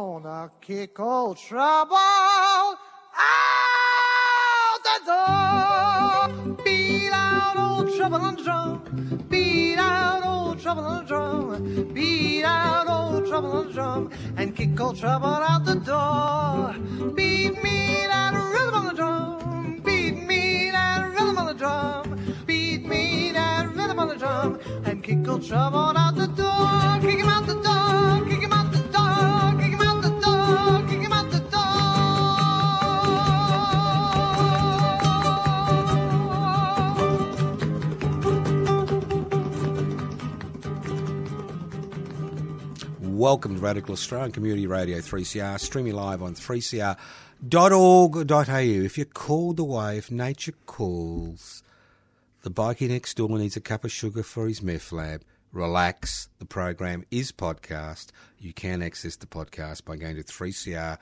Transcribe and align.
gonna 0.00 0.50
kick 0.62 0.98
old 0.98 1.36
trouble 1.36 1.94
out 1.94 2.78
the 4.88 4.98
door. 5.10 6.56
Beat 6.64 7.12
out 7.12 7.56
old 7.58 7.94
trouble 7.94 8.18
the 8.18 8.42
drum. 8.42 8.72
Beat 9.28 9.76
out 9.76 10.24
old 10.24 10.58
trouble 10.58 10.84
on 10.84 11.04
the 11.04 11.08
drum. 11.10 11.92
Beat 11.92 12.44
out 12.44 12.86
old 12.88 13.26
trouble 13.28 13.52
on 13.52 13.66
the 13.66 13.72
drum. 13.74 14.10
And 14.38 14.56
kick 14.56 14.80
old 14.80 14.96
trouble 14.96 15.36
out 15.50 15.66
the 15.66 15.74
door. 15.74 16.74
Beat 17.18 17.62
me 17.62 17.78
that 18.12 18.32
rhythm 18.52 18.74
on 18.80 18.84
the 18.86 18.94
drum. 18.94 19.82
Beat 19.84 20.16
me 20.30 20.70
that 20.70 21.00
rhythm 21.14 21.36
on 21.36 21.46
the 21.46 21.56
drum. 21.62 22.04
Beat 22.46 22.86
me 22.86 23.32
that 23.32 23.64
rhythm 23.76 23.98
on 23.98 24.08
the 24.08 24.16
drum. 24.16 24.58
And 24.86 25.04
kick 25.04 25.28
old 25.28 25.44
trouble 25.46 25.92
out 26.04 26.14
the 26.16 26.28
door. 26.42 27.00
Kick 27.04 27.18
him 27.22 27.28
out 27.28 27.46
the 27.46 27.58
door. 27.68 28.24
Kick 28.30 28.42
him 28.44 28.49
Welcome 43.20 43.56
to 43.56 43.60
Radical 43.60 43.92
Australian 43.92 44.32
Community 44.32 44.66
Radio 44.66 44.96
3CR, 45.00 45.60
streaming 45.60 45.92
live 45.92 46.22
on 46.22 46.32
3cr.org.au. 46.32 46.96
If 48.56 48.96
you're 48.96 49.04
called 49.04 49.58
away, 49.58 49.98
if 49.98 50.10
nature 50.10 50.54
calls, 50.64 51.62
the 52.40 52.50
bikie 52.50 52.88
next 52.88 53.18
door 53.18 53.38
needs 53.38 53.58
a 53.58 53.60
cup 53.60 53.84
of 53.84 53.92
sugar 53.92 54.22
for 54.22 54.48
his 54.48 54.62
meth 54.62 54.90
lab. 54.90 55.22
Relax. 55.52 56.30
The 56.38 56.46
program 56.46 57.04
is 57.10 57.30
podcast. 57.30 58.06
You 58.38 58.54
can 58.54 58.80
access 58.80 59.16
the 59.16 59.26
podcast 59.26 59.84
by 59.84 59.96
going 59.96 60.16
to 60.16 60.22
3cr.org.au. 60.22 60.98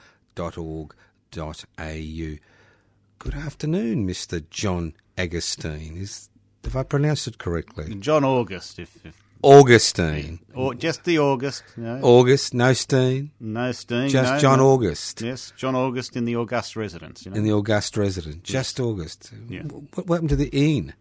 Good 3.20 3.34
afternoon, 3.34 4.08
Mr. 4.08 4.50
John 4.50 4.94
Agostine. 5.16 5.96
Is 5.96 6.30
have 6.64 6.74
I 6.74 6.82
pronounced 6.82 7.28
it 7.28 7.38
correctly? 7.38 7.94
John 7.94 8.24
August, 8.24 8.80
if, 8.80 9.06
if 9.06 9.27
Augustine. 9.42 10.40
or 10.54 10.74
just 10.74 11.04
the 11.04 11.18
August, 11.18 11.62
you 11.76 11.84
know, 11.84 12.00
August, 12.02 12.54
no 12.54 12.72
Steen. 12.72 13.30
no 13.40 13.72
Steen, 13.72 14.08
Just 14.08 14.32
no, 14.34 14.38
John 14.38 14.58
no. 14.58 14.68
August. 14.70 15.20
Yes, 15.20 15.52
John 15.56 15.74
August 15.74 16.16
in 16.16 16.24
the 16.24 16.36
August 16.36 16.76
residence. 16.76 17.24
You 17.24 17.30
know? 17.30 17.36
In 17.38 17.44
the 17.44 17.52
August 17.52 17.96
resident. 17.96 18.42
Just 18.44 18.80
August. 18.80 19.32
Yeah. 19.48 19.62
What, 19.62 20.06
what 20.06 20.14
happened 20.16 20.30
to 20.30 20.36
the 20.36 20.56
Ian? 20.58 20.94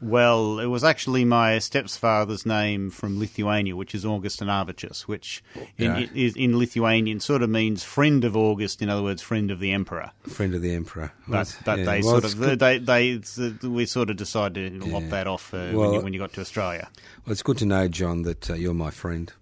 Well, 0.00 0.58
it 0.60 0.66
was 0.66 0.82
actually 0.84 1.24
my 1.24 1.58
stepfather's 1.58 2.46
name 2.46 2.90
from 2.90 3.18
Lithuania, 3.18 3.76
which 3.76 3.94
is 3.94 4.04
August 4.04 4.40
Anavicius, 4.40 5.02
which 5.02 5.42
in, 5.76 5.84
Yeah. 5.84 6.06
is 6.14 6.34
in 6.36 6.58
Lithuanian 6.58 7.20
sort 7.20 7.42
of 7.42 7.50
means 7.50 7.82
friend 7.84 8.24
of 8.24 8.36
August. 8.36 8.80
In 8.82 8.88
other 8.88 9.02
words, 9.02 9.20
friend 9.22 9.50
of 9.50 9.60
the 9.60 9.72
emperor. 9.72 10.10
Friend 10.28 10.54
of 10.54 10.62
the 10.62 10.74
Emperor. 10.74 11.12
But, 11.28 11.56
but 11.64 11.78
Yeah, 11.80 11.84
they 11.84 12.00
well, 12.02 12.20
sort 12.20 12.24
of 12.24 12.38
good- 12.38 12.58
they 12.58 12.78
they 12.78 13.20
we 13.62 13.86
sort 13.86 14.10
of 14.10 14.16
decided 14.16 14.80
to 14.80 14.86
lop 14.86 15.04
that 15.10 15.26
off 15.26 15.52
uh, 15.54 15.70
when, 15.72 15.92
you, 15.94 16.00
when 16.00 16.12
you 16.12 16.18
got 16.18 16.32
to 16.34 16.40
Australia. 16.40 16.88
Well, 17.26 17.32
it's 17.32 17.42
good 17.42 17.58
to 17.58 17.66
know, 17.66 17.88
John, 17.88 18.22
that 18.22 18.50
uh, 18.50 18.54
you're 18.54 18.74
my 18.74 18.90
friend. 18.90 19.32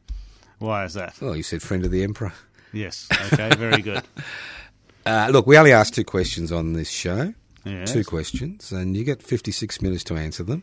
Why 0.58 0.84
is 0.84 0.94
that? 0.94 1.14
Well, 1.20 1.36
you 1.36 1.42
said 1.42 1.62
friend 1.62 1.84
of 1.84 1.90
the 1.92 2.02
Emperor. 2.02 2.32
Yes. 2.72 3.06
Okay. 3.32 3.50
Very 3.56 3.80
good. 3.82 4.02
Uh, 5.06 5.30
look, 5.32 5.46
we 5.46 5.56
only 5.56 5.72
ask 5.72 5.94
two 5.94 6.04
questions 6.04 6.52
on 6.52 6.74
this 6.74 6.90
show. 6.90 7.32
Yes. 7.68 7.92
Two 7.92 8.04
questions, 8.04 8.72
and 8.72 8.96
you 8.96 9.04
get 9.04 9.22
56 9.22 9.82
minutes 9.82 10.04
to 10.04 10.16
answer 10.16 10.42
them. 10.42 10.62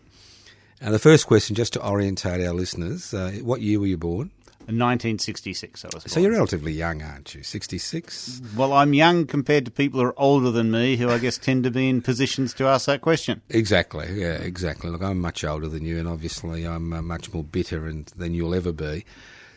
And 0.82 0.94
the 0.94 1.00
first 1.00 1.28
question, 1.28 1.56
just 1.56 1.74
to 1.74 1.88
orientate 1.88 2.46
our 2.46 2.54
listeners, 2.54 3.14
uh, 3.14 3.32
what 3.42 3.62
year 3.62 3.80
were 3.80 3.88
you 3.88 3.98
born? 3.98 4.32
1966, 4.68 5.86
I 5.86 5.90
was. 5.94 6.04
So 6.12 6.20
you're 6.20 6.32
relatively 6.32 6.72
young, 6.72 7.04
aren't 7.04 7.36
you? 7.36 7.44
66? 7.44 8.42
Well, 8.58 8.74
I'm 8.74 8.96
young 8.96 9.28
compared 9.28 9.66
to 9.66 9.72
people 9.72 10.00
who 10.00 10.08
are 10.08 10.20
older 10.20 10.50
than 10.50 10.72
me, 10.72 10.98
who 10.98 11.10
I 11.10 11.20
guess 11.20 11.38
tend 11.38 11.64
to 11.66 11.72
be 11.72 11.88
in 11.88 12.02
positions 12.02 12.54
to 12.56 12.66
ask 12.66 12.88
that 12.88 13.02
question. 13.02 13.42
Exactly, 13.50 14.08
yeah, 14.20 14.34
exactly. 14.34 14.90
Look, 14.90 15.04
I'm 15.04 15.22
much 15.22 15.44
older 15.44 15.68
than 15.68 15.86
you, 15.86 16.00
and 16.00 16.08
obviously 16.08 16.66
I'm 16.66 16.94
uh, 16.94 17.02
much 17.04 17.32
more 17.32 17.44
bitter 17.44 17.86
and, 17.86 18.08
than 18.18 18.34
you'll 18.34 18.56
ever 18.56 18.72
be. 18.72 19.06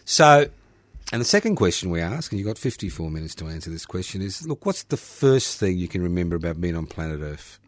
So, 0.04 0.48
and 1.12 1.20
the 1.20 1.24
second 1.26 1.56
question 1.56 1.90
we 1.90 2.00
ask, 2.00 2.32
and 2.32 2.38
you've 2.38 2.48
got 2.48 2.58
54 2.58 3.10
minutes 3.10 3.34
to 3.36 3.46
answer 3.46 3.70
this 3.70 3.86
question, 3.86 4.20
is 4.20 4.46
look, 4.46 4.66
what's 4.66 4.82
the 4.84 4.96
first 4.96 5.58
thing 5.58 5.78
you 5.78 5.88
can 5.88 6.02
remember 6.02 6.36
about 6.36 6.60
being 6.60 6.76
on 6.76 6.86
planet 6.86 7.20
Earth? 7.20 7.58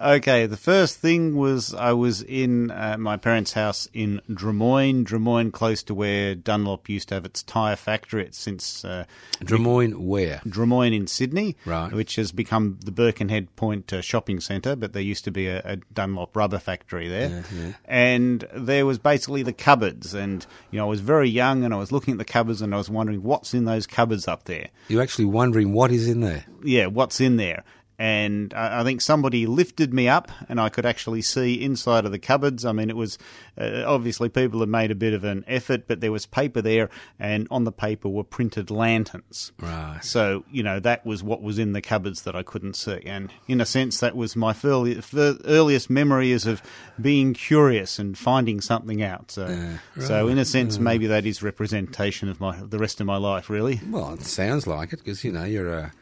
Okay, 0.00 0.46
the 0.46 0.56
first 0.56 0.98
thing 0.98 1.36
was 1.36 1.74
I 1.74 1.92
was 1.92 2.22
in 2.22 2.70
uh, 2.70 2.96
my 2.98 3.16
parents' 3.18 3.52
house 3.52 3.86
in 3.92 4.20
Drummoyne, 4.28 5.04
Drummoyne, 5.04 5.52
close 5.52 5.82
to 5.84 5.94
where 5.94 6.34
Dunlop 6.34 6.88
used 6.88 7.08
to 7.08 7.14
have 7.14 7.24
its 7.26 7.42
tyre 7.42 7.76
factory. 7.76 8.24
It's 8.24 8.38
since 8.38 8.84
uh, 8.84 9.04
Drummoyne, 9.44 9.98
where? 9.98 10.40
Drummoyne 10.48 10.94
in 10.96 11.06
Sydney, 11.06 11.56
Right. 11.66 11.92
which 11.92 12.16
has 12.16 12.32
become 12.32 12.78
the 12.84 12.90
Birkenhead 12.90 13.54
Point 13.54 13.92
uh, 13.92 14.00
shopping 14.00 14.40
centre, 14.40 14.74
but 14.74 14.92
there 14.94 15.02
used 15.02 15.24
to 15.24 15.30
be 15.30 15.46
a, 15.46 15.60
a 15.64 15.76
Dunlop 15.92 16.34
rubber 16.34 16.58
factory 16.58 17.08
there. 17.08 17.44
And 17.84 18.44
there 18.54 18.86
was 18.86 18.98
basically 18.98 19.42
the 19.42 19.52
cupboards. 19.52 20.14
And, 20.14 20.44
you 20.70 20.78
know, 20.78 20.86
I 20.86 20.88
was 20.88 21.00
very 21.00 21.28
young 21.28 21.64
and 21.64 21.72
I 21.74 21.76
was 21.76 21.92
looking 21.92 22.12
at 22.12 22.18
the 22.18 22.24
cupboards 22.24 22.62
and 22.62 22.74
I 22.74 22.78
was 22.78 22.88
wondering 22.90 23.22
what's 23.22 23.52
in 23.54 23.66
those 23.66 23.86
cupboards 23.86 24.26
up 24.26 24.44
there. 24.44 24.68
You're 24.88 25.02
actually 25.02 25.26
wondering 25.26 25.72
what 25.74 25.92
is 25.92 26.08
in 26.08 26.20
there. 26.20 26.44
yeah, 26.64 26.86
what's 26.86 27.20
in 27.20 27.36
there. 27.36 27.62
And 27.98 28.52
I 28.54 28.80
I 28.80 28.84
think 28.84 29.00
somebody 29.00 29.46
lifted 29.46 29.92
me 29.94 30.08
up, 30.08 30.30
and 30.48 30.60
I 30.60 30.68
could 30.68 30.86
actually 30.86 31.22
see 31.22 31.60
inside 31.60 32.04
of 32.04 32.12
the 32.12 32.18
cupboards. 32.18 32.64
I 32.64 32.72
mean, 32.72 32.90
it 32.90 32.96
was 32.96 33.18
uh, 33.56 33.84
obviously 33.86 34.28
people 34.28 34.60
had 34.60 34.68
made 34.68 34.90
a 34.90 34.96
bit 34.96 35.12
of 35.12 35.24
an 35.24 35.44
effort, 35.46 35.86
but 35.86 36.00
there 36.00 36.12
was 36.12 36.26
paper 36.26 36.60
there, 36.60 36.90
and 37.18 37.46
on 37.50 37.64
the 37.64 37.72
paper 37.72 38.08
were 38.08 38.24
printed 38.24 38.70
lanterns. 38.70 39.52
Right. 39.60 40.00
So 40.02 40.44
you 40.50 40.62
know 40.62 40.80
that 40.80 41.06
was 41.06 41.22
what 41.22 41.42
was 41.42 41.58
in 41.58 41.72
the 41.72 41.82
cupboards 41.82 42.22
that 42.22 42.34
I 42.34 42.42
couldn't 42.42 42.74
see, 42.74 43.00
and 43.06 43.30
in 43.46 43.60
a 43.60 43.66
sense, 43.66 44.00
that 44.00 44.16
was 44.16 44.34
my 44.34 44.54
early, 44.64 45.00
earliest 45.14 45.90
memories 45.90 46.46
of 46.46 46.62
being 47.00 47.34
curious 47.34 47.98
and 47.98 48.16
finding 48.16 48.60
something 48.60 49.02
out. 49.02 49.30
So, 49.30 49.76
so 50.00 50.28
in 50.28 50.38
a 50.38 50.44
sense, 50.44 50.78
maybe 50.78 51.06
that 51.08 51.26
is 51.26 51.42
representation 51.42 52.28
of 52.28 52.40
my 52.40 52.56
the 52.60 52.78
rest 52.78 53.00
of 53.00 53.06
my 53.06 53.16
life, 53.16 53.50
really. 53.50 53.80
Well, 53.88 54.14
it 54.14 54.22
sounds 54.22 54.66
like 54.66 54.92
it 54.92 54.98
because, 54.98 55.24
you 55.24 55.32
know, 55.32 55.44
you're 55.44 55.72
a 55.72 55.92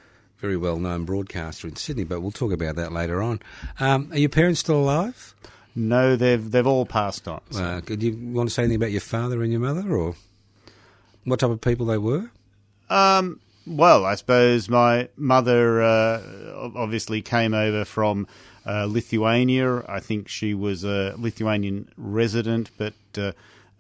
very 0.41 0.57
well 0.57 0.79
known 0.79 1.05
broadcaster 1.05 1.69
in 1.69 1.77
Sydney, 1.77 2.05
but 2.05 2.21
we'll 2.21 2.31
talk 2.31 2.53
about 2.53 2.77
that 2.77 2.93
later 2.93 3.23
on. 3.23 3.41
Um, 3.79 4.11
are 4.13 4.19
your 4.19 4.29
parents 4.29 4.61
still 4.61 4.81
alive? 4.81 5.35
No, 5.75 6.17
they've 6.17 6.51
they've 6.51 6.67
all 6.67 6.87
passed 6.87 7.29
on. 7.29 7.41
So. 7.51 7.63
Uh, 7.63 7.81
could 7.81 8.03
you 8.03 8.17
want 8.33 8.49
to 8.49 8.55
say 8.55 8.63
anything 8.63 8.77
about 8.77 8.91
your 8.91 9.01
father 9.01 9.43
and 9.43 9.53
your 9.53 9.61
mother, 9.61 9.93
or 9.93 10.17
what 11.25 11.41
type 11.41 11.51
of 11.51 11.61
people 11.61 11.87
they 11.87 11.99
were? 11.99 12.31
Um, 12.89 13.41
well, 13.67 14.05
I 14.05 14.17
suppose 14.17 14.69
my 14.69 15.09
mother 15.17 15.83
uh, 15.83 16.71
obviously 16.75 17.23
came 17.23 17.55
over 17.55 17.85
from 17.85 18.27
uh, 18.67 18.87
Lithuania. 18.87 19.85
I 19.89 20.01
think 20.01 20.29
she 20.29 20.55
was 20.55 20.85
a 20.85 21.15
Lithuanian 21.17 21.89
resident, 21.97 22.71
but 22.77 22.95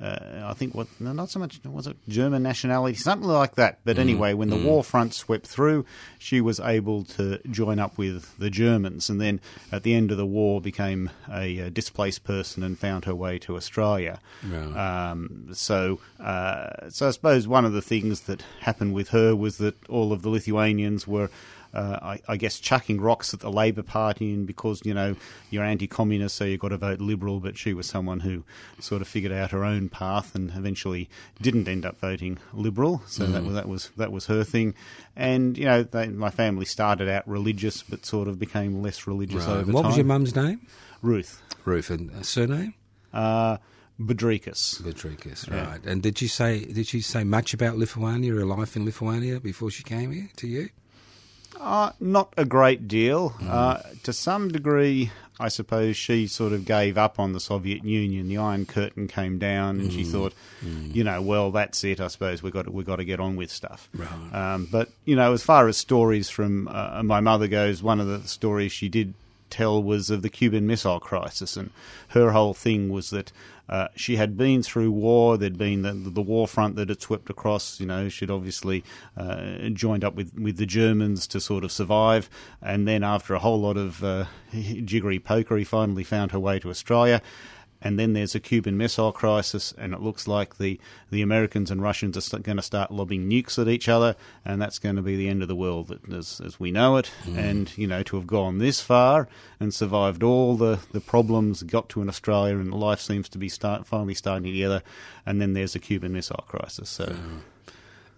uh, 0.00 0.44
I 0.46 0.54
think 0.54 0.74
what 0.74 0.88
not 0.98 1.28
so 1.28 1.38
much 1.38 1.60
was 1.64 1.86
it 1.86 1.96
German 2.08 2.42
nationality, 2.42 2.96
something 2.96 3.28
like 3.28 3.56
that. 3.56 3.80
But 3.84 3.98
anyway, 3.98 4.32
when 4.32 4.48
the 4.48 4.56
war 4.56 4.82
front 4.82 5.12
swept 5.12 5.46
through, 5.46 5.84
she 6.18 6.40
was 6.40 6.58
able 6.58 7.04
to 7.04 7.38
join 7.50 7.78
up 7.78 7.98
with 7.98 8.38
the 8.38 8.48
Germans, 8.48 9.10
and 9.10 9.20
then 9.20 9.40
at 9.70 9.82
the 9.82 9.94
end 9.94 10.10
of 10.10 10.16
the 10.16 10.26
war 10.26 10.60
became 10.60 11.10
a, 11.30 11.60
uh 11.60 11.68
displaced 11.68 12.24
person 12.24 12.62
and 12.62 12.78
found 12.78 13.04
her 13.04 13.14
way 13.14 13.38
to 13.40 13.56
Australia. 13.56 14.20
Right. 14.42 15.10
Um, 15.10 15.48
so, 15.52 16.00
uh, 16.18 16.88
so 16.88 17.08
I 17.08 17.10
suppose 17.10 17.46
one 17.46 17.64
of 17.64 17.72
the 17.72 17.82
things 17.82 18.22
that 18.22 18.42
happened 18.60 18.94
with 18.94 19.10
her 19.10 19.36
was 19.36 19.58
that 19.58 19.76
all 19.88 20.12
of 20.12 20.22
the 20.22 20.30
Lithuanians 20.30 21.06
were 21.06 21.30
uh, 21.74 21.98
I, 22.02 22.20
I 22.28 22.36
guess, 22.36 22.58
chucking 22.58 23.00
rocks 23.00 23.32
at 23.34 23.40
the 23.40 23.50
Labor 23.50 23.82
Party, 23.82 24.32
and 24.34 24.46
because 24.46 24.80
you 24.84 24.92
know 24.94 25.16
you're 25.50 25.64
anti-communist, 25.64 26.36
so 26.36 26.44
you've 26.44 26.60
got 26.60 26.68
to 26.68 26.76
vote 26.78 27.00
Liberal. 27.00 27.40
But 27.40 27.56
she 27.58 27.74
was 27.74 27.86
someone 27.86 28.20
who 28.20 28.44
sort 28.80 29.02
of 29.02 29.08
figured 29.08 29.32
out 29.32 29.50
her 29.52 29.64
own 29.64 29.88
path 29.88 30.34
and 30.34 30.50
eventually 30.56 31.08
didn't 31.40 31.68
end 31.68 31.84
up 31.86 31.98
voting 32.00 32.38
Liberal. 32.52 33.02
So 33.06 33.26
that 33.26 33.44
was 33.44 33.54
that 33.54 33.68
was 33.68 33.90
that 33.96 34.10
was 34.12 34.26
her 34.26 34.44
thing. 34.44 34.74
And 35.16 35.58
you 35.58 35.64
know, 35.64 35.82
they, 35.82 36.08
my 36.08 36.30
family 36.30 36.64
started 36.64 37.08
out 37.08 37.28
religious, 37.28 37.82
but 37.82 38.04
sort 38.06 38.26
of 38.28 38.38
became 38.38 38.82
less 38.82 39.06
religious 39.06 39.44
Right. 39.46 39.56
over 39.58 39.72
What 39.72 39.82
time. 39.82 39.88
was 39.90 39.96
your 39.96 40.06
mum's 40.06 40.34
name? 40.34 40.60
Ruth 41.02 41.42
Ruth 41.64 41.90
and 41.90 42.10
uh, 42.10 42.22
surname? 42.22 42.74
uh, 43.12 43.58
Bedrikas. 44.00 44.84
Rodriguez, 44.84 45.46
Yeah. 45.48 45.70
right. 45.72 45.84
And 45.84 46.02
did 46.02 46.22
you 46.22 46.28
say 46.28 46.64
did 46.64 46.86
she 46.86 47.00
say 47.00 47.22
much 47.24 47.52
about 47.54 47.76
Lithuania, 47.76 48.34
or 48.36 48.44
life 48.46 48.76
in 48.76 48.84
Lithuania 48.84 49.40
before 49.40 49.70
she 49.70 49.82
came 49.82 50.10
here 50.12 50.30
to 50.36 50.46
you? 50.48 50.70
Uh, 51.60 51.92
not 52.00 52.32
a 52.38 52.44
great 52.44 52.88
deal. 52.88 53.34
Uh, 53.46 53.80
to 54.02 54.12
some 54.14 54.48
degree, 54.48 55.10
I 55.38 55.48
suppose 55.48 55.94
she 55.96 56.26
sort 56.26 56.54
of 56.54 56.64
gave 56.64 56.96
up 56.96 57.20
on 57.20 57.34
the 57.34 57.40
Soviet 57.40 57.84
Union. 57.84 58.28
The 58.28 58.38
Iron 58.38 58.64
Curtain 58.64 59.08
came 59.08 59.38
down, 59.38 59.78
and 59.78 59.92
she 59.92 60.04
thought, 60.04 60.32
you 60.62 61.04
know, 61.04 61.20
well, 61.20 61.50
that's 61.50 61.84
it. 61.84 62.00
I 62.00 62.08
suppose 62.08 62.42
we 62.42 62.50
got 62.50 62.64
to, 62.64 62.70
we 62.70 62.82
got 62.82 62.96
to 62.96 63.04
get 63.04 63.20
on 63.20 63.36
with 63.36 63.50
stuff. 63.50 63.88
Right. 63.94 64.34
Um, 64.34 64.68
but 64.72 64.88
you 65.04 65.16
know, 65.16 65.34
as 65.34 65.42
far 65.42 65.68
as 65.68 65.76
stories 65.76 66.30
from 66.30 66.66
uh, 66.68 67.02
my 67.02 67.20
mother 67.20 67.46
goes, 67.46 67.82
one 67.82 68.00
of 68.00 68.06
the 68.06 68.26
stories 68.26 68.72
she 68.72 68.88
did 68.88 69.12
tell 69.50 69.82
was 69.82 70.10
of 70.10 70.22
the 70.22 70.30
Cuban 70.30 70.66
Missile 70.66 71.00
Crisis, 71.00 71.56
and 71.56 71.70
her 72.08 72.32
whole 72.32 72.54
thing 72.54 72.88
was 72.88 73.10
that 73.10 73.32
uh, 73.68 73.86
she 73.94 74.16
had 74.16 74.36
been 74.36 74.62
through 74.62 74.90
war. 74.90 75.38
There'd 75.38 75.56
been 75.56 75.82
the, 75.82 75.92
the 75.92 76.20
war 76.20 76.48
front 76.48 76.74
that 76.76 76.88
had 76.88 77.00
swept 77.00 77.30
across. 77.30 77.78
You 77.78 77.86
know, 77.86 78.08
she'd 78.08 78.30
obviously 78.30 78.82
uh, 79.16 79.68
joined 79.68 80.04
up 80.04 80.16
with, 80.16 80.36
with 80.36 80.56
the 80.56 80.66
Germans 80.66 81.28
to 81.28 81.40
sort 81.40 81.62
of 81.62 81.70
survive, 81.70 82.28
and 82.60 82.88
then 82.88 83.04
after 83.04 83.34
a 83.34 83.38
whole 83.38 83.60
lot 83.60 83.76
of 83.76 84.02
uh, 84.02 84.24
jiggery 84.52 85.20
pokery, 85.20 85.66
finally 85.66 86.04
found 86.04 86.32
her 86.32 86.40
way 86.40 86.58
to 86.58 86.68
Australia. 86.68 87.22
And 87.82 87.98
then 87.98 88.12
there's 88.12 88.34
a 88.34 88.40
Cuban 88.40 88.76
Missile 88.76 89.12
Crisis, 89.12 89.72
and 89.78 89.94
it 89.94 90.00
looks 90.00 90.28
like 90.28 90.58
the, 90.58 90.78
the 91.10 91.22
Americans 91.22 91.70
and 91.70 91.82
Russians 91.82 92.16
are 92.16 92.20
st- 92.20 92.42
going 92.42 92.56
to 92.56 92.62
start 92.62 92.90
lobbing 92.90 93.28
nukes 93.28 93.58
at 93.58 93.68
each 93.68 93.88
other, 93.88 94.16
and 94.44 94.60
that's 94.60 94.78
going 94.78 94.96
to 94.96 95.02
be 95.02 95.16
the 95.16 95.28
end 95.28 95.42
of 95.42 95.48
the 95.48 95.56
world 95.56 95.98
as, 96.12 96.40
as 96.44 96.60
we 96.60 96.70
know 96.70 96.98
it. 96.98 97.10
Mm. 97.24 97.38
And, 97.38 97.78
you 97.78 97.86
know, 97.86 98.02
to 98.02 98.16
have 98.16 98.26
gone 98.26 98.58
this 98.58 98.80
far 98.80 99.28
and 99.58 99.72
survived 99.72 100.22
all 100.22 100.56
the, 100.56 100.80
the 100.92 101.00
problems, 101.00 101.62
got 101.62 101.88
to 101.90 102.02
in 102.02 102.08
Australia, 102.08 102.56
and 102.56 102.74
life 102.74 103.00
seems 103.00 103.28
to 103.30 103.38
be 103.38 103.48
start, 103.48 103.86
finally 103.86 104.14
starting 104.14 104.52
together, 104.52 104.82
and 105.24 105.40
then 105.40 105.54
there's 105.54 105.74
a 105.74 105.80
Cuban 105.80 106.12
Missile 106.12 106.44
Crisis. 106.46 106.90
So. 106.90 107.06
Mm. 107.06 107.40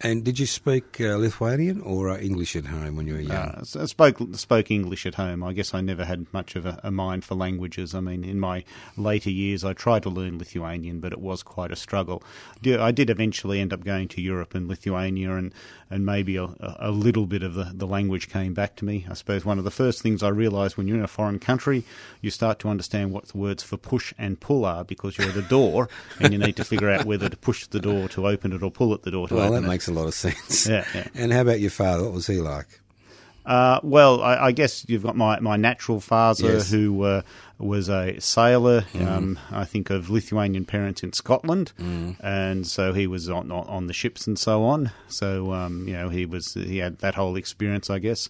And 0.04 0.25
did 0.25 0.40
you 0.40 0.46
speak 0.46 1.00
uh, 1.00 1.16
Lithuanian 1.16 1.81
or 1.81 2.10
uh, 2.10 2.19
English 2.19 2.56
at 2.56 2.66
home 2.66 2.96
when 2.96 3.06
you 3.06 3.14
were 3.14 3.20
young? 3.20 3.37
Uh, 3.37 3.64
I 3.81 3.87
spoke 3.87 4.19
spoke 4.34 4.70
English 4.70 5.06
at 5.06 5.14
home. 5.14 5.44
I 5.44 5.52
guess 5.52 5.75
I 5.75 5.81
never 5.81 6.04
had 6.04 6.26
much 6.32 6.56
of 6.56 6.66
a, 6.66 6.81
a 6.82 6.90
mind 6.90 7.25
for 7.25 7.37
languages. 7.37 7.94
I 7.94 8.00
mean, 8.00 8.25
in 8.25 8.40
my 8.40 8.64
later 8.96 9.31
years, 9.31 9.62
I 9.64 9.75
tried 9.75 10.02
to 10.02 10.10
learn 10.10 10.38
Lithuanian, 10.38 10.99
but 10.99 11.12
it 11.12 11.20
was 11.20 11.44
quite 11.44 11.70
a 11.70 11.76
struggle. 11.76 12.22
I 12.66 12.90
did 12.90 13.10
eventually 13.10 13.60
end 13.60 13.72
up 13.72 13.84
going 13.84 14.08
to 14.08 14.20
Europe 14.20 14.56
and 14.56 14.66
Lithuania, 14.66 15.37
and, 15.37 15.54
and 15.93 16.06
maybe 16.06 16.37
a, 16.37 16.49
a 16.61 16.91
little 16.91 17.27
bit 17.27 17.43
of 17.43 17.53
the, 17.53 17.71
the 17.75 17.87
language 17.87 18.31
came 18.31 18.55
back 18.55 18.77
to 18.77 18.85
me. 18.85 19.06
I 19.11 19.12
suppose 19.12 19.44
one 19.44 19.59
of 19.59 19.65
the 19.65 19.71
first 19.71 20.00
things 20.00 20.23
I 20.23 20.29
realised 20.29 20.79
when 20.79 20.89
you're 20.89 20.97
in 20.97 21.05
a 21.05 21.09
foreign 21.09 21.39
country, 21.39 21.85
you 22.23 22.31
start 22.31 22.59
to 22.61 22.71
understand 22.71 23.12
what 23.12 23.27
the 23.27 23.37
words 23.37 23.62
for 23.62 23.77
push 23.77 24.15
and 24.17 24.41
pull 24.41 24.65
are 24.65 24.85
because 24.85 25.19
you're 25.19 25.29
at 25.29 25.37
a 25.37 25.43
door 25.43 25.91
and 26.19 26.33
you 26.33 26.39
need 26.39 26.56
to 26.56 26.65
figure 26.65 26.89
out 26.89 27.05
whether 27.05 27.29
to 27.29 27.37
push 27.37 27.67
the 27.67 27.79
door 27.79 28.09
to 28.09 28.27
open 28.27 28.53
it 28.53 28.62
or 28.62 28.71
pull 28.71 28.94
at 28.94 29.03
the 29.03 29.11
door 29.11 29.29
to 29.29 29.35
well, 29.35 29.44
open 29.44 29.53
it. 29.53 29.61
Well, 29.61 29.62
that 29.62 29.69
makes 29.69 29.87
a 29.87 29.93
lot 29.93 30.06
of 30.06 30.15
sense. 30.15 30.67
Yeah, 30.67 30.87
yeah. 30.94 31.09
And 31.15 31.31
how 31.31 31.43
about 31.43 31.61
your 31.61 31.71
father? 31.71 32.05
What 32.05 32.15
was 32.15 32.27
he 32.27 32.41
like? 32.41 32.81
Uh, 33.44 33.81
well, 33.83 34.23
I, 34.23 34.37
I 34.47 34.53
guess 34.53 34.85
you've 34.89 35.03
got 35.03 35.17
my, 35.17 35.41
my 35.41 35.56
natural 35.56 35.99
father 36.00 36.44
Yes. 36.55 36.71
who 36.71 37.03
uh, 37.03 37.23
was 37.59 37.89
a 37.89 38.21
sailor. 38.21 38.85
Um, 39.00 39.39
I 39.50 39.65
think 39.65 39.91
of 39.91 40.11
Lithuanian 40.11 40.65
parents 40.65 41.03
in 41.03 41.12
Scotland, 41.12 41.73
and 41.79 42.67
so 42.67 42.93
he 42.93 43.06
was 43.06 43.29
on, 43.29 43.50
on 43.50 43.67
on 43.67 43.87
the 43.89 43.93
ships 43.93 44.27
and 44.29 44.39
so 44.39 44.62
on. 44.65 44.93
So 45.09 45.53
um, 45.53 45.89
you 45.89 45.94
know 45.94 46.09
he 46.09 46.25
was 46.25 46.55
he 46.55 46.79
had 46.79 46.99
that 46.99 47.15
whole 47.17 47.35
experience, 47.37 47.91
I 47.91 47.99
guess. 47.99 48.29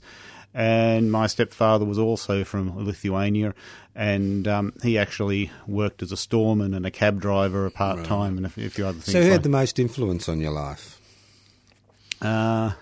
And 0.55 1.11
my 1.11 1.29
stepfather 1.29 1.87
was 1.87 1.99
also 1.99 2.44
from 2.44 2.85
Lithuania, 2.85 3.55
and 3.94 4.47
um, 4.47 4.75
he 4.82 4.99
actually 4.99 5.50
worked 5.67 6.03
as 6.03 6.12
a 6.12 6.17
storeman 6.17 6.75
and 6.75 6.85
a 6.85 6.91
cab 6.91 7.20
driver, 7.23 7.65
a 7.65 7.70
part 7.70 8.05
time, 8.05 8.37
and 8.37 8.44
a, 8.44 8.49
f- 8.50 8.58
a 8.58 8.69
few 8.69 8.85
other 8.87 8.99
things. 8.99 9.12
So, 9.12 9.20
who 9.20 9.25
like- 9.25 9.32
had 9.32 9.43
the 9.44 9.49
most 9.49 9.79
influence 9.79 10.29
on 10.29 10.41
your 10.41 10.53
life? 10.53 10.99
uh, 12.20 12.73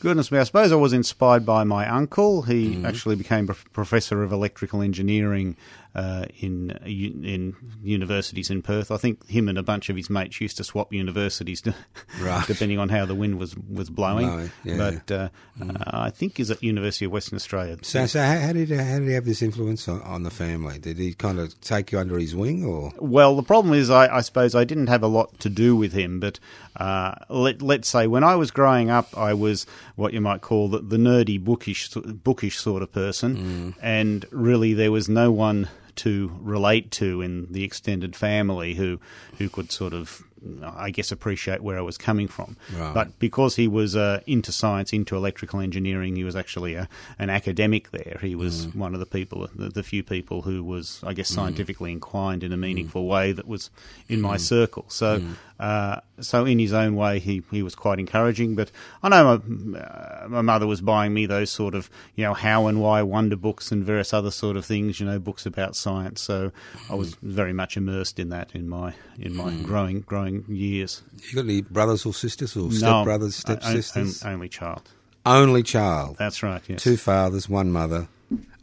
goodness 0.00 0.30
me, 0.30 0.38
I 0.38 0.44
suppose 0.44 0.72
I 0.72 0.76
was 0.76 0.92
inspired 0.92 1.44
by 1.44 1.64
my 1.64 1.88
uncle. 1.88 2.42
He 2.42 2.70
mm-hmm. 2.70 2.86
actually 2.86 3.16
became 3.16 3.48
a 3.50 3.54
professor 3.54 4.22
of 4.22 4.32
electrical 4.32 4.82
engineering 4.82 5.56
uh, 5.94 6.26
in 6.40 6.70
uh, 6.70 6.84
in 6.86 7.54
universities 7.82 8.50
in 8.50 8.62
Perth. 8.62 8.90
I 8.90 8.96
think 8.96 9.26
him 9.28 9.48
and 9.48 9.58
a 9.58 9.62
bunch 9.62 9.88
of 9.88 9.96
his 9.96 10.10
mates 10.10 10.40
used 10.40 10.56
to 10.58 10.64
swap 10.64 10.92
universities, 10.92 11.60
to, 11.62 11.74
Right. 12.20 12.46
depending 12.46 12.78
on 12.78 12.88
how 12.88 13.06
the 13.06 13.14
wind 13.14 13.38
was 13.38 13.56
was 13.56 13.90
blowing. 13.90 14.50
Yeah. 14.64 14.76
But 14.76 15.10
uh, 15.12 15.28
uh, 15.60 15.74
I 15.86 16.10
think 16.10 16.36
he's 16.36 16.50
at 16.50 16.62
University 16.62 17.04
of 17.06 17.12
Western 17.12 17.36
Australia. 17.36 17.76
So, 17.82 18.06
so 18.06 18.20
how, 18.20 18.52
did 18.52 18.70
how 18.70 18.98
did 18.98 19.08
he 19.08 19.14
have 19.14 19.24
this 19.24 19.42
influence 19.42 19.88
on, 19.88 20.02
on 20.02 20.22
the 20.22 20.30
family? 20.30 20.78
Did 20.78 20.98
he 20.98 21.14
kind 21.14 21.38
of 21.38 21.58
take 21.60 21.92
you 21.92 21.98
under 21.98 22.18
his 22.18 22.34
wing, 22.36 22.64
or 22.64 22.92
Well, 22.98 23.34
the 23.36 23.42
problem 23.42 23.74
is, 23.74 23.90
I, 23.90 24.16
I 24.16 24.20
suppose 24.20 24.54
I 24.54 24.64
didn't 24.64 24.88
have 24.88 25.02
a 25.02 25.06
lot 25.08 25.38
to 25.40 25.48
do 25.48 25.74
with 25.76 25.92
him, 25.92 26.20
but 26.20 26.38
uh, 26.76 27.14
let, 27.28 27.60
let's 27.62 27.88
say 27.88 28.06
when 28.06 28.22
I 28.24 28.36
was 28.36 28.50
growing 28.50 28.90
up, 28.90 29.16
I 29.16 29.34
was 29.34 29.66
what 29.96 30.12
you 30.12 30.20
might 30.20 30.42
call 30.42 30.68
the, 30.68 30.78
the 30.80 30.96
nerdy, 30.96 31.42
bookish, 31.42 31.88
bookish 31.94 32.58
sort 32.58 32.82
of 32.82 32.92
person, 32.92 33.74
and 33.82 34.24
really 34.30 34.74
there 34.74 34.92
was 34.92 35.08
no 35.08 35.30
one 35.32 35.68
to 35.98 36.32
relate 36.40 36.90
to 36.92 37.20
in 37.22 37.46
the 37.50 37.64
extended 37.64 38.16
family 38.16 38.74
who 38.74 39.00
who 39.38 39.48
could 39.48 39.70
sort 39.72 39.92
of. 39.92 40.22
I 40.62 40.90
guess 40.90 41.12
appreciate 41.12 41.62
where 41.62 41.78
I 41.78 41.82
was 41.82 41.98
coming 41.98 42.28
from, 42.28 42.56
Right. 42.76 42.94
but 42.94 43.18
because 43.18 43.56
he 43.56 43.68
was 43.68 43.96
uh, 43.96 44.20
into 44.26 44.52
science, 44.52 44.92
into 44.92 45.16
electrical 45.16 45.60
engineering, 45.60 46.16
he 46.16 46.24
was 46.24 46.36
actually 46.36 46.74
a, 46.74 46.88
an 47.18 47.30
academic 47.30 47.90
there. 47.90 48.18
He 48.20 48.34
was 48.34 48.66
mm. 48.66 48.76
one 48.76 48.94
of 48.94 49.00
the 49.00 49.06
people, 49.06 49.48
the, 49.54 49.68
the 49.68 49.82
few 49.82 50.02
people 50.02 50.42
who 50.42 50.62
was, 50.62 51.00
I 51.04 51.14
guess, 51.14 51.30
mm. 51.30 51.34
scientifically 51.34 51.92
inclined 51.92 52.42
in 52.42 52.52
a 52.52 52.56
meaningful 52.56 53.04
mm. 53.04 53.08
way 53.08 53.32
that 53.32 53.46
was 53.46 53.70
in 54.08 54.20
my 54.20 54.36
circle. 54.36 54.84
So, 54.88 55.22
uh, 55.58 56.00
so 56.20 56.44
in 56.44 56.58
his 56.58 56.72
own 56.72 56.94
way, 56.94 57.18
he, 57.18 57.42
he 57.50 57.62
was 57.62 57.74
quite 57.74 57.98
encouraging. 57.98 58.54
But 58.54 58.70
I 59.02 59.08
know 59.08 59.42
my, 59.44 59.78
uh, 59.78 60.26
my 60.28 60.42
mother 60.42 60.66
was 60.66 60.80
buying 60.80 61.14
me 61.14 61.26
those 61.26 61.50
sort 61.50 61.74
of, 61.74 61.90
you 62.14 62.24
know, 62.24 62.34
how 62.34 62.66
and 62.66 62.80
why 62.80 63.02
wonder 63.02 63.36
books 63.36 63.72
and 63.72 63.84
various 63.84 64.12
other 64.12 64.30
sort 64.30 64.56
of 64.56 64.64
things, 64.64 65.00
you 65.00 65.06
know, 65.06 65.18
books 65.18 65.46
about 65.46 65.76
science. 65.76 66.20
So 66.20 66.52
I 66.90 66.94
was 66.94 67.14
very 67.22 67.52
much 67.52 67.76
immersed 67.76 68.18
in 68.18 68.28
that 68.30 68.54
in 68.54 68.68
my 68.68 68.94
in 69.18 69.34
my 69.34 69.52
growing 69.62 70.00
growing 70.00 70.27
years. 70.48 71.02
you 71.28 71.34
got 71.34 71.44
any 71.44 71.62
brothers 71.62 72.06
or 72.06 72.14
sisters, 72.14 72.56
or 72.56 72.64
No, 72.68 72.70
step 72.70 73.04
brothers, 73.04 73.44
I- 73.46 73.52
I- 73.52 73.56
step 73.58 73.72
sisters? 73.72 74.22
on- 74.22 74.32
only 74.34 74.48
child. 74.48 74.82
Only 75.26 75.62
child. 75.62 76.16
That's 76.18 76.42
right. 76.42 76.62
Yes. 76.68 76.82
Two 76.82 76.96
fathers, 76.96 77.48
one 77.48 77.70
mother. 77.70 78.08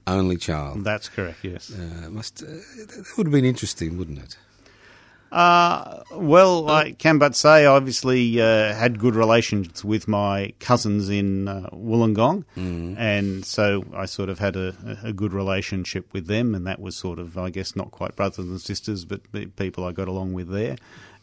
Only 0.07 0.37
child. 0.37 0.83
That's 0.83 1.09
correct. 1.09 1.39
Yes. 1.43 1.71
Uh, 1.71 2.09
must 2.09 2.41
uh, 2.43 2.45
that 2.45 3.05
would 3.17 3.27
have 3.27 3.31
been 3.33 3.45
interesting, 3.45 3.97
wouldn't 3.97 4.19
it? 4.19 4.37
Uh, 5.31 6.01
well, 6.13 6.69
I 6.69 6.91
can 6.93 7.17
but 7.17 7.35
say 7.35 7.65
I 7.65 7.65
obviously 7.65 8.39
uh, 8.39 8.73
had 8.73 8.99
good 8.99 9.15
relations 9.15 9.83
with 9.83 10.07
my 10.07 10.53
cousins 10.59 11.09
in 11.09 11.47
uh, 11.49 11.67
Wollongong, 11.73 12.45
and 12.55 13.43
so 13.43 13.83
I 13.93 14.05
sort 14.05 14.29
of 14.29 14.39
had 14.39 14.55
a, 14.55 14.73
a 15.03 15.11
good 15.11 15.33
relationship 15.33 16.13
with 16.13 16.27
them, 16.27 16.55
and 16.55 16.65
that 16.67 16.79
was 16.79 16.95
sort 16.95 17.19
of, 17.19 17.37
I 17.37 17.49
guess, 17.49 17.75
not 17.75 17.91
quite 17.91 18.15
brothers 18.15 18.37
and 18.39 18.61
sisters, 18.61 19.03
but 19.03 19.29
pe- 19.33 19.47
people 19.47 19.83
I 19.83 19.91
got 19.91 20.07
along 20.07 20.33
with 20.33 20.47
there. 20.49 20.77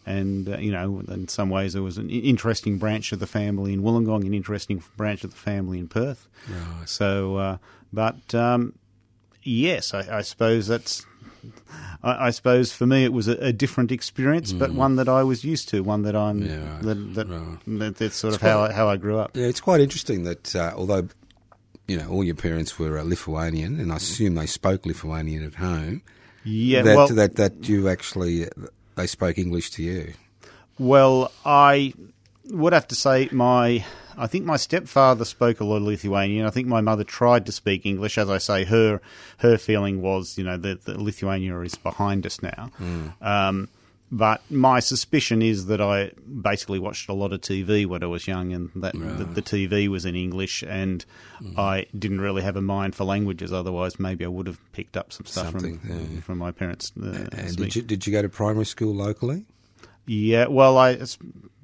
And 0.05 0.49
uh, 0.49 0.59
you 0.59 0.73
know, 0.73 1.03
in 1.09 1.29
some 1.29 1.49
ways, 1.51 1.75
there 1.75 1.83
was 1.83 1.97
an 1.99 2.11
interesting 2.11 2.79
branch 2.79 3.13
of 3.13 3.21
the 3.21 3.27
family 3.27 3.73
in 3.73 3.83
Wollongong, 3.83 4.27
an 4.27 4.35
interesting 4.35 4.83
branch 4.97 5.23
of 5.25 5.31
the 5.31 5.37
family 5.37 5.79
in 5.79 5.87
Perth. 5.89 6.27
Right. 6.49 6.89
So, 6.89 7.37
uh, 7.37 7.57
but 7.93 8.35
um, 8.35 8.75
yes, 9.43 9.95
I, 9.95 10.19
I 10.19 10.23
suppose 10.23 10.67
that's. 10.67 11.07
I, 12.03 12.27
I 12.27 12.31
suppose 12.31 12.73
for 12.73 12.87
me 12.87 13.05
it 13.05 13.13
was 13.13 13.29
a, 13.29 13.33
a 13.39 13.53
different 13.53 13.91
experience, 13.93 14.53
but 14.53 14.73
one 14.73 14.97
that 14.97 15.09
I 15.09 15.23
was 15.23 15.45
used 15.45 15.69
to, 15.71 15.83
one 15.83 16.03
that 16.03 16.15
I'm. 16.17 16.41
Mm. 16.43 16.49
Yeah, 16.49 16.73
right. 16.75 16.83
that, 16.83 17.15
that, 17.15 17.29
Right. 17.29 17.59
that- 17.79 17.97
that's 17.97 18.17
sort 18.17 18.35
It's 18.35 18.43
of 18.43 18.49
how 18.49 18.61
I, 18.63 18.73
how 18.73 18.89
I 18.89 18.97
grew 18.97 19.19
up. 19.19 19.37
Yeah, 19.37 19.47
it's 19.47 19.61
quite 19.61 19.81
interesting 19.81 20.25
that 20.25 20.55
uh, 20.57 20.73
although 20.77 21.09
you 21.87 21.97
know 21.97 22.09
all 22.09 22.25
your 22.25 22.35
parents 22.35 22.79
were 22.79 22.99
uh, 22.99 23.03
Lithuanian, 23.05 23.79
and 23.81 23.93
I 23.93 23.97
assume 23.97 24.35
they 24.35 24.47
spoke 24.47 24.85
Lithuanian 24.87 25.45
at 25.45 25.55
home, 25.57 26.03
Yeah, 26.45 26.83
that 26.83 26.97
well, 26.97 27.09
that 27.09 27.37
that 27.37 27.69
you 27.69 27.89
actually 27.89 28.49
they 28.95 29.07
spoke 29.07 29.39
English 29.39 29.71
to 29.73 29.83
you. 29.83 30.15
Well, 30.79 31.33
I 31.45 31.95
would 32.47 32.73
have 32.73 32.89
to 32.89 32.95
say 32.95 33.29
my. 33.33 33.85
I 34.15 34.27
think 34.27 34.45
my 34.45 34.59
stepfather 34.59 35.25
spoke 35.25 35.61
a 35.61 35.65
lot 35.65 35.77
of 35.77 35.85
Lithuanian. 35.85 36.45
I 36.45 36.51
think 36.51 36.67
my 36.67 36.83
mother 36.83 37.03
tried 37.03 37.47
to 37.47 37.53
speak 37.53 37.87
English. 37.87 38.19
As 38.19 38.29
I 38.29 38.39
say, 38.39 38.65
her 38.65 39.01
her 39.39 39.57
feeling 39.57 40.03
was, 40.03 40.37
you 40.37 40.45
know, 40.45 40.59
that, 40.59 40.85
that 40.85 41.01
Lithuania 41.01 41.59
is 41.61 41.77
behind 41.77 42.27
us 42.27 42.43
now. 42.43 42.71
Um, 43.23 43.69
but 44.13 44.43
my 44.51 44.79
suspicion 44.81 45.41
is 45.43 45.67
that 45.67 45.81
I 45.81 46.13
basically 46.51 46.79
watched 46.79 47.09
a 47.09 47.15
lot 47.15 47.33
of 47.33 47.41
TV 47.41 47.87
when 47.87 48.03
I 48.03 48.07
was 48.07 48.29
young, 48.29 48.53
and 48.53 48.71
that 48.77 48.93
the, 48.93 49.25
the 49.25 49.43
TV 49.43 49.89
was 49.89 50.05
in 50.05 50.15
English, 50.15 50.63
and 50.63 51.05
Mm-hmm. 51.43 51.59
I 51.59 51.87
didn't 51.99 52.21
really 52.21 52.43
have 52.43 52.55
a 52.57 52.63
mind 52.63 52.95
for 52.95 53.03
languages. 53.05 53.53
Otherwise, 53.53 53.99
maybe 53.99 54.25
I 54.25 54.29
would 54.29 54.47
have 54.47 54.61
picked 54.73 54.97
up 54.97 55.13
some 55.13 55.27
stuff 55.27 55.51
Something, 55.51 55.79
from 55.81 56.15
yeah. 56.15 56.21
from 56.21 56.39
my 56.39 56.53
parents. 56.53 56.93
Uh, 56.97 57.27
And 57.33 57.51
speak. 57.51 57.57
did 57.73 57.75
you 57.77 57.83
did 57.83 58.07
you 58.07 58.13
go 58.13 58.23
to 58.23 58.29
primary 58.29 58.67
school 58.67 58.95
locally? 58.95 59.45
Yeah, 60.07 60.47
well, 60.47 60.79
I 60.79 60.99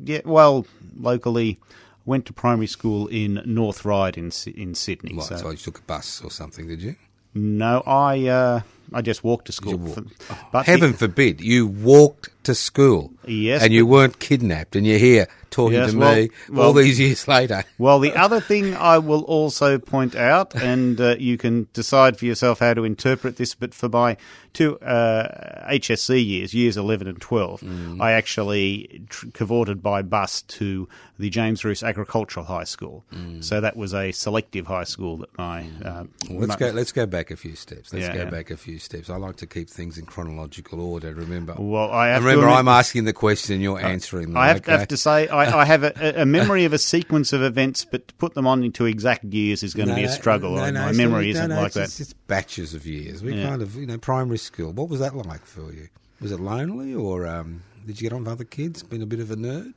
yeah, 0.05 0.23
well, 0.25 0.67
locally 0.99 1.59
went 2.07 2.27
to 2.27 2.33
primary 2.33 2.67
school 2.67 3.07
in 3.09 3.41
North 3.45 3.85
Ryde 3.85 4.17
in 4.19 4.33
in 4.57 4.75
Sydney. 4.75 5.15
Right, 5.15 5.25
so, 5.27 5.37
so 5.37 5.51
you 5.51 5.57
took 5.57 5.79
a 5.79 5.83
bus 5.83 6.23
or 6.25 6.31
something, 6.33 6.67
did 6.67 6.83
you? 6.83 6.97
no, 7.35 7.83
I 7.87 8.27
uh, 8.27 8.61
I 8.93 9.03
just 9.03 9.23
walked 9.23 9.47
to 9.47 9.53
school. 9.53 9.77
Walk- 9.79 9.95
For- 10.19 10.39
but 10.51 10.67
Heaven 10.67 10.93
forbid 10.93 11.41
you 11.41 11.67
walked 11.69 12.31
to 12.49 12.55
school. 12.55 13.13
Yes, 13.27 13.63
and 13.63 13.73
you 13.73 13.87
weren't 13.87 14.19
kidnapped, 14.19 14.75
and 14.75 14.87
you're 14.87 14.99
here 14.99 15.27
talking 15.51 15.79
Yes, 15.79 15.93
to 15.93 15.99
well- 15.99 16.15
me 16.17 16.31
well- 16.51 16.67
all 16.69 16.73
these 16.73 16.99
years 17.01 17.27
later. 17.29 17.65
Well, 17.79 18.01
the 18.01 18.15
other 18.25 18.41
thing 18.41 18.75
I 18.75 18.99
will 18.99 19.23
also 19.23 19.79
point 19.79 20.15
out, 20.17 20.55
and 20.55 21.01
uh, 21.01 21.17
you 21.19 21.37
can 21.39 21.69
decide 21.73 22.19
for 22.19 22.25
yourself 22.27 22.59
how 22.59 22.75
to 22.75 22.85
interpret 22.85 23.37
this, 23.37 23.55
but 23.55 23.73
for 23.75 23.89
my 23.89 24.17
two 24.53 24.79
uh, 24.81 25.69
HSC 25.71 26.25
years, 26.27 26.55
years 26.55 26.77
11 26.77 27.07
and 27.07 27.21
12, 27.21 27.61
Mm. 27.61 28.01
I 28.01 28.13
actually 28.13 29.03
tr- 29.09 29.27
cavorted 29.33 29.83
by 29.83 30.03
bus 30.03 30.43
to 30.43 30.89
the 31.19 31.31
James 31.31 31.65
Ruse 31.65 31.83
Agricultural 31.83 32.47
High 32.47 32.65
School. 32.65 33.05
So 33.41 33.61
that 33.61 33.77
was 33.77 33.93
a 33.95 34.13
selective 34.13 34.67
high 34.67 34.85
school 34.85 35.19
that 35.19 35.37
my. 35.39 35.61
Uh, 35.85 36.05
Mm. 36.05 36.09
Well, 36.31 36.39
let's 36.41 36.49
my- 36.51 36.57
go. 36.57 36.71
Let's 36.75 36.93
go 36.93 37.07
back 37.07 37.31
a 37.31 37.37
few 37.37 37.55
steps. 37.57 37.93
Let's 37.93 38.07
Yeah, 38.07 38.15
go 38.15 38.23
yeah. 38.25 38.31
back 38.31 38.51
a 38.51 38.57
few 38.57 38.79
steps. 38.79 39.11
I 39.11 39.17
like 39.17 39.37
to 39.37 39.47
keep 39.47 39.69
things 39.71 39.99
in 39.99 40.07
chronological 40.07 40.81
order. 40.81 41.13
Remember. 41.15 41.55
Well, 41.59 41.91
I 41.91 42.09
have 42.09 42.25
And 42.25 42.25
to 42.25 42.29
remember, 42.41 42.59
I'm 42.59 42.69
asking 42.69 43.05
the 43.05 43.13
question 43.13 43.61
you're 43.61 43.81
answering 43.81 44.29
them. 44.29 44.37
I 44.37 44.49
have, 44.49 44.57
okay? 44.59 44.73
have 44.73 44.89
to 44.89 44.97
say, 44.97 45.29
I, 45.29 45.61
I 45.61 45.65
have 45.65 45.85
a, 45.85 46.23
a 46.23 46.27
memory 46.27 46.65
of 46.65 46.73
a 46.73 46.79
sequence 46.79 47.33
of 47.33 47.43
events, 47.43 47.85
but 47.85 48.09
to 48.09 48.15
put 48.15 48.35
them 48.35 48.47
on 48.47 48.65
into 48.65 48.85
exact 48.87 49.25
years 49.25 49.63
is 49.63 49.75
going 49.75 49.89
to 49.89 49.95
be 49.95 50.05
a 50.05 50.09
struggle. 50.11 50.57
no, 50.57 50.63
I- 50.63 50.71
no, 50.71 50.81
my 50.87 50.93
memory 50.93 51.27
not- 51.27 51.31
isn't 51.37 51.49
no, 51.51 51.55
no, 51.57 51.61
like 51.63 51.67
it's, 51.69 51.75
that. 51.77 51.83
It's, 51.85 52.01
it's 52.01 52.13
batches 52.13 52.75
of 52.75 52.87
years. 52.87 53.23
We 53.23 53.35
Yeah. 53.35 53.49
kind 53.49 53.63
of, 53.63 53.77
you 53.77 53.87
know, 53.87 53.99
primary 53.99 54.39
school. 54.39 54.73
What 54.73 54.89
was 54.89 55.01
that 55.01 55.15
like 55.15 55.45
for 55.45 55.73
you? 55.73 55.89
Was 56.21 56.33
it 56.33 56.41
lonely, 56.41 56.95
or 56.95 57.27
um, 57.27 57.63
did 57.87 58.01
you 58.01 58.09
get 58.09 58.15
on 58.15 58.25
with 58.25 58.33
other 58.33 58.45
kids? 58.45 58.83
Been 58.83 59.03
a 59.03 59.07
bit 59.07 59.21
of 59.21 59.31
a 59.31 59.37
nerd? 59.37 59.75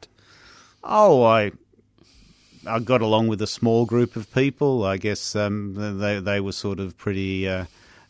Oh, 0.84 1.24
I 1.24 1.52
I 2.66 2.80
got 2.80 3.02
along 3.02 3.28
with 3.28 3.42
a 3.42 3.48
small 3.48 3.86
group 3.86 4.16
of 4.16 4.32
people. 4.34 4.84
I 4.84 4.98
guess 4.98 5.36
um, 5.36 5.76
they 6.00 6.20
they 6.20 6.40
were 6.40 6.52
sort 6.52 6.80
of 6.80 6.98
pretty 6.98 7.48
uh, 7.48 7.66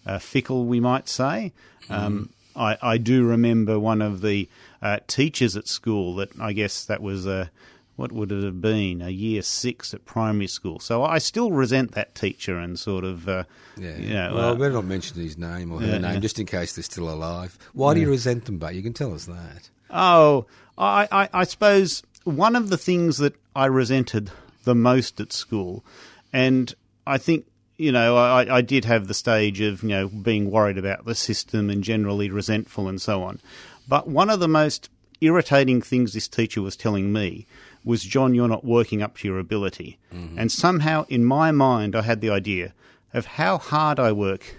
uh, 0.05 0.20
fickle, 0.20 0.65
we 0.65 0.79
might 0.79 1.10
say. 1.10 1.51
Um, 1.89 2.29
I 2.55 2.77
I 2.81 2.98
do 2.98 3.25
remember 3.25 3.79
one 3.79 4.01
of 4.01 4.22
the 4.22 4.48
uh, 4.81 5.00
teachers 5.08 5.55
at 5.55 5.67
school 5.67 6.15
that 6.15 6.29
I 6.39 6.53
guess 6.53 6.86
that 6.86 7.01
was 7.01 7.25
a 7.25 7.51
what 7.98 8.12
would 8.12 8.31
it 8.31 8.43
have 8.43 8.62
been 8.62 9.01
a 9.01 9.10
year 9.10 9.41
six 9.41 9.93
at 9.93 10.05
primary 10.05 10.48
school. 10.48 10.79
So 10.79 11.03
I 11.03 11.20
still 11.20 11.51
resent 11.51 11.91
that 11.91 12.15
teacher 12.15 12.58
and 12.58 12.79
sort 12.79 13.03
of 13.03 13.27
uh, 13.27 13.43
Yeah. 13.77 13.98
you 13.98 14.13
know, 14.13 14.31
well, 14.34 14.50
uh, 14.50 14.53
I 14.53 14.58
better 14.58 14.74
not 14.74 14.86
mention 14.86 15.22
his 15.22 15.38
name 15.38 15.72
or 15.72 15.79
her 15.81 15.86
yeah, 15.86 15.98
name, 16.00 16.13
yeah. 16.15 16.20
just 16.20 16.39
in 16.39 16.46
case 16.48 16.74
they're 16.74 16.84
still 16.84 17.10
alive. 17.10 17.60
Why 17.74 17.93
do 17.93 18.00
you 18.00 18.10
resent 18.10 18.46
them? 18.46 18.58
But 18.58 18.74
you 18.75 18.81
can 18.81 18.93
tell 18.93 19.13
us 19.13 19.25
that. 19.25 19.70
Oh, 19.91 20.46
I, 20.77 21.08
I, 21.12 21.29
I 21.34 21.43
suppose 21.43 22.01
one 22.24 22.55
of 22.55 22.70
the 22.70 22.77
things 22.77 23.17
that 23.17 23.36
I 23.55 23.65
resented 23.65 24.31
the 24.63 24.74
most 24.74 25.20
at 25.20 25.34
school, 25.34 25.84
and 26.31 26.74
I 27.05 27.17
think 27.17 27.46
you 27.78 27.92
know 27.92 28.16
I, 28.18 28.58
I 28.58 28.62
did 28.62 28.86
have 28.86 29.08
the 29.08 29.13
stage 29.13 29.62
of 29.62 29.84
you 29.84 29.90
know 29.90 30.08
being 30.08 30.51
worried 30.51 30.78
about 30.78 31.06
the 31.06 31.16
system 31.16 31.70
and 31.70 31.84
generally 31.84 32.30
resentful 32.30 32.88
and 32.88 33.01
so 33.01 33.24
on. 33.24 33.40
But 33.88 34.08
one 34.08 34.30
of 34.30 34.40
the 34.40 34.48
most 34.48 34.90
irritating 35.22 35.82
things 35.82 36.13
this 36.13 36.28
teacher 36.28 36.62
was 36.62 36.75
telling 36.75 37.12
me 37.13 37.46
was, 37.84 38.04
John, 38.04 38.34
you're 38.36 38.48
not 38.48 38.63
working 38.66 39.01
up 39.01 39.18
to 39.18 39.28
your 39.28 39.40
ability. 39.40 39.98
And 40.12 40.51
somehow 40.51 41.06
in 41.10 41.25
my 41.25 41.51
mind, 41.51 41.96
I 41.96 42.01
had 42.04 42.22
the 42.22 42.30
idea 42.30 42.74
of 43.13 43.25
how 43.25 43.58
hard 43.58 44.00
I 44.00 44.12
work 44.12 44.56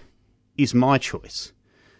is 0.57 0.73
my 0.73 0.97
choice. 0.97 1.51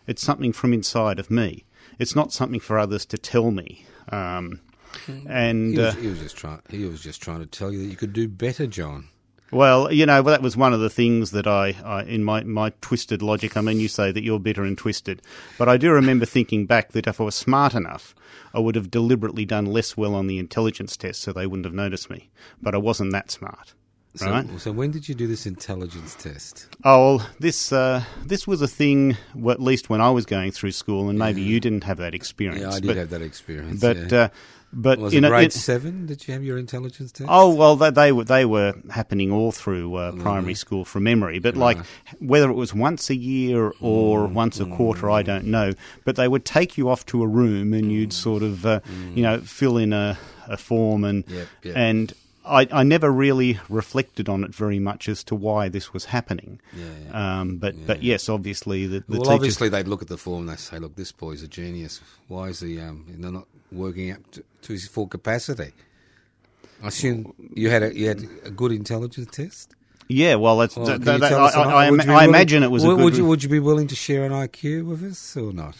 It's 0.05 0.21
something 0.21 0.51
from 0.53 0.73
inside 0.73 1.17
of 1.19 1.31
me. 1.31 1.63
It's 1.97 2.15
not 2.15 2.33
something 2.33 2.59
for 2.59 2.77
others 2.77 3.05
to 3.07 3.17
tell 3.17 3.51
me. 3.51 3.85
Um, 4.09 4.59
and 5.27 5.71
He 5.73 5.77
was, 5.79 5.95
uh, 5.95 5.99
he 5.99 6.07
was 6.07 6.19
just 6.19 6.37
trying. 6.37 6.61
He 6.69 6.85
was 6.85 7.01
just 7.01 7.21
trying 7.21 7.39
to 7.39 7.45
tell 7.45 7.71
you 7.71 7.79
that 7.79 7.85
you 7.89 7.95
could 7.95 8.13
do 8.13 8.27
better, 8.27 8.67
John. 8.67 9.07
Well, 9.53 9.91
you 9.91 10.05
know, 10.05 10.21
that 10.23 10.41
was 10.41 10.57
one 10.57 10.73
of 10.73 10.79
the 10.79 10.89
things 10.89 11.31
that 11.31 11.47
I, 11.47 11.75
I, 11.83 12.03
in 12.03 12.23
my, 12.23 12.43
my 12.43 12.71
twisted 12.81 13.21
logic. 13.21 13.55
I 13.55 13.61
mean, 13.61 13.79
you 13.79 13.87
say 13.87 14.11
that 14.11 14.23
you're 14.23 14.39
bitter 14.39 14.63
and 14.63 14.77
twisted, 14.77 15.21
but 15.57 15.69
I 15.69 15.77
do 15.77 15.91
remember 15.91 16.25
thinking 16.25 16.65
back 16.65 16.91
that 16.91 17.07
if 17.07 17.21
I 17.21 17.23
was 17.23 17.35
smart 17.35 17.73
enough, 17.73 18.15
I 18.53 18.59
would 18.59 18.75
have 18.75 18.91
deliberately 18.91 19.45
done 19.45 19.65
less 19.65 19.95
well 19.95 20.15
on 20.15 20.27
the 20.27 20.37
intelligence 20.37 20.97
test, 20.97 21.21
so 21.21 21.31
they 21.31 21.47
wouldn't 21.47 21.65
have 21.65 21.73
noticed 21.73 22.09
me. 22.09 22.29
But 22.61 22.75
I 22.75 22.79
wasn't 22.79 23.11
that 23.13 23.31
smart. 23.31 23.73
So, 24.15 24.29
Right. 24.29 24.47
so 24.61 24.71
when 24.71 24.91
did 24.91 25.09
you 25.09 25.15
do 25.15 25.25
this 25.25 25.47
intelligence 25.47 26.13
test? 26.13 26.67
Oh, 26.83 27.15
well, 27.15 27.27
this 27.39 27.73
uh, 27.73 28.03
this 28.23 28.45
was 28.45 28.61
a 28.61 28.67
thing. 28.67 29.17
Well, 29.33 29.53
at 29.53 29.59
least 29.59 29.89
when 29.89 30.01
I 30.01 30.11
was 30.11 30.25
going 30.25 30.51
through 30.51 30.73
school, 30.73 31.09
and 31.09 31.17
maybe 31.17 31.41
you 31.41 31.59
didn't 31.59 31.83
have 31.85 31.97
that 31.97 32.13
experience. 32.13 32.61
Yeah, 32.61 32.69
I 32.69 32.79
did 32.79 32.87
but, 32.87 32.97
have 32.97 33.09
that 33.09 33.23
experience. 33.23 33.81
But 33.81 34.11
yeah. 34.11 34.19
uh, 34.25 34.27
but 34.73 34.99
was 34.99 35.13
in 35.13 35.23
it 35.23 35.27
a- 35.27 35.29
grade 35.29 35.45
in- 35.45 35.51
seven? 35.51 36.05
Did 36.05 36.27
you 36.27 36.33
have 36.33 36.43
your 36.43 36.57
intelligence 36.57 37.11
test? 37.11 37.29
Oh 37.31 37.53
well, 37.53 37.75
they, 37.75 37.91
they 37.91 38.11
were 38.11 38.23
they 38.23 38.45
were 38.45 38.73
happening 38.89 39.31
all 39.31 39.51
through 39.51 39.95
uh, 39.95 40.11
mm. 40.11 40.21
primary 40.21 40.55
school 40.55 40.83
from 40.83 41.03
memory. 41.03 41.39
But 41.39 41.55
like 41.55 41.77
whether 42.19 42.49
it 42.49 42.55
was 42.55 42.73
once 42.73 43.09
a 43.09 43.15
year 43.15 43.73
or 43.79 44.27
mm. 44.27 44.33
once 44.33 44.59
a 44.59 44.65
quarter, 44.65 45.09
I 45.09 45.23
mm. 45.23 45.25
don't 45.27 45.45
know. 45.45 45.73
But 46.03 46.15
they 46.15 46.27
would 46.27 46.45
take 46.45 46.77
you 46.77 46.89
off 46.89 47.05
to 47.07 47.23
a 47.23 47.27
room 47.27 47.73
and 47.73 47.91
you'd 47.91 48.13
sort 48.13 48.43
of 48.43 48.65
uh, 48.65 48.79
you 49.13 49.23
know 49.23 49.39
fill 49.39 49.77
in 49.77 49.93
a, 49.93 50.17
a 50.47 50.57
form 50.57 51.03
and 51.03 51.23
Yep, 51.27 51.47
yep. 51.63 51.77
and. 51.77 52.13
I, 52.45 52.67
I 52.71 52.83
never 52.83 53.11
really 53.11 53.59
reflected 53.69 54.27
on 54.27 54.43
it 54.43 54.53
very 54.53 54.79
much 54.79 55.07
as 55.07 55.23
to 55.25 55.35
why 55.35 55.69
this 55.69 55.93
was 55.93 56.05
happening. 56.05 56.59
Yeah, 56.75 57.39
Um, 57.39 57.57
but 57.57 57.75
but 57.87 58.03
yes, 58.03 58.27
obviously 58.29 58.85
the, 58.87 58.99
the 58.99 59.03
well, 59.07 59.21
teachers 59.21 59.33
obviously 59.35 59.69
they'd 59.69 59.87
look 59.87 60.01
at 60.01 60.07
the 60.09 60.17
form 60.17 60.41
and 60.41 60.49
they 60.49 60.55
say, 60.57 60.77
"Look, 60.79 60.95
this 60.95 61.11
boy's 61.11 61.41
a 61.43 61.47
genius. 61.47 62.01
Why 62.27 62.49
is 62.49 62.59
he 62.59 62.79
um, 62.81 63.05
they're 63.07 63.31
not 63.31 63.47
working 63.71 64.11
up 64.11 64.29
to, 64.31 64.43
to 64.63 64.73
his 64.73 64.87
full 64.87 65.07
capacity?" 65.07 65.71
I 66.83 66.87
assume 66.87 67.33
you 67.55 67.69
had 67.69 67.83
a 67.83 67.95
you 67.97 68.07
had 68.09 68.23
a 68.43 68.51
good 68.51 68.71
intelligence 68.73 69.29
test. 69.31 69.73
Yeah, 70.09 70.35
well, 70.35 70.57
that's 70.57 70.75
Well, 70.75 70.85
that, 70.85 71.01
that- 71.05 71.23
I, 71.23 71.37
I, 71.37 71.63
I, 71.63 71.85
I 71.87 71.89
willing- 71.91 72.09
imagine 72.29 72.61
it 72.63 72.69
was 72.71 72.83
a 72.83 72.87
would, 72.87 72.97
good. 72.97 73.03
Would 73.05 73.17
you, 73.17 73.25
would 73.25 73.43
you 73.43 73.49
be 73.49 73.59
willing 73.59 73.87
to 73.87 73.95
share 73.95 74.25
an 74.25 74.33
IQ 74.33 74.85
with 74.85 75.01
us 75.03 75.37
or 75.37 75.53
not? 75.53 75.77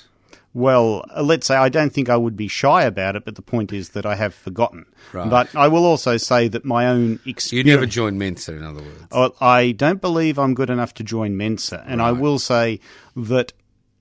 Well, 0.55 1.03
uh, 1.15 1.24
let's 1.24 1.48
say 1.48 1.55
I 1.55 1.69
don't 1.69 1.91
think 1.91 2.10
I 2.10 2.17
would 2.17 2.38
be 2.38 2.48
shy 2.48 2.83
about 2.83 3.15
it, 3.15 3.25
but 3.25 3.36
the 3.36 3.41
point 3.41 3.74
is 3.74 3.89
that 3.89 4.05
I 4.05 4.15
have 4.15 4.36
forgotten. 4.36 4.86
Right. 5.12 5.29
But 5.29 5.55
I 5.55 5.67
will 5.67 5.86
also 5.86 6.17
say 6.17 6.48
that 6.50 6.63
my 6.63 6.88
own 6.88 7.19
experience. 7.25 7.53
You 7.53 7.63
never 7.63 7.86
joined 7.88 8.19
Mensa, 8.19 8.55
in 8.55 8.63
other 8.63 8.81
words. 8.81 9.05
Oh, 9.12 9.33
I 9.41 9.72
don't 9.72 10.00
believe 10.01 10.38
I'm 10.38 10.53
good 10.53 10.69
enough 10.69 10.93
to 10.95 11.03
join 11.03 11.36
Mensa, 11.38 11.83
and 11.88 12.01
I 12.01 12.12
will 12.12 12.38
say 12.39 12.79
that 13.15 13.53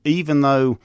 even 0.04 0.42
though 0.42 0.78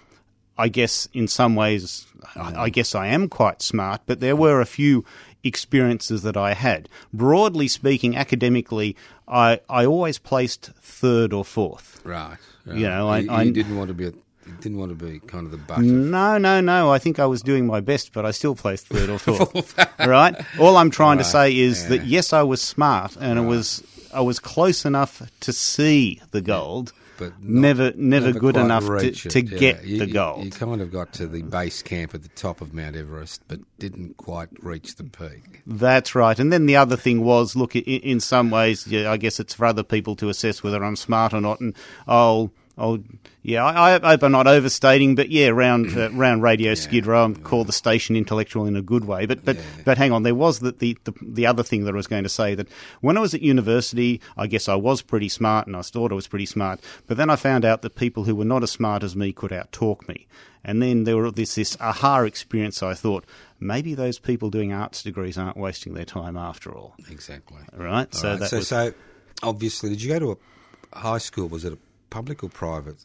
I 0.57 0.69
guess 0.69 1.07
in 1.13 1.27
some 1.27 1.55
ways 1.55 2.07
I, 2.35 2.63
I 2.63 2.69
guess 2.69 2.95
I 2.95 3.07
am 3.07 3.27
quite 3.29 3.61
smart, 3.61 4.01
but 4.05 4.19
there 4.21 4.35
were 4.35 4.61
a 4.61 4.65
few 4.65 5.03
experiences 5.43 6.23
that 6.23 6.35
I 6.37 6.53
had. 6.53 6.89
Broadly 7.13 7.67
speaking, 7.67 8.15
academically, 8.15 8.95
I 9.27 9.59
I 9.69 9.85
always 9.85 10.17
placed 10.17 10.71
third 10.81 11.33
or 11.33 11.43
fourth. 11.45 12.01
Right. 12.05 12.37
right. 12.65 12.77
You 12.77 12.87
know, 12.87 13.07
I- 13.09 13.19
you, 13.19 13.31
I- 13.31 13.49
didn't 13.49 13.75
want 13.77 13.89
to 13.89 13.93
be. 13.93 14.07
A, 14.07 14.13
didn't 14.61 14.77
want 14.77 14.97
to 14.97 15.05
be 15.05 15.19
kind 15.19 15.45
of 15.45 15.51
the 15.51 15.57
butt. 15.57 15.79
No, 15.79 16.37
no, 16.37 16.61
no. 16.61 16.91
I 16.91 16.99
think 16.99 17.19
I 17.19 17.25
was 17.25 17.41
doing 17.41 17.65
my 17.67 17.79
best, 17.81 18.13
but 18.13 18.25
I 18.25 18.31
still 18.31 18.55
placed 18.55 18.87
third 18.87 19.09
or 19.09 19.17
fourth. 19.19 19.75
right? 19.99 20.35
All 20.59 20.77
I'm 20.77 20.89
trying 20.91 21.17
to 21.19 21.23
say 21.23 21.57
is 21.57 21.83
yeah. 21.83 21.89
that 21.89 22.05
yes, 22.05 22.33
I 22.33 22.43
was 22.43 22.61
smart, 22.61 23.15
and 23.19 23.37
it 23.39 23.43
was 23.43 23.83
I 24.13 24.21
was 24.21 24.39
close 24.39 24.85
enough 24.85 25.21
to 25.41 25.53
see 25.53 26.21
the 26.31 26.41
gold, 26.41 26.93
but 27.19 27.33
not- 27.41 27.61
never, 27.77 27.93
never, 27.95 28.31
good 28.31 28.55
enough 28.57 28.85
to, 28.85 29.11
to 29.11 29.41
Yeah, 29.45 29.57
get 29.59 29.83
you- 29.85 29.99
the 29.99 30.07
gold. 30.07 30.45
You, 30.45 30.51
kind 30.51 30.81
of 30.81 30.91
got 30.91 31.13
to 31.13 31.27
the 31.27 31.41
base 31.43 31.81
camp 31.83 32.15
at 32.15 32.23
the 32.23 32.29
top 32.29 32.61
of 32.61 32.73
Mount 32.73 32.95
Everest, 32.95 33.41
but 33.47 33.59
didn't 33.79 34.17
quite 34.17 34.49
reach 34.63 34.95
the 34.95 35.03
peak. 35.03 35.61
That's 35.67 36.15
right. 36.15 36.37
And 36.39 36.53
then 36.53 36.67
the 36.67 36.77
other 36.77 36.95
thing 36.95 37.23
was, 37.23 37.55
look, 37.55 37.75
i- 37.75 37.79
in 37.79 38.19
some 38.21 38.49
ways, 38.49 38.87
yeah, 38.87 39.11
I 39.11 39.17
guess 39.17 39.39
it's 39.39 39.53
for 39.55 39.65
other 39.65 39.83
people 39.83 40.15
to 40.17 40.29
assess 40.29 40.63
whether 40.63 40.83
I'm 40.83 40.95
smart 40.95 41.33
or 41.33 41.41
not. 41.41 41.59
And 41.59 41.75
I'll, 42.07 42.51
I'll, 42.77 42.99
yeah, 43.41 43.65
I, 43.65 43.95
I 43.95 44.11
hope 44.11 44.23
I'm 44.23 44.31
not 44.31 44.45
overstating, 44.45 45.15
but 45.15 45.29
yeah, 45.29 45.47
round 45.49 45.97
uh, 45.97 46.11
round 46.13 46.43
Radio 46.43 46.75
Skid 46.75 47.05
Row, 47.07 47.23
I'm 47.23 47.35
called 47.35 47.67
the 47.67 47.73
station 47.73 48.15
intellectual 48.15 48.65
in 48.65 48.75
a 48.75 48.81
good 48.81 49.05
way. 49.05 49.25
But 49.25 49.43
but 49.43 49.55
Yeah. 49.55 49.63
but 49.85 49.97
hang 49.97 50.11
on, 50.11 50.23
there 50.23 50.35
was 50.35 50.59
the, 50.59 50.71
the 50.73 50.97
the 51.05 51.13
the 51.21 51.45
other 51.47 51.63
thing 51.63 51.85
that 51.85 51.93
I 51.93 51.97
was 51.97 52.07
going 52.07 52.23
to 52.23 52.29
say 52.29 52.53
that 52.55 52.67
when 53.01 53.17
I 53.17 53.21
was 53.21 53.33
at 53.33 53.41
university, 53.41 54.21
I 54.37 54.47
guess 54.47 54.69
I 54.69 54.75
was 54.75 55.01
pretty 55.01 55.29
smart, 55.29 55.65
and 55.67 55.75
I 55.75 55.81
thought 55.81 56.11
I 56.11 56.15
was 56.15 56.27
pretty 56.27 56.45
smart. 56.45 56.79
But 57.07 57.17
then 57.17 57.29
I 57.29 57.35
found 57.35 57.65
out 57.65 57.81
that 57.81 57.95
people 57.95 58.25
who 58.25 58.35
were 58.35 58.45
not 58.45 58.63
as 58.63 58.71
smart 58.71 59.03
as 59.03 59.15
me 59.15 59.33
could 59.33 59.51
outtalk 59.51 60.07
me. 60.07 60.27
And 60.63 60.81
then 60.81 61.05
there 61.05 61.17
was 61.17 61.33
this 61.33 61.55
this 61.55 61.77
aha 61.79 62.21
experience. 62.23 62.83
I 62.83 62.93
thought 62.93 63.25
maybe 63.59 63.95
those 63.95 64.19
people 64.19 64.49
doing 64.49 64.73
arts 64.73 65.01
degrees 65.01 65.37
aren't 65.37 65.57
wasting 65.57 65.93
their 65.93 66.05
time 66.05 66.35
after 66.37 66.75
all. 66.75 66.93
Exactly. 67.09 67.57
Right. 67.73 68.07
All 68.13 68.19
so 68.19 68.29
right, 68.31 68.39
that 68.39 68.49
so, 68.49 68.57
was 68.57 68.67
so 68.67 68.93
obviously, 69.41 69.89
did 69.89 70.01
you 70.01 70.09
go 70.09 70.19
to 70.19 70.37
a 70.93 70.99
high 70.99 71.17
school? 71.19 71.47
Was 71.47 71.63
it 71.65 71.73
a 71.73 71.77
public 72.09 72.43
or 72.43 72.49
private? 72.49 72.97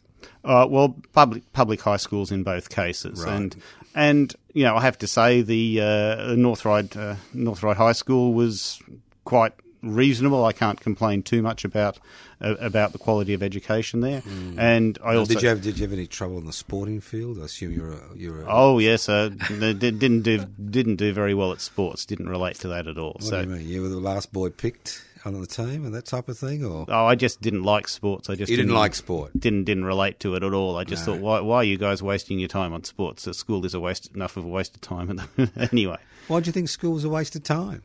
Uh, 0.43 0.65
well, 0.69 0.95
public 1.11 1.51
public 1.53 1.81
high 1.81 1.97
schools 1.97 2.31
in 2.31 2.43
both 2.43 2.69
cases, 2.69 3.23
Right. 3.23 3.33
and 3.35 3.55
and 3.93 4.33
you 4.53 4.63
know 4.63 4.75
I 4.77 4.81
have 4.81 4.97
to 4.99 5.07
say 5.07 5.41
the 5.41 5.81
uh, 5.81 6.35
North 6.35 6.63
Ryde 6.65 6.95
uh, 6.95 7.15
North 7.33 7.61
Ryde 7.63 7.77
High 7.77 7.91
School 7.91 8.33
was 8.33 8.81
quite 9.25 9.51
reasonable. 9.81 10.45
I 10.45 10.53
can't 10.53 10.79
complain 10.79 11.23
too 11.23 11.41
much 11.41 11.65
about 11.65 11.99
uh, 12.39 12.55
about 12.61 12.93
the 12.93 12.99
quality 12.99 13.33
of 13.33 13.43
education 13.43 13.99
there, 13.99 14.23
and 14.57 14.97
I 15.03 15.15
also 15.15 15.33
did 15.33 15.43
you 15.43 15.49
have 15.49 15.61
did 15.61 15.77
you 15.77 15.83
have 15.83 15.91
any 15.93 16.07
trouble 16.07 16.37
in 16.37 16.45
the 16.45 16.53
sporting 16.53 17.01
field? 17.01 17.37
I 17.41 17.43
assume 17.43 17.73
you're 17.73 17.91
a, 17.91 17.99
you're 18.15 18.43
a, 18.43 18.45
oh 18.47 18.79
yes, 18.79 19.09
uh, 19.09 19.27
did- 19.49 19.79
didn't 19.79 20.21
do 20.21 20.45
didn't 20.45 20.95
do 20.95 21.11
very 21.11 21.33
well 21.33 21.51
at 21.51 21.59
sports. 21.59 22.05
Didn't 22.05 22.29
relate 22.29 22.55
to 22.59 22.69
that 22.69 22.87
at 22.87 22.97
all. 22.97 23.13
What 23.19 23.23
so 23.23 23.41
you? 23.41 23.55
You 23.55 23.81
were 23.81 23.89
the 23.89 23.99
last 23.99 24.31
boy 24.31 24.51
picked 24.51 25.03
on 25.25 25.41
the 25.41 25.47
team 25.47 25.85
and 25.85 25.93
that 25.93 26.05
type 26.05 26.27
of 26.29 26.37
thing, 26.37 26.65
or 26.65 26.85
oh, 26.87 27.05
I 27.05 27.15
just 27.15 27.41
didn't 27.41 27.63
like 27.63 27.87
sports. 27.87 28.29
I 28.29 28.35
just 28.35 28.49
you 28.49 28.57
didn't 28.57 28.73
like 28.73 28.93
sport? 28.95 29.31
didn't 29.39 29.63
didn't 29.63 29.85
relate 29.85 30.19
to 30.21 30.35
it 30.35 30.43
at 30.43 30.53
all. 30.53 30.77
I 30.77 30.83
just 30.83 31.05
No. 31.07 31.13
thought, 31.13 31.21
why 31.21 31.39
why 31.41 31.55
are 31.57 31.63
you 31.63 31.77
guys 31.77 32.03
wasting 32.03 32.39
your 32.39 32.49
time 32.49 32.73
on 32.73 32.83
sports? 32.83 33.23
The 33.23 33.33
school 33.33 33.65
is 33.65 33.73
a 33.73 33.79
waste 33.79 34.11
enough 34.15 34.37
of 34.37 34.45
a 34.45 34.47
waste 34.47 34.75
of 34.75 34.81
time. 34.81 35.21
anyway, 35.71 35.97
Why 36.27 36.39
do 36.39 36.47
you 36.47 36.51
think 36.51 36.69
school 36.69 36.93
was 36.93 37.03
a 37.03 37.09
waste 37.09 37.35
of 37.35 37.43
time? 37.43 37.81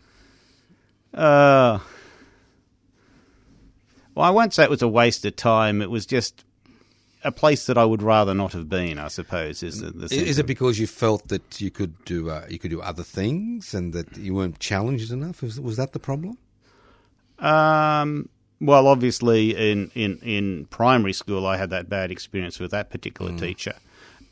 uh, 1.14 1.78
well, 4.14 4.26
I 4.26 4.30
won't 4.30 4.52
say 4.52 4.64
it 4.64 4.70
was 4.70 4.82
a 4.82 4.88
waste 4.88 5.24
of 5.24 5.36
time. 5.36 5.80
It 5.80 5.90
was 5.90 6.04
just 6.06 6.44
a 7.24 7.32
place 7.32 7.66
that 7.66 7.78
I 7.78 7.84
would 7.84 8.02
rather 8.02 8.34
not 8.34 8.52
have 8.52 8.68
been. 8.68 8.98
I 8.98 9.08
suppose 9.08 9.62
is 9.62 9.80
the, 9.80 9.90
the 9.90 10.04
Is, 10.06 10.38
it 10.38 10.46
because 10.46 10.78
you 10.78 10.86
felt 10.86 11.28
that 11.28 11.60
you 11.60 11.70
could 11.70 12.04
do 12.04 12.30
uh, 12.30 12.44
you 12.48 12.58
could 12.58 12.70
do 12.70 12.80
other 12.80 13.02
things 13.02 13.74
and 13.74 13.92
that 13.92 14.16
you 14.16 14.34
weren't 14.34 14.58
challenged 14.58 15.10
enough? 15.12 15.42
Was, 15.42 15.60
was 15.60 15.76
that 15.76 15.92
the 15.92 15.98
problem? 15.98 16.38
Um, 17.38 18.28
well, 18.60 18.86
obviously, 18.88 19.70
in, 19.70 19.90
in, 19.94 20.18
in 20.18 20.66
primary 20.66 21.12
school, 21.12 21.46
I 21.46 21.56
had 21.56 21.70
that 21.70 21.88
bad 21.88 22.10
experience 22.10 22.58
with 22.58 22.72
that 22.72 22.90
particular 22.90 23.36
teacher, 23.38 23.74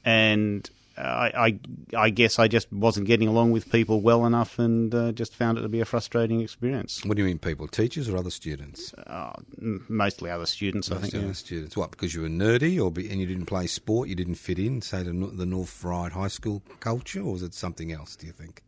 and 0.05 0.69
I, 0.99 1.59
I 1.95 1.97
I 1.97 2.11
guess 2.11 2.39
I 2.39 2.49
just 2.49 2.73
wasn't 2.73 3.07
getting 3.07 3.29
along 3.29 3.53
with 3.53 3.71
people 3.71 4.01
well 4.01 4.27
enough, 4.27 4.59
and 4.59 4.95
uh, 4.95 5.13
just 5.13 5.35
found 5.35 5.59
it 5.59 5.63
to 5.63 5.69
be 5.69 5.81
a 5.81 5.85
frustrating 5.85 6.41
experience. 6.41 7.05
What 7.05 7.17
do 7.17 7.23
you 7.23 7.29
mean, 7.29 7.39
people, 7.39 7.69
teachers 7.69 8.09
or 8.09 8.17
other 8.17 8.31
students? 8.31 8.95
Uh, 8.95 9.33
mostly 9.59 10.31
other 10.31 10.47
students, 10.47 10.91
I 10.91 10.95
think. 10.95 11.05
Mostly 11.05 11.19
yeah. 11.21 11.25
other 11.27 11.35
students. 11.35 11.77
What? 11.77 11.91
Because 11.91 12.15
you 12.15 12.23
were 12.23 12.29
nerdy, 12.29 12.83
or 12.83 12.91
be, 12.91 13.09
and 13.11 13.21
you 13.21 13.27
didn't 13.27 13.47
play 13.47 13.67
sport, 13.67 14.09
you 14.09 14.15
didn't 14.15 14.37
fit 14.37 14.59
in, 14.59 14.81
say 14.83 15.05
to 15.05 15.13
the 15.13 15.47
North 15.47 15.85
Ryde 15.85 16.13
High 16.13 16.29
School 16.29 16.63
culture, 16.81 17.21
or 17.21 17.33
was 17.35 17.43
it 17.43 17.55
something 17.55 17.93
else? 17.93 18.17
Do 18.17 18.27
you 18.27 18.33
think? 18.33 18.63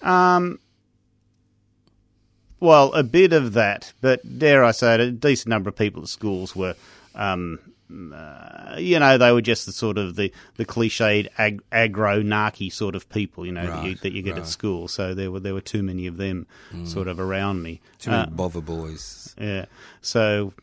Um, 0.00 0.58
well, 2.62 2.92
a 2.92 3.02
bit 3.02 3.32
of 3.32 3.54
that, 3.54 3.92
but 4.00 4.38
dare 4.38 4.62
I 4.64 4.70
say 4.70 4.94
it, 4.94 5.00
a 5.00 5.10
decent 5.10 5.48
number 5.48 5.68
of 5.68 5.74
people 5.76 6.02
at 6.02 6.08
schools 6.08 6.54
were, 6.54 6.76
um, 7.14 7.58
uh, 8.14 8.76
you 8.78 8.98
know, 8.98 9.18
they 9.18 9.32
were 9.32 9.42
just 9.42 9.66
the 9.66 9.72
sort 9.72 9.98
of 9.98 10.14
the, 10.16 10.32
the 10.56 10.64
cliched 10.64 11.26
ag- 11.38 11.60
aggro 11.72 12.24
narky 12.24 12.72
sort 12.72 12.94
of 12.94 13.08
people, 13.10 13.44
you 13.44 13.52
know, 13.52 13.66
that, 13.66 13.84
you, 13.84 13.94
that 13.96 14.12
you 14.12 14.22
get 14.22 14.34
right. 14.34 14.42
at 14.42 14.46
school. 14.46 14.86
So 14.88 15.12
there 15.12 15.30
were 15.30 15.40
there 15.40 15.54
were 15.54 15.60
too 15.60 15.82
many 15.82 16.06
of 16.06 16.16
them 16.16 16.46
sort 16.84 17.08
of 17.08 17.18
around 17.20 17.62
me. 17.62 17.80
Too 17.98 18.10
many 18.10 18.22
Uh, 18.22 18.30
bother 18.30 18.60
boys. 18.60 19.34
yeah. 19.38 19.66
So 20.00 20.54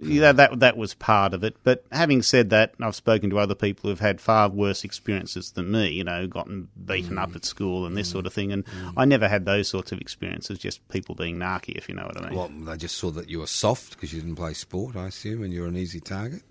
yeah, 0.00 0.30
hmm. 0.30 0.36
that 0.36 0.60
that 0.60 0.76
was 0.76 0.94
part 0.94 1.34
of 1.34 1.42
it. 1.44 1.56
But 1.64 1.84
having 1.90 2.22
said 2.22 2.50
that, 2.50 2.74
I've 2.80 2.94
spoken 2.94 3.30
to 3.30 3.38
other 3.38 3.54
people 3.54 3.90
who've 3.90 4.00
had 4.00 4.20
far 4.20 4.48
worse 4.48 4.84
experiences 4.84 5.52
than 5.52 5.70
me. 5.70 5.88
You 5.90 6.04
know, 6.04 6.26
gotten 6.26 6.68
beaten 6.84 7.18
up 7.18 7.30
hmm. 7.30 7.36
at 7.36 7.44
school 7.44 7.86
and 7.86 7.96
this 7.96 8.08
hmm. 8.08 8.12
sort 8.12 8.26
of 8.26 8.32
thing. 8.32 8.52
And 8.52 8.64
I 8.96 9.04
never 9.04 9.28
had 9.28 9.44
those 9.44 9.68
sorts 9.68 9.92
of 9.92 10.00
experiences. 10.00 10.58
Just 10.58 10.86
people 10.88 11.14
being 11.14 11.36
narky, 11.36 11.76
if 11.76 11.88
you 11.88 11.94
know 11.94 12.04
what 12.04 12.16
I 12.16 12.28
mean. 12.28 12.38
Well, 12.38 12.48
they 12.48 12.76
just 12.76 12.96
saw 12.96 13.10
that 13.10 13.28
you 13.28 13.40
were 13.40 13.46
soft 13.46 13.94
because 13.94 14.12
you 14.12 14.20
didn't 14.20 14.36
play 14.36 14.54
sport, 14.54 14.96
I 14.96 15.08
assume, 15.08 15.42
and 15.42 15.52
you're 15.52 15.66
an 15.66 15.76
easy 15.76 16.00
target. 16.00 16.42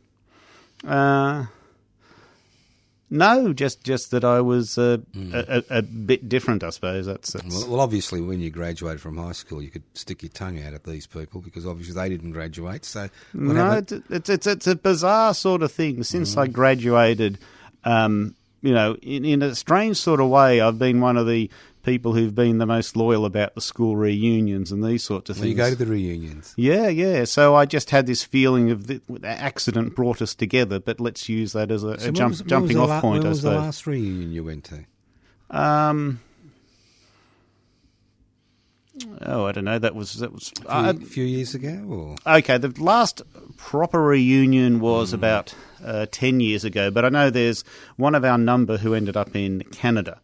Uh, 0.86 1.46
no, 3.10 3.54
just 3.54 3.84
just 3.84 4.12
that 4.12 4.24
I 4.24 4.42
was 4.42 4.78
uh, 4.78 4.98
a, 5.16 5.64
a, 5.70 5.78
a 5.78 5.82
bit 5.82 6.28
different. 6.28 6.64
I 6.64 6.72
suppose 6.72 7.06
that's, 7.06 7.34
that's 7.34 7.46
Well, 7.46 7.72
well, 7.72 7.80
obviously, 7.80 8.22
when 8.22 8.40
you 8.42 8.50
graduated 8.50 9.00
from 9.00 9.18
high 9.18 9.32
school, 9.32 9.62
you 9.62 9.70
could 9.70 9.84
stick 9.94 10.24
your 10.24 10.30
tongue 10.30 10.62
out 10.62 10.74
at 10.74 10.84
these 10.84 11.08
people 11.08 11.42
because 11.42 11.66
obviously 11.66 11.94
they 11.94 12.10
didn't 12.10 12.32
graduate. 12.32 12.84
So, 12.84 13.10
No, 13.34 13.78
it's, 13.78 14.30
it's 14.30 14.48
it's 14.48 14.68
a 14.68 14.76
bizarre 14.76 15.34
sort 15.34 15.64
of 15.64 15.72
thing. 15.72 16.04
Since 16.04 16.36
I 16.36 16.48
graduated, 16.48 17.38
um, 17.86 18.36
you 18.62 18.74
know, 18.74 18.96
in, 19.02 19.24
in 19.24 19.42
a 19.42 19.56
strange 19.56 19.98
sort 19.98 20.20
of 20.20 20.28
way, 20.30 20.60
I've 20.60 20.80
been 20.80 21.00
one 21.00 21.16
of 21.16 21.28
the 21.28 21.50
people 21.88 22.12
who've 22.14 22.36
been 22.36 22.58
the 22.58 22.66
most 22.66 22.96
loyal 22.98 23.24
about 23.26 23.56
the 23.56 23.62
school 23.62 23.96
reunions 23.96 24.72
and 24.74 24.84
these 24.84 25.04
sorts 25.06 25.30
of 25.30 25.38
Well, 25.38 25.44
things. 25.46 25.52
you 25.52 25.56
go 25.58 25.70
to 25.70 25.76
the 25.76 25.86
reunions. 25.86 26.54
yeah, 26.58 26.90
yeah. 26.90 27.24
So 27.24 27.56
I 27.56 27.66
just 27.66 27.90
had 27.92 28.06
this 28.08 28.24
feeling 28.26 28.70
of 28.72 28.88
the, 28.88 29.00
the 29.10 29.28
accident 29.28 29.96
brought 29.96 30.22
us 30.22 30.36
together, 30.36 30.80
but 30.80 31.00
let's 31.00 31.30
use 31.30 31.54
that 31.54 31.72
as 31.72 31.84
a, 31.84 31.88
a 31.92 32.00
So 32.00 32.06
when 32.08 32.14
jump, 32.16 32.30
was- 32.32 32.42
jumping 32.42 32.78
off 32.78 32.90
la- 32.90 33.00
point. 33.02 33.20
When 33.20 33.28
I 33.28 33.30
was 33.30 33.42
the 33.42 33.52
last 33.52 33.88
reunion 33.88 34.32
you 34.34 34.44
went 34.44 34.66
to? 34.66 34.86
Um, 35.50 36.20
oh, 39.22 39.46
I 39.46 39.52
don't 39.52 39.66
know. 39.66 39.80
That 39.80 39.96
was 39.96 40.16
that 40.16 40.32
was. 40.34 40.52
A 40.66 40.94
few, 40.94 41.04
uh, 41.04 41.06
few 41.06 41.24
years 41.24 41.56
ago, 41.56 42.16
or 42.26 42.38
Okay, 42.38 42.58
the 42.58 42.70
last 42.82 43.22
proper 43.58 44.02
reunion 44.02 44.80
was 44.80 45.14
about 45.14 45.54
uh, 45.84 46.06
10 46.12 46.40
years 46.40 46.64
ago, 46.64 46.92
but 46.92 47.06
I 47.06 47.10
know 47.10 47.30
there's 47.30 47.64
one 47.98 48.16
of 48.16 48.24
our 48.24 48.38
number 48.38 48.78
who 48.78 48.94
ended 48.94 49.18
up 49.18 49.36
in 49.36 49.62
Canada. 49.72 50.20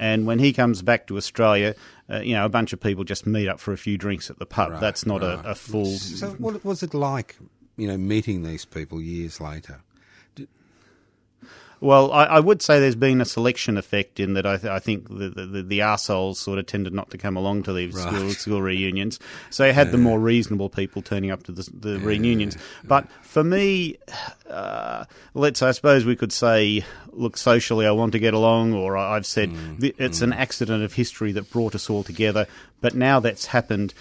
And 0.00 0.26
when 0.26 0.38
he 0.38 0.52
comes 0.52 0.82
back 0.82 1.06
to 1.08 1.16
Australia, 1.16 1.74
uh, 2.10 2.20
you 2.20 2.34
know, 2.34 2.44
a 2.44 2.48
bunch 2.48 2.72
of 2.72 2.80
people 2.80 3.04
just 3.04 3.26
meet 3.26 3.46
up 3.46 3.60
for 3.60 3.72
a 3.72 3.78
few 3.78 3.98
drinks 3.98 4.30
at 4.30 4.38
the 4.38 4.46
pub. 4.46 4.72
Right, 4.72 4.80
That's 4.80 5.04
not 5.06 5.20
right. 5.20 5.44
a, 5.44 5.50
a 5.50 5.54
full. 5.54 5.84
So, 5.84 6.30
what 6.38 6.64
was 6.64 6.82
it 6.82 6.94
like? 6.94 7.36
You 7.76 7.86
know, 7.86 7.98
meeting 7.98 8.42
these 8.42 8.64
people 8.64 9.00
years 9.00 9.40
later. 9.40 9.82
Well, 11.80 12.12
I, 12.12 12.24
I 12.24 12.40
would 12.40 12.60
say 12.60 12.78
there's 12.78 12.94
been 12.94 13.22
a 13.22 13.24
selection 13.24 13.78
effect 13.78 14.20
in 14.20 14.34
that 14.34 14.44
I, 14.44 14.58
th- 14.58 14.70
I 14.70 14.78
think 14.78 15.08
the, 15.08 15.30
the, 15.30 15.62
the, 15.62 15.78
arseholes 15.78 16.36
sort 16.36 16.58
of 16.58 16.66
tended 16.66 16.92
not 16.92 17.10
to 17.10 17.18
come 17.18 17.36
along 17.38 17.62
to 17.64 17.72
these 17.72 17.98
school, 17.98 18.26
Right. 18.26 18.36
school 18.36 18.60
reunions. 18.72 19.18
So 19.48 19.64
you 19.64 19.72
had 19.72 19.90
the 19.90 19.96
more 19.98 20.20
reasonable 20.20 20.68
people 20.68 21.00
turning 21.00 21.30
up 21.30 21.44
to 21.44 21.52
the, 21.52 21.68
the 21.72 21.98
reunions. 21.98 22.58
But 22.84 23.10
for 23.22 23.42
me, 23.42 23.96
uh, 24.48 25.06
let's, 25.32 25.62
I 25.62 25.70
suppose 25.70 26.04
we 26.04 26.16
could 26.16 26.32
say, 26.32 26.84
look, 27.12 27.38
socially 27.38 27.86
I 27.86 27.92
want 27.92 28.12
to 28.12 28.18
get 28.18 28.34
along, 28.34 28.74
or 28.74 28.96
I've 28.98 29.26
said 29.26 29.50
Mm, 29.50 29.94
it's 29.98 30.20
an 30.20 30.32
accident 30.34 30.82
of 30.84 30.92
history 30.92 31.32
that 31.32 31.50
brought 31.50 31.74
us 31.74 31.88
all 31.88 32.04
together. 32.04 32.46
But 32.82 32.94
now 32.94 33.20
that's 33.20 33.46
happened. 33.46 33.94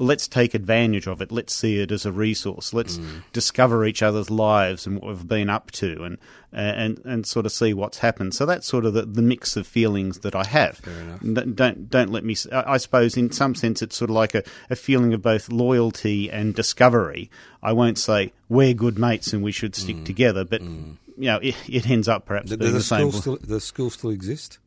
Let's 0.00 0.28
take 0.28 0.54
advantage 0.54 1.08
of 1.08 1.20
it. 1.20 1.32
Let's 1.32 1.52
see 1.54 1.80
it 1.80 1.90
as 1.90 2.06
a 2.06 2.12
resource. 2.12 2.72
Let's 2.72 2.98
Mm. 2.98 3.22
discover 3.32 3.84
each 3.84 4.02
other's 4.02 4.30
lives 4.30 4.86
and 4.86 4.96
what 5.00 5.08
we've 5.08 5.26
been 5.26 5.50
up 5.50 5.70
to, 5.72 6.04
and 6.04 6.18
and 6.52 7.00
and 7.04 7.26
sort 7.26 7.46
of 7.46 7.52
see 7.52 7.74
what's 7.74 7.98
happened. 7.98 8.32
So 8.34 8.46
that's 8.46 8.66
sort 8.66 8.84
of 8.86 8.94
the, 8.94 9.02
the 9.02 9.22
mix 9.22 9.56
of 9.56 9.66
feelings 9.66 10.20
that 10.20 10.34
I 10.36 10.44
have. 10.44 10.80
Don't 11.22 11.90
don't 11.90 12.10
let 12.10 12.24
me. 12.24 12.36
I 12.52 12.76
suppose 12.76 13.16
in 13.16 13.32
some 13.32 13.54
sense 13.54 13.82
it's 13.82 13.96
sort 13.96 14.10
of 14.10 14.14
like 14.16 14.34
a, 14.34 14.42
a 14.70 14.76
feeling 14.76 15.12
of 15.14 15.22
both 15.22 15.50
loyalty 15.50 16.30
and 16.30 16.54
discovery. 16.54 17.30
I 17.62 17.72
won't 17.72 17.98
say 17.98 18.32
we're 18.48 18.74
good 18.74 18.98
mates 18.98 19.32
and 19.32 19.42
we 19.42 19.52
should 19.52 19.74
stick 19.74 19.96
Mm. 19.96 20.04
together, 20.04 20.44
but 20.44 20.62
you 20.62 20.96
know 21.16 21.38
it, 21.42 21.56
it 21.68 21.90
ends 21.90 22.06
up 22.08 22.24
perhaps 22.24 22.50
Does 22.50 22.58
the 22.58 22.78
the 22.78 22.82
same. 22.82 23.10
school 23.10 23.20
still 23.20 23.38
the 23.42 23.60
school 23.60 23.90
still 23.90 24.10
exist? 24.10 24.58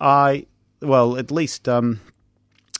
I 0.00 0.46
well, 0.80 1.16
at 1.16 1.30
least 1.30 1.68
um, 1.68 2.00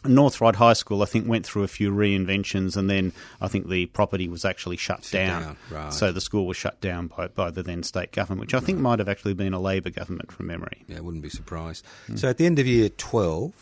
North 0.09 0.41
Ryde 0.41 0.57
High 0.57 0.73
School, 0.73 1.03
I 1.03 1.07
think, 1.07 1.29
went 1.29 1.45
through 1.47 1.63
a 1.63 1.69
few 1.69 1.91
reinventions, 1.93 2.77
and 2.77 2.89
then 2.91 3.13
I 3.41 3.49
think 3.49 3.69
the 3.69 3.87
property 3.87 4.29
was 4.29 4.45
actually 4.45 4.77
shut, 4.77 5.09
down. 5.11 5.43
down, 5.43 5.57
right. 5.71 5.93
So 5.93 6.13
the 6.13 6.21
school 6.21 6.47
was 6.47 6.57
shut 6.57 6.81
down 6.81 7.09
by, 7.09 7.29
by 7.29 7.51
the 7.51 7.63
then 7.63 7.83
state 7.83 8.13
government, 8.13 8.41
which 8.41 8.55
I 8.55 8.61
think 8.61 8.79
might 8.79 8.99
have 8.99 9.09
actually 9.09 9.35
been 9.35 9.53
a 9.53 9.61
Labor 9.61 9.91
government 9.91 10.33
from 10.33 10.47
memory. 10.47 10.85
Yeah, 10.89 10.99
I 10.99 11.01
wouldn't 11.01 11.23
be 11.23 11.31
surprised. 11.31 11.85
Hmm. 12.07 12.17
So, 12.17 12.29
at 12.29 12.39
the 12.39 12.47
end 12.47 12.59
of 12.59 12.67
year 12.67 12.89
twelve, 12.89 13.53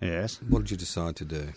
Yes. 0.00 0.38
what 0.48 0.60
did 0.60 0.70
you 0.70 0.76
decide 0.76 1.16
to 1.16 1.24
do? 1.24 1.48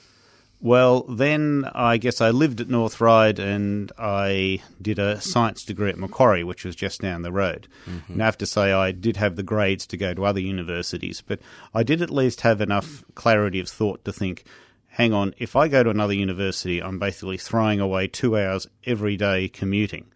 Well, 0.62 1.02
then 1.04 1.66
I 1.74 1.98
guess 1.98 2.22
I 2.22 2.30
lived 2.30 2.62
at 2.62 2.70
North 2.70 3.02
Ryde 3.02 3.40
and 3.40 3.92
I 3.98 4.62
did 4.80 5.00
a 5.00 5.20
science 5.20 5.64
degree 5.64 5.90
at 5.90 5.98
Macquarie, 5.98 6.44
which 6.44 6.64
was 6.64 6.76
just 6.76 7.02
down 7.02 7.24
the 7.24 7.32
road. 7.32 7.68
Mm-hmm. 7.90 8.14
And 8.14 8.22
I 8.22 8.26
have 8.26 8.38
to 8.38 8.46
say, 8.46 8.72
I 8.72 8.92
did 8.92 9.18
have 9.18 9.36
the 9.36 9.44
grades 9.44 9.88
to 9.88 9.98
go 9.98 10.14
to 10.14 10.24
other 10.24 10.40
universities, 10.40 11.24
but 11.26 11.40
I 11.74 11.82
did 11.82 12.04
at 12.04 12.12
least 12.12 12.42
have 12.42 12.62
enough 12.62 13.04
clarity 13.16 13.60
of 13.60 13.70
thought 13.70 14.06
to 14.06 14.14
think, 14.14 14.44
hang 14.88 15.14
on, 15.14 15.34
if 15.40 15.56
I 15.56 15.68
go 15.68 15.82
to 15.82 15.90
another 15.90 16.14
university, 16.14 16.82
I'm 16.82 17.00
basically 17.00 17.38
throwing 17.38 17.80
away 17.80 18.08
two 18.08 18.38
hours 18.38 18.68
every 18.86 19.18
day 19.18 19.50
commuting. 19.50 20.12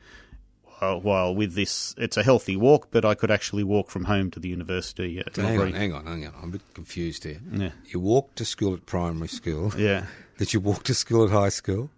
While, 0.78 1.02
while 1.02 1.36
with 1.36 1.56
this, 1.56 1.96
it's 1.98 2.18
a 2.18 2.24
healthy 2.24 2.56
walk, 2.56 2.90
but 2.92 3.04
I 3.04 3.16
could 3.16 3.32
actually 3.32 3.64
walk 3.64 3.90
from 3.90 4.04
home 4.04 4.30
to 4.32 4.40
the 4.40 4.50
university. 4.50 5.20
At 5.20 5.38
Hang 5.38 5.60
on, 5.60 5.74
hang 5.74 5.94
on, 5.94 6.06
hang 6.06 6.28
on. 6.28 6.34
I'm 6.40 6.50
a 6.50 6.52
bit 6.52 6.74
confused 6.76 7.24
here. 7.24 7.40
Yeah. 7.52 7.72
You 7.88 8.00
walked 8.00 8.36
to 8.36 8.46
school 8.46 8.76
at 8.76 8.86
primary 8.86 9.30
school. 9.30 9.74
Yeah. 9.76 10.06
Did 10.38 10.54
you 10.54 10.60
walk 10.60 10.84
to 10.84 10.94
school 10.94 11.26
at 11.26 11.32
high 11.32 11.50
school? 11.50 11.90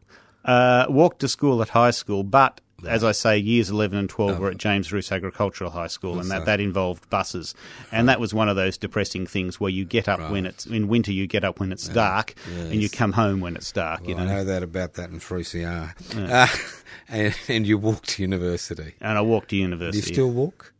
Uh, 0.45 0.85
walked 0.89 1.19
to 1.19 1.27
school 1.27 1.61
at 1.61 1.69
high 1.69 1.91
school, 1.91 2.23
but 2.23 2.61
as 2.87 3.03
I 3.03 3.11
say, 3.11 3.37
years 3.39 3.71
11 3.71 3.97
and 3.97 4.07
12 4.07 4.37
were 4.39 4.51
at 4.51 4.57
James 4.57 4.93
Ruse 4.93 5.11
Agricultural 5.11 5.71
High 5.71 5.87
School, 5.87 6.19
and 6.19 6.29
that, 6.29 6.45
that 6.45 6.59
involved 6.59 7.09
buses. 7.09 7.55
And 7.91 8.07
that 8.07 8.19
was 8.19 8.35
one 8.35 8.49
of 8.49 8.55
those 8.55 8.77
depressing 8.77 9.25
things 9.25 9.59
where 9.59 9.71
you 9.71 9.83
get 9.83 10.07
up 10.07 10.29
when 10.31 10.45
it's, 10.45 10.67
in 10.67 10.87
winter, 10.87 11.11
you 11.11 11.25
get 11.25 11.43
up 11.43 11.59
when 11.59 11.71
it's 11.71 11.87
dark, 11.89 12.35
and 12.55 12.75
you 12.75 12.87
come 12.89 13.13
home 13.13 13.39
when 13.39 13.55
it's 13.55 13.71
dark, 13.71 14.07
you 14.07 14.13
Well, 14.13 14.23
I 14.25 14.27
know. 14.27 14.35
know 14.35 14.43
that 14.45 14.61
about 14.63 14.93
that 14.93 15.09
in 15.09 15.19
3CR. 15.19 16.29
Uh, 16.29 16.47
and, 17.09 17.35
and 17.47 17.65
you 17.67 17.79
walk 17.79 18.03
to 18.05 18.21
university. 18.21 18.93
And 19.01 19.17
I 19.17 19.21
walk 19.21 19.47
to 19.47 19.55
university. 19.55 20.01
Do 20.01 20.07
you 20.07 20.13
still 20.13 20.29
walk? 20.31 20.71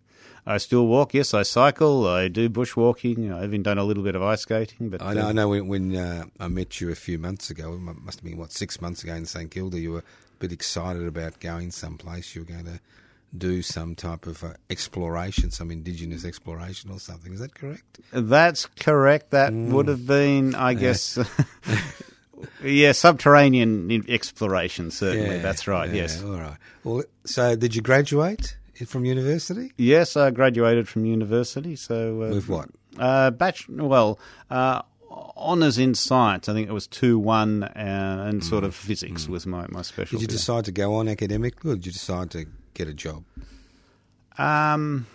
I 0.47 0.59
still 0.59 0.87
walk, 0.87 1.13
yes, 1.13 1.33
I 1.33 1.43
cycle, 1.43 2.07
I 2.07 2.29
do 2.29 2.49
bushwalking, 2.49 3.35
I've 3.35 3.49
even 3.49 3.63
done 3.63 3.77
a 3.77 3.83
little 3.83 4.01
bit 4.01 4.15
of 4.15 4.23
ice 4.23 4.41
skating. 4.41 4.87
But 4.89 5.01
I 5.01 5.13
know, 5.13 5.25
uh, 5.25 5.29
I 5.29 5.31
know 5.33 5.49
when, 5.49 5.67
when 5.67 5.95
uh, 5.95 6.23
I 6.39 6.47
met 6.47 6.79
you 6.79 6.89
a 6.89 6.95
few 6.95 7.19
months 7.19 7.49
ago, 7.49 7.73
it 7.73 7.79
must 7.79 8.19
have 8.19 8.23
been, 8.23 8.37
what, 8.37 8.53
six 8.53 8.79
months 8.79 9.03
ago 9.03 9.13
in 9.13 9.25
St 9.25 9.51
Kilda, 9.51 9.77
you 9.77 9.91
were 9.91 9.99
a 9.99 10.39
bit 10.39 10.53
excited 10.53 11.05
about 11.05 11.41
going 11.41 11.71
someplace. 11.71 12.33
You 12.33 12.43
were 12.43 12.53
going 12.53 12.63
to 12.63 12.79
do 13.37 13.61
some 13.61 13.93
type 13.93 14.25
of 14.25 14.41
uh, 14.41 14.53
exploration, 14.69 15.51
some 15.51 15.69
indigenous 15.69 16.23
exploration 16.23 16.91
or 16.91 16.99
something. 16.99 17.33
Is 17.33 17.41
that 17.41 17.53
correct? 17.53 17.99
That's 18.13 18.67
correct. 18.79 19.31
That 19.31 19.51
would 19.51 19.89
have 19.89 20.07
been, 20.07 20.55
I 20.55 20.75
guess, 20.75 21.19
yeah, 22.63 22.93
subterranean 22.93 24.05
exploration. 24.07 24.91
Certainly, 24.91 25.39
that's 25.39 25.67
right. 25.67 25.89
yeah, 25.89 25.95
Yes, 25.95 26.23
All 26.23 26.39
right. 26.39 26.57
Well, 26.85 27.03
so 27.25 27.57
did 27.57 27.75
you 27.75 27.81
graduate 27.81 28.55
from 28.85 29.05
university? 29.05 29.71
yes. 29.77 30.15
I 30.17 30.31
graduated 30.31 30.87
from 30.87 31.05
university. 31.05 31.75
So 31.75 32.23
uh, 32.23 32.29
With 32.29 32.49
what? 32.49 32.69
Uh, 32.97 33.31
batch. 33.31 33.67
Well, 33.69 34.19
uh, 34.49 34.81
honors 35.35 35.77
in 35.77 35.95
science. 35.95 36.49
I 36.49 36.53
think 36.53 36.67
it 36.69 36.73
was 36.73 36.87
two 36.87 37.19
one, 37.19 37.63
uh, 37.63 38.25
and 38.27 38.43
sort 38.43 38.63
of 38.63 38.75
physics 38.75 39.27
was 39.27 39.45
my 39.45 39.65
my 39.69 39.81
special. 39.81 40.19
Did 40.19 40.23
you 40.23 40.27
decide 40.27 40.65
to 40.65 40.71
go 40.71 40.95
on 40.95 41.07
academically 41.07 41.71
or 41.71 41.75
did 41.75 41.85
you 41.85 41.91
decide 41.91 42.31
to 42.31 42.45
get 42.73 42.87
a 42.87 42.93
job? 42.93 43.23
Um, 44.37 45.07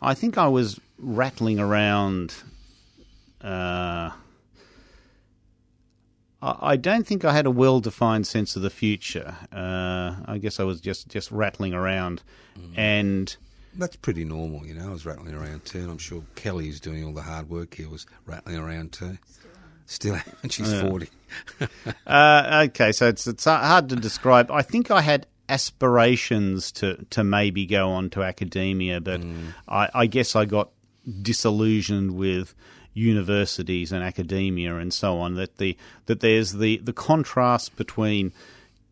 I 0.00 0.14
think 0.14 0.36
I 0.38 0.48
was 0.48 0.80
rattling 0.98 1.58
around. 1.58 2.34
Uh, 3.40 4.10
I 6.42 6.76
don't 6.76 7.06
think 7.06 7.24
I 7.24 7.32
had 7.32 7.46
a 7.46 7.50
well-defined 7.50 8.26
sense 8.26 8.56
of 8.56 8.62
the 8.62 8.70
future. 8.70 9.36
Uh, 9.52 10.16
I 10.26 10.38
guess 10.38 10.58
I 10.58 10.64
was 10.64 10.80
just, 10.80 11.08
just 11.08 11.30
rattling 11.30 11.72
around, 11.72 12.22
and 12.76 13.34
That's 13.74 13.94
pretty 13.96 14.24
normal, 14.24 14.66
you 14.66 14.74
know. 14.74 14.88
I 14.88 14.92
was 14.92 15.06
rattling 15.06 15.34
around 15.34 15.64
too, 15.64 15.78
and 15.78 15.90
I'm 15.90 15.98
sure 15.98 16.22
Kelly, 16.34 16.66
who's 16.66 16.80
doing 16.80 17.04
all 17.04 17.12
the 17.12 17.22
hard 17.22 17.48
work 17.48 17.74
here, 17.74 17.88
was 17.88 18.06
rattling 18.26 18.56
around 18.56 18.92
too. 18.92 19.18
Still, 19.86 20.18
and 20.42 20.52
she's 20.52 20.80
40. 20.80 21.08
uh, 22.06 22.66
okay, 22.68 22.92
so 22.92 23.06
it's 23.08 23.26
it's 23.26 23.44
hard 23.44 23.88
to 23.90 23.96
describe. 23.96 24.50
I 24.50 24.62
think 24.62 24.90
I 24.90 25.00
had 25.00 25.26
aspirations 25.48 26.72
to 26.72 27.04
to 27.10 27.22
maybe 27.22 27.66
go 27.66 27.90
on 27.90 28.10
to 28.10 28.22
academia, 28.22 29.00
but 29.00 29.20
I, 29.68 29.88
I 29.94 30.06
guess 30.06 30.34
I 30.34 30.44
got 30.44 30.70
disillusioned 31.22 32.12
with 32.16 32.54
universities 32.94 33.92
and 33.92 34.02
academia 34.02 34.76
and 34.76 34.92
so 34.92 35.18
on. 35.18 35.34
That 35.34 35.58
the 35.58 35.76
that 36.06 36.20
there's 36.20 36.52
the 36.52 36.78
the 36.78 36.92
contrast 36.92 37.76
between 37.76 38.32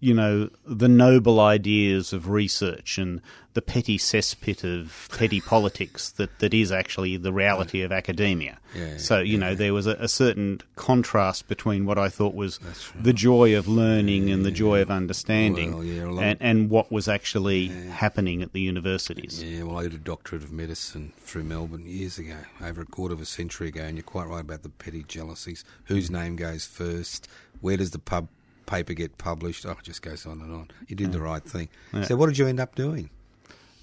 you 0.00 0.14
know 0.14 0.48
the 0.66 0.88
noble 0.88 1.38
ideas 1.40 2.12
of 2.12 2.28
research 2.28 2.98
and 2.98 3.20
the 3.52 3.60
petty 3.60 3.98
cesspit 3.98 4.64
of 4.64 5.08
petty 5.16 5.40
politics 5.46 6.10
that, 6.12 6.38
that 6.38 6.54
is 6.54 6.70
actually 6.70 7.16
the 7.16 7.32
reality 7.32 7.82
of 7.82 7.92
academia. 7.92 8.58
Yeah, 8.74 8.96
so 8.96 9.20
you 9.20 9.36
know 9.36 9.54
there 9.54 9.74
was 9.74 9.86
a, 9.86 9.92
a 9.94 10.08
certain 10.08 10.60
contrast 10.76 11.48
between 11.48 11.84
what 11.84 11.98
I 11.98 12.08
thought 12.08 12.34
was 12.34 12.58
the 12.98 13.12
joy 13.12 13.56
of 13.56 13.68
learning 13.68 14.30
and 14.30 14.44
the 14.44 14.50
joy 14.50 14.80
of 14.80 14.90
understanding, 14.90 15.74
Well, 15.74 15.84
yeah, 15.84 16.20
and, 16.20 16.38
and 16.40 16.70
what 16.70 16.90
was 16.90 17.08
actually 17.08 17.68
happening 17.68 18.42
at 18.42 18.52
the 18.52 18.60
universities. 18.60 19.42
Yeah, 19.42 19.64
well, 19.64 19.78
I 19.78 19.82
did 19.82 19.94
a 19.94 19.98
doctorate 19.98 20.42
of 20.42 20.52
medicine 20.52 21.12
through 21.18 21.44
Melbourne 21.44 21.84
years 21.86 22.18
ago, 22.18 22.36
over 22.62 22.82
a 22.82 22.86
quarter 22.86 23.14
of 23.14 23.20
a 23.20 23.26
century 23.26 23.68
ago, 23.68 23.82
and 23.82 23.96
you're 23.96 24.04
quite 24.04 24.28
right 24.28 24.40
about 24.40 24.62
the 24.62 24.68
petty 24.70 25.04
jealousies. 25.06 25.64
Whose 25.84 26.10
name 26.10 26.36
goes 26.36 26.64
first? 26.64 27.28
Where 27.60 27.76
does 27.76 27.90
the 27.90 27.98
pub 27.98 28.28
paper 28.70 28.94
get 28.94 29.18
published? 29.18 29.66
Oh, 29.66 29.72
it 29.72 29.82
just 29.82 30.02
goes 30.02 30.24
on 30.26 30.40
and 30.40 30.52
on. 30.54 30.70
You 30.88 30.96
did 30.96 31.12
the 31.12 31.20
right 31.20 31.42
thing. 31.42 31.68
So, 32.04 32.16
what 32.16 32.26
did 32.26 32.38
you 32.38 32.46
end 32.46 32.60
up 32.60 32.74
doing? 32.74 33.10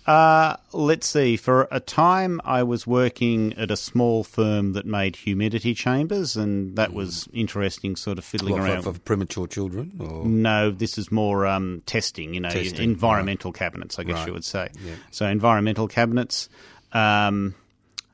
Uh, 0.06 0.56
let's 0.72 1.06
see. 1.06 1.36
For 1.36 1.68
a 1.70 1.82
time, 1.82 2.40
I 2.46 2.64
was 2.64 2.88
working 2.88 3.52
at 3.58 3.70
a 3.70 3.76
small 3.76 4.24
firm 4.24 4.72
that 4.72 4.86
made 4.86 5.18
humidity 5.18 5.74
chambers, 5.74 6.38
and 6.38 6.78
that 6.78 6.94
was 6.94 7.28
interesting, 7.34 7.98
sort 7.98 8.18
of 8.18 8.24
fiddling 8.24 8.54
What, 8.54 8.62
around. 8.62 8.84
for, 8.84 8.94
for 8.94 9.00
premature 9.00 9.48
children? 9.48 9.92
Or? 10.00 10.24
No, 10.26 10.72
this 10.72 10.98
is 10.98 11.12
more 11.12 11.46
um, 11.46 11.84
testing, 11.86 12.34
you 12.34 12.40
know, 12.40 12.50
Testing, 12.50 12.90
environmental 12.90 13.52
cabinets, 13.52 14.00
I 14.00 14.04
guess 14.04 14.16
Right. 14.20 14.28
you 14.28 14.34
would 14.34 14.46
say. 14.46 14.70
Yeah. 14.86 14.96
So, 15.12 15.26
environmental 15.28 15.90
cabinets. 15.90 16.48
Um, 16.94 17.54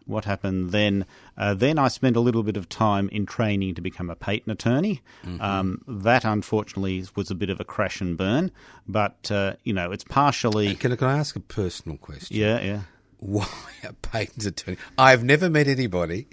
what 0.06 0.26
happened 0.26 0.72
then? 0.72 1.06
Uh, 1.38 1.54
then 1.54 1.78
I 1.80 1.88
spent 1.88 2.16
a 2.16 2.20
little 2.20 2.44
bit 2.44 2.58
of 2.58 2.70
time 2.70 3.10
in 3.10 3.26
training 3.26 3.76
to 3.76 3.82
become 3.82 4.10
a 4.10 4.16
patent 4.16 4.52
attorney. 4.52 5.02
Mm-hmm. 5.26 5.42
Um, 5.42 5.82
that, 5.88 6.26
unfortunately, 6.26 7.06
was 7.16 7.32
a 7.32 7.36
bit 7.36 7.50
of 7.50 7.60
a 7.60 7.64
crash 7.64 8.02
and 8.02 8.18
burn, 8.18 8.52
but, 8.88 9.32
uh, 9.32 9.54
you 9.64 9.74
know, 9.74 9.92
it's 9.92 10.04
partially. 10.04 10.76
Can, 10.76 10.92
I- 10.92 10.96
can 10.96 11.08
I 11.08 11.18
ask 11.18 11.36
a 11.36 11.40
personal 11.40 11.98
question? 11.98 12.36
Yeah, 12.38 12.60
yeah. 12.62 12.82
Why 13.20 13.48
a 13.84 13.94
patent 13.94 14.46
attorney? 14.46 14.78
I've 14.98 15.24
never 15.24 15.50
met 15.50 15.68
anybody 15.68 16.28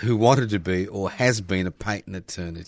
who 0.00 0.16
wanted 0.16 0.50
to 0.50 0.60
be 0.60 0.86
or 0.86 1.10
has 1.10 1.40
been 1.40 1.66
a 1.66 1.72
patent 1.72 2.14
attorney. 2.14 2.64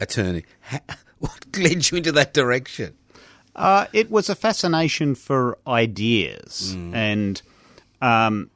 Attorney, 0.00 0.44
what 1.18 1.44
led 1.58 1.90
you 1.90 1.98
into 1.98 2.12
that 2.12 2.32
direction? 2.32 2.94
Uh, 3.56 3.86
it 3.92 4.08
was 4.12 4.28
a 4.28 4.36
fascination 4.36 5.16
for 5.16 5.58
ideas, 5.66 6.76
and 6.94 7.42
um, 8.00 8.48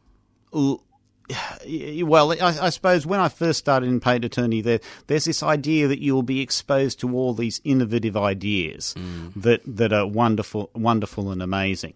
l- 0.55 0.81
well, 2.05 2.33
I, 2.33 2.67
I 2.67 2.71
suppose 2.71 3.07
when 3.07 3.21
I 3.21 3.29
first 3.29 3.59
started 3.59 3.89
in 3.89 4.01
patent 4.01 4.25
attorney, 4.25 4.61
there 4.61 4.81
there's 5.07 5.25
this 5.25 5.43
idea 5.43 5.89
that 5.89 6.01
you'll 6.01 6.23
be 6.23 6.41
exposed 6.41 7.01
to 7.01 7.17
all 7.17 7.35
these 7.35 7.61
innovative 7.65 8.17
ideas 8.17 8.95
mm. 8.97 9.33
that 9.37 9.63
that 9.67 9.93
are 9.93 10.07
wonderful, 10.07 10.71
wonderful 10.75 11.31
and 11.31 11.43
amazing. 11.43 11.95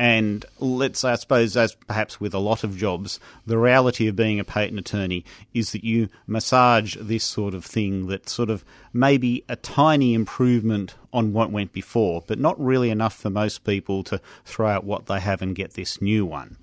And 0.00 0.46
let's 0.60 1.00
say, 1.00 1.10
I 1.10 1.16
suppose, 1.16 1.58
as 1.58 1.74
perhaps 1.74 2.18
with 2.18 2.32
a 2.32 2.38
lot 2.38 2.64
of 2.64 2.74
jobs, 2.74 3.20
the 3.44 3.58
reality 3.58 4.06
of 4.06 4.16
being 4.16 4.40
a 4.40 4.44
patent 4.44 4.78
attorney 4.78 5.26
is 5.52 5.72
that 5.72 5.84
you 5.84 6.08
massage 6.26 6.96
this 6.98 7.22
sort 7.22 7.52
of 7.52 7.66
thing 7.66 8.06
that 8.06 8.26
sort 8.26 8.48
of 8.48 8.64
maybe 8.94 9.44
a 9.46 9.56
tiny 9.56 10.14
improvement 10.14 10.94
on 11.12 11.34
what 11.34 11.50
went 11.50 11.74
before, 11.74 12.24
but 12.26 12.38
not 12.38 12.58
really 12.58 12.88
enough 12.88 13.14
for 13.14 13.28
most 13.28 13.62
people 13.62 14.02
to 14.04 14.22
throw 14.46 14.68
out 14.68 14.84
what 14.84 15.04
they 15.04 15.20
have 15.20 15.42
and 15.42 15.54
get 15.54 15.74
this 15.74 16.00
new 16.00 16.24
one. 16.24 16.56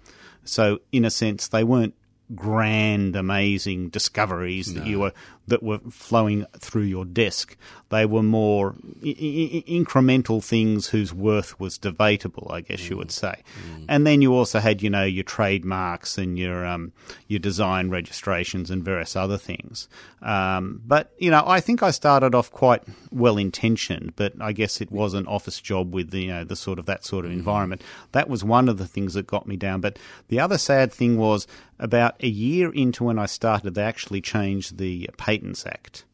So, 0.48 0.80
in 0.92 1.06
a 1.06 1.12
sense, 1.12 1.48
they 1.48 1.64
weren't 1.64 1.94
grand, 2.36 3.16
amazing 3.16 3.90
discoveries 3.90 4.74
that 4.74 4.86
you 4.86 5.00
were 5.00 5.14
that 5.48 5.64
were 5.64 5.80
flowing 5.90 6.46
through 6.60 6.84
your 6.84 7.06
desk. 7.06 7.56
They 7.90 8.06
were 8.06 8.24
more 8.24 8.76
I- 9.04 9.08
I- 9.08 9.64
incremental 9.70 10.44
things 10.44 10.88
whose 10.90 11.14
worth 11.14 11.58
was 11.60 11.78
debatable, 11.78 12.50
I 12.52 12.62
guess 12.62 12.90
you 12.90 12.98
would 12.98 13.12
say. 13.12 13.44
And 13.88 14.06
then 14.06 14.22
you 14.22 14.34
also 14.34 14.60
had, 14.60 14.82
you 14.82 14.90
know, 14.90 15.04
your 15.06 15.24
trademarks 15.24 16.18
and 16.18 16.38
your 16.38 16.66
um, 16.66 16.92
your 17.28 17.40
design 17.40 17.90
registrations 17.90 18.70
and 18.70 18.84
various 18.84 19.16
other 19.16 19.38
things. 19.38 19.88
Um, 20.22 20.82
but 20.86 21.14
you 21.18 21.32
know, 21.32 21.44
I 21.46 21.62
think 21.62 21.82
I 21.82 21.92
started 21.92 22.36
off 22.36 22.52
quite 22.52 22.84
well 23.12 23.38
intentioned, 23.38 24.14
but 24.16 24.34
I 24.42 24.52
guess 24.52 24.82
it 24.82 24.92
was 24.92 25.14
an 25.14 25.28
office 25.28 25.62
job 25.62 25.94
with 25.94 26.12
the 26.12 26.24
you 26.24 26.28
know 26.28 26.44
the 26.44 26.56
sort 26.56 26.80
of 26.80 26.86
that 26.88 27.06
sort 27.06 27.24
of 27.26 27.32
environment. 27.32 27.82
That 28.12 28.28
was 28.30 28.44
one 28.44 28.68
of 28.68 28.78
the 28.78 28.88
things 28.88 29.14
that 29.14 29.28
got 29.28 29.48
me 29.48 29.56
down. 29.56 29.80
But 29.80 29.98
the 30.28 30.40
other 30.40 30.58
sad 30.58 30.92
thing 30.92 31.18
was 31.18 31.48
about 31.80 32.16
a 32.22 32.28
year 32.28 32.74
into 32.74 33.04
when 33.04 33.20
I 33.20 33.28
started, 33.28 33.76
they 33.76 33.84
actually 33.84 34.20
changed 34.20 34.78
the 34.80 35.08
Patents 35.38 35.66
Act, 35.66 36.06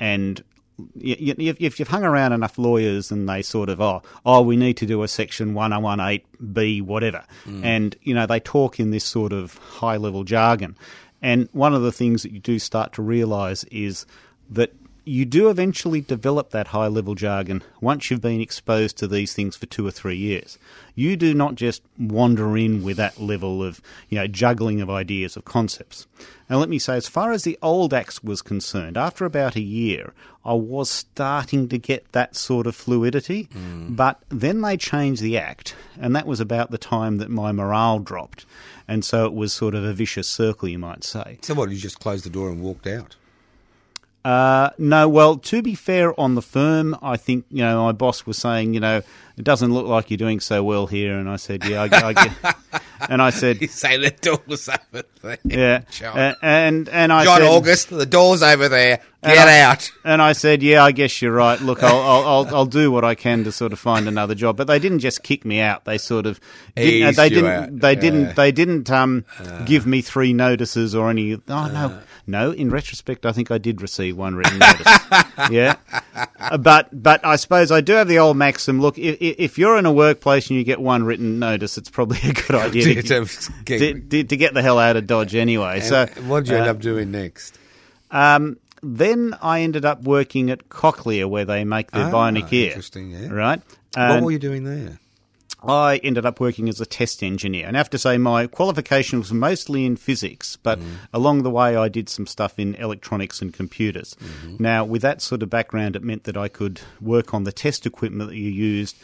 and 0.00 0.42
if 1.00 1.78
you've 1.78 1.88
hung 1.88 2.04
around 2.04 2.32
enough 2.32 2.58
lawyers 2.58 3.12
and 3.12 3.28
they 3.28 3.42
sort 3.42 3.68
of 3.68 3.80
oh 3.80 4.02
oh 4.26 4.42
we 4.42 4.56
need 4.56 4.76
to 4.78 4.86
do 4.86 5.02
a 5.02 5.08
section 5.08 5.54
1018b 5.54 6.82
whatever. 6.82 7.24
Hmm. 7.44 7.64
And 7.64 7.96
you 8.02 8.14
know 8.14 8.26
they 8.26 8.40
talk 8.40 8.80
in 8.80 8.90
this 8.90 9.04
sort 9.04 9.32
of 9.32 9.56
high 9.58 9.96
level 9.96 10.24
jargon. 10.24 10.76
And 11.22 11.48
one 11.52 11.74
of 11.74 11.82
the 11.82 11.92
things 11.92 12.22
that 12.22 12.32
you 12.32 12.40
do 12.40 12.58
start 12.58 12.92
to 12.94 13.02
realize 13.02 13.64
is 13.64 14.04
that 14.50 14.74
you 15.04 15.24
do 15.24 15.48
eventually 15.48 16.00
develop 16.00 16.50
that 16.50 16.68
high 16.68 16.86
level 16.86 17.14
jargon 17.14 17.62
once 17.80 18.10
you've 18.10 18.20
been 18.20 18.40
exposed 18.40 18.96
to 18.98 19.06
these 19.06 19.34
things 19.34 19.56
for 19.56 19.66
two 19.66 19.86
or 19.86 19.90
three 19.90 20.16
years. 20.16 20.58
You 20.94 21.16
do 21.16 21.34
not 21.34 21.56
just 21.56 21.82
wander 21.98 22.56
in 22.56 22.82
with 22.82 22.96
that 22.96 23.20
level 23.20 23.62
of, 23.62 23.80
you 24.08 24.18
know, 24.18 24.26
juggling 24.26 24.80
of 24.80 24.88
ideas, 24.88 25.36
of 25.36 25.44
concepts. 25.44 26.06
And 26.48 26.60
let 26.60 26.68
me 26.68 26.78
say, 26.78 26.96
as 26.96 27.08
far 27.08 27.32
as 27.32 27.44
the 27.44 27.58
old 27.62 27.92
acts 27.92 28.22
was 28.22 28.42
concerned, 28.42 28.96
after 28.96 29.24
about 29.24 29.56
a 29.56 29.60
year, 29.60 30.12
I 30.44 30.54
was 30.54 30.90
starting 30.90 31.68
to 31.68 31.78
get 31.78 32.10
that 32.12 32.36
sort 32.36 32.66
of 32.66 32.76
fluidity. 32.76 33.48
Mm. 33.54 33.96
But 33.96 34.20
then 34.28 34.60
they 34.60 34.76
changed 34.76 35.22
the 35.22 35.38
act, 35.38 35.74
and 35.98 36.14
that 36.14 36.26
was 36.26 36.40
about 36.40 36.70
the 36.70 36.78
time 36.78 37.18
that 37.18 37.30
my 37.30 37.50
morale 37.50 37.98
dropped. 37.98 38.46
And 38.86 39.04
so 39.04 39.24
it 39.24 39.32
was 39.32 39.52
sort 39.52 39.74
of 39.74 39.84
a 39.84 39.94
vicious 39.94 40.28
circle, 40.28 40.68
you 40.68 40.78
might 40.78 41.02
say. 41.04 41.38
So 41.42 41.54
what? 41.54 41.70
You 41.70 41.76
just 41.76 41.98
closed 41.98 42.24
the 42.24 42.30
door 42.30 42.50
and 42.50 42.60
walked 42.60 42.86
out? 42.86 43.16
Uh, 44.24 44.70
no, 44.78 45.06
well, 45.06 45.36
to 45.36 45.60
be 45.60 45.74
fair 45.74 46.18
on 46.18 46.34
the 46.34 46.40
firm, 46.42 46.96
I 47.02 47.16
think, 47.18 47.44
you 47.50 47.62
know, 47.62 47.84
my 47.84 47.92
boss 47.92 48.24
was 48.24 48.38
saying, 48.38 48.72
you 48.72 48.80
know, 48.80 49.02
it 49.36 49.44
doesn't 49.44 49.72
look 49.72 49.86
like 49.86 50.10
you're 50.10 50.16
doing 50.18 50.40
so 50.40 50.62
well 50.62 50.86
here. 50.86 51.18
And 51.18 51.28
I 51.28 51.36
said, 51.36 51.64
yeah, 51.64 51.82
I, 51.82 52.06
I 52.08 52.12
get. 52.12 52.32
And 53.06 53.20
I 53.20 53.30
said, 53.30 53.60
You 53.60 53.66
say 53.68 53.98
the 53.98 54.10
door's 54.10 54.66
over 54.68 55.04
there. 55.20 55.38
yeah, 55.44 55.80
John, 55.90 56.36
and 56.40 56.88
and 56.88 57.12
I 57.12 57.24
John 57.24 57.40
said, 57.40 57.46
August, 57.48 57.90
the 57.90 58.06
door's 58.06 58.42
over 58.42 58.68
there. 58.70 59.00
And 59.22 59.34
Get 59.34 59.48
I- 59.48 59.60
out. 59.60 59.90
And 60.04 60.22
I 60.22 60.32
said, 60.32 60.62
"Yeah, 60.62 60.82
I 60.84 60.92
guess 60.92 61.20
you're 61.20 61.32
right. 61.32 61.60
Look, 61.60 61.82
I'll, 61.82 61.98
I'll, 62.00 62.24
I'll, 62.46 62.56
I'll 62.56 62.66
do 62.66 62.90
what 62.90 63.04
I 63.04 63.14
can 63.14 63.44
to 63.44 63.52
sort 63.52 63.72
of 63.74 63.78
find 63.78 64.06
another 64.08 64.34
job." 64.34 64.56
But 64.56 64.68
they 64.68 64.78
didn't 64.78 65.00
just 65.00 65.22
kick 65.22 65.44
me 65.44 65.60
out. 65.60 65.84
They 65.84 65.98
sort 65.98 66.24
of 66.24 66.40
didn't, 66.76 67.16
they 67.16 67.28
didn't 67.28 67.78
they 67.80 67.92
Yeah. 67.94 68.00
didn't 68.00 68.36
they 68.36 68.52
didn't 68.52 68.90
um, 68.90 69.24
give 69.66 69.86
me 69.86 70.00
three 70.00 70.32
notices 70.32 70.94
or 70.94 71.10
any. 71.10 71.34
Oh 71.34 71.38
no, 71.48 71.98
no. 72.26 72.52
In 72.52 72.70
retrospect, 72.70 73.26
I 73.26 73.32
think 73.32 73.50
I 73.50 73.58
did 73.58 73.82
receive 73.82 74.16
one 74.16 74.34
written 74.36 74.58
notice. 74.60 74.86
yeah, 75.50 75.76
Uh, 76.38 76.56
but 76.58 76.88
but 77.02 77.24
I 77.26 77.36
suppose 77.36 77.70
I 77.72 77.80
do 77.80 77.94
have 77.94 78.08
the 78.08 78.18
old 78.20 78.36
maxim. 78.36 78.80
Look, 78.80 78.98
if, 78.98 79.16
if 79.30 79.58
you're 79.58 79.78
in 79.78 79.86
a 79.86 79.92
workplace 79.92 80.48
and 80.50 80.58
you 80.58 80.64
get 80.64 80.80
one 80.80 81.04
written 81.04 81.38
notice, 81.38 81.76
it's 81.78 81.90
probably 81.90 82.18
a 82.24 82.32
good 82.32 82.54
idea 82.66 83.02
to, 83.02 83.24
To 83.26 83.62
get- 83.64 84.28
to, 84.28 84.36
get 84.36 84.54
the 84.54 84.62
hell 84.62 84.78
out 84.78 84.96
of 84.96 85.06
Dodge 85.06 85.34
anyway. 85.34 85.80
so 85.80 86.06
what 86.26 86.44
did 86.44 86.50
you 86.52 86.56
end 86.58 86.66
uh, 86.66 86.70
up 86.70 86.80
doing 86.80 87.10
next? 87.10 87.58
um, 88.10 88.56
then 88.82 89.34
I 89.40 89.62
ended 89.62 89.84
up 89.86 90.02
working 90.02 90.50
at 90.50 90.68
Cochlear, 90.68 91.26
where 91.28 91.46
they 91.46 91.64
make 91.64 91.90
their 91.90 92.04
Ah, 92.04 92.10
bionic 92.10 92.52
ear. 92.52 92.66
interesting, 92.68 93.10
yeah. 93.10 93.28
Right. 93.28 93.60
what 93.96 94.22
were 94.22 94.30
you 94.30 94.38
doing 94.38 94.64
there? 94.64 94.98
I 95.66 95.96
ended 96.04 96.26
up 96.26 96.40
working 96.40 96.68
as 96.68 96.78
a 96.80 96.84
test 96.86 97.22
engineer, 97.22 97.66
and 97.66 97.74
I 97.74 97.80
have 97.80 97.88
to 97.90 97.98
say 97.98 98.18
my 98.18 98.46
qualification 98.46 99.18
was 99.18 99.32
mostly 99.32 99.86
in 99.86 99.96
physics, 99.96 100.56
but 100.56 100.78
Mm-hmm. 100.78 100.94
along 101.14 101.42
the 101.42 101.50
way 101.50 101.74
I 101.74 101.88
did 101.88 102.10
some 102.10 102.26
stuff 102.26 102.58
in 102.58 102.74
electronics 102.74 103.40
and 103.40 103.50
computers. 103.52 104.14
Mm-hmm. 104.22 104.62
Now, 104.62 104.84
with 104.84 105.00
that 105.02 105.22
sort 105.22 105.42
of 105.42 105.48
background, 105.48 105.96
it 105.96 106.02
meant 106.02 106.24
that 106.24 106.36
I 106.36 106.48
could 106.48 106.80
work 107.00 107.32
on 107.32 107.44
the 107.44 107.52
test 107.52 107.86
equipment 107.86 108.28
that 108.28 108.36
you 108.36 108.50
used 108.50 108.96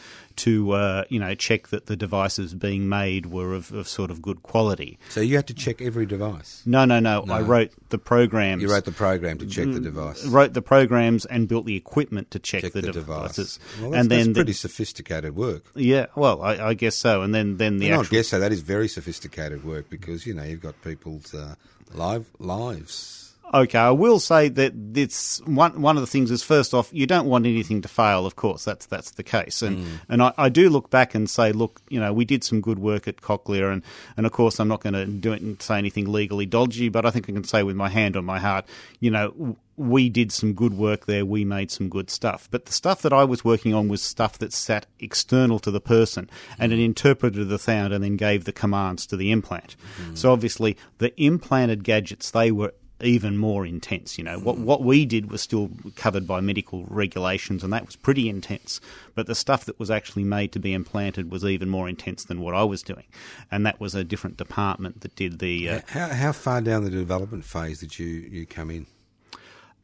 to, 0.45 0.71
uh, 0.71 1.03
you 1.09 1.19
know, 1.19 1.33
check 1.35 1.67
that 1.69 1.85
the 1.87 1.95
devices 1.95 2.53
being 2.53 2.87
made 2.89 3.25
were 3.27 3.53
of, 3.53 3.71
of 3.71 3.87
sort 3.87 4.11
of 4.11 4.21
good 4.21 4.43
quality. 4.43 4.97
So 5.09 5.21
you 5.21 5.35
had 5.35 5.47
to 5.47 5.53
check 5.53 5.81
every 5.81 6.05
device. 6.05 6.61
No, 6.65 6.85
no, 6.85 6.99
no. 6.99 7.23
I 7.29 7.41
wrote 7.41 7.71
the 7.89 7.97
programs. 7.97 8.61
You 8.61 8.71
wrote 8.71 8.85
the 8.85 8.91
program 8.91 9.37
to 9.39 9.45
check 9.45 9.65
the 9.71 9.79
device. 9.79 10.25
wrote 10.25 10.53
the 10.53 10.61
programs 10.61 11.25
and 11.25 11.47
built 11.47 11.65
the 11.65 11.75
equipment 11.75 12.31
to 12.31 12.39
check, 12.39 12.61
Check 12.63 12.73
the, 12.73 12.81
the, 12.81 12.91
devices. 12.91 13.57
device. 13.57 13.81
Well, 13.81 13.91
that's, 13.91 14.01
and 14.01 14.11
then 14.11 14.17
that's 14.19 14.27
the- 14.27 14.33
pretty 14.33 14.53
sophisticated 14.53 15.35
work. 15.35 15.63
yeah, 15.75 16.07
well, 16.15 16.41
I, 16.41 16.69
I 16.69 16.73
guess 16.73 16.95
so. 16.95 17.21
And 17.21 17.33
then 17.33 17.57
then 17.57 17.77
the 17.77 17.89
No, 17.89 18.01
I 18.01 18.03
guess 18.05 18.27
so. 18.29 18.39
That 18.39 18.51
is 18.51 18.61
very 18.61 18.87
sophisticated 18.87 19.63
work 19.63 19.89
because 19.89 20.25
you 20.25 20.33
know 20.33 20.43
you've 20.43 20.61
got 20.61 20.81
people's 20.81 21.33
uh, 21.33 21.55
live 21.93 22.25
lives. 22.39 23.20
Okay, 23.53 23.77
I 23.77 23.91
will 23.91 24.19
say 24.19 24.47
that 24.47 24.73
it's 24.95 25.41
one 25.45 25.81
one 25.81 25.97
of 25.97 26.01
the 26.01 26.07
things 26.07 26.31
is 26.31 26.41
first 26.41 26.73
off, 26.73 26.89
you 26.93 27.05
don't 27.05 27.27
want 27.27 27.45
anything 27.45 27.81
to 27.81 27.89
fail. 27.89 28.25
Of 28.25 28.37
course, 28.37 28.63
that's 28.63 28.85
that's 28.85 29.11
the 29.11 29.23
case, 29.23 29.61
and 29.61 29.79
mm. 29.79 29.87
and 30.07 30.23
I, 30.23 30.33
I 30.37 30.49
do 30.49 30.69
look 30.69 30.89
back 30.89 31.15
and 31.15 31.29
say, 31.29 31.51
look, 31.51 31.81
you 31.89 31.99
know, 31.99 32.13
we 32.13 32.23
did 32.23 32.45
some 32.45 32.61
good 32.61 32.79
work 32.79 33.09
at 33.09 33.17
Cochlear, 33.17 33.73
and 33.73 33.83
and 34.15 34.25
of 34.25 34.31
course, 34.31 34.59
I'm 34.59 34.69
not 34.69 34.81
going 34.81 34.93
to 34.93 35.05
do 35.05 35.33
it 35.33 35.41
and 35.41 35.61
say 35.61 35.77
anything 35.77 36.09
legally 36.09 36.45
dodgy, 36.45 36.87
but 36.87 37.05
I 37.05 37.11
think 37.11 37.29
I 37.29 37.33
can 37.33 37.43
say 37.43 37.63
with 37.63 37.75
my 37.75 37.89
hand 37.89 38.15
on 38.15 38.25
my 38.25 38.39
heart, 38.39 38.65
you 38.99 39.11
know. 39.11 39.57
We 39.77 40.09
did 40.09 40.31
some 40.31 40.53
good 40.53 40.75
work 40.75 41.07
there. 41.07 41.25
We 41.25 41.43
made 41.43 41.71
some 41.71 41.89
good 41.89 42.11
stuff. 42.11 42.47
But 42.51 42.65
the 42.65 42.73
stuff 42.73 43.01
that 43.01 43.13
I 43.13 43.23
was 43.23 43.43
working 43.43 43.73
on 43.73 43.87
was 43.87 44.03
stuff 44.03 44.37
that 44.37 44.53
sat 44.53 44.85
external 44.99 45.57
to 45.57 45.71
the 45.71 45.81
person 45.81 46.29
and 46.59 46.71
it 46.71 46.75
mm. 46.75 46.85
interpreted 46.85 47.49
the 47.49 47.57
sound 47.57 47.91
and 47.91 48.03
then 48.03 48.15
gave 48.15 48.43
the 48.43 48.51
commands 48.51 49.07
to 49.07 49.17
the 49.17 49.31
implant. 49.31 49.75
Mm. 49.99 50.15
So 50.15 50.31
obviously, 50.31 50.77
the 50.99 51.19
implanted 51.19 51.83
gadgets, 51.83 52.29
they 52.29 52.51
were 52.51 52.73
even 53.03 53.37
more 53.37 53.65
intense. 53.65 54.17
You 54.17 54.23
know, 54.23 54.39
what 54.39 54.57
what 54.57 54.81
we 54.83 55.05
did 55.05 55.31
was 55.31 55.41
still 55.41 55.69
covered 55.95 56.27
by 56.27 56.41
medical 56.41 56.85
regulations, 56.85 57.63
and 57.63 57.71
that 57.73 57.85
was 57.85 57.95
pretty 57.95 58.29
intense. 58.29 58.81
But 59.15 59.27
the 59.27 59.35
stuff 59.35 59.65
that 59.65 59.79
was 59.79 59.91
actually 59.91 60.23
made 60.23 60.51
to 60.53 60.59
be 60.59 60.73
implanted 60.73 61.31
was 61.31 61.43
even 61.43 61.69
more 61.69 61.89
intense 61.89 62.25
than 62.25 62.41
what 62.41 62.55
I 62.55 62.63
was 62.63 62.81
doing, 62.83 63.05
and 63.51 63.65
that 63.65 63.79
was 63.79 63.95
a 63.95 64.03
different 64.03 64.37
department 64.37 65.01
that 65.01 65.15
did 65.15 65.39
the. 65.39 65.69
Uh, 65.69 65.81
How, 65.87 66.07
how 66.09 66.31
far 66.31 66.61
down 66.61 66.83
the 66.83 66.89
development 66.89 67.45
phase 67.45 67.79
did 67.79 67.97
you, 67.99 68.07
you 68.07 68.45
come 68.45 68.71
in? 68.71 68.85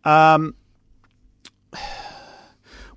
Um, 0.04 0.56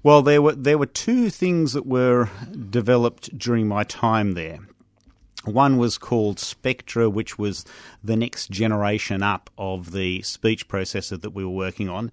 well, 0.02 0.22
there 0.22 0.42
were 0.42 0.54
there 0.54 0.78
were 0.78 0.86
two 0.86 1.30
things 1.30 1.72
that 1.72 1.86
were 1.86 2.28
developed 2.70 3.36
during 3.36 3.66
my 3.66 3.84
time 3.84 4.32
there. 4.32 4.58
One 5.44 5.78
was 5.78 5.96
called 5.96 6.38
Spectra, 6.38 7.08
which 7.08 7.38
was 7.38 7.64
the 8.04 8.16
next 8.16 8.50
generation 8.50 9.22
up 9.22 9.48
of 9.56 9.92
the 9.92 10.20
speech 10.22 10.68
processor 10.68 11.18
that 11.20 11.30
we 11.30 11.44
were 11.44 11.50
working 11.50 11.88
on. 11.88 12.12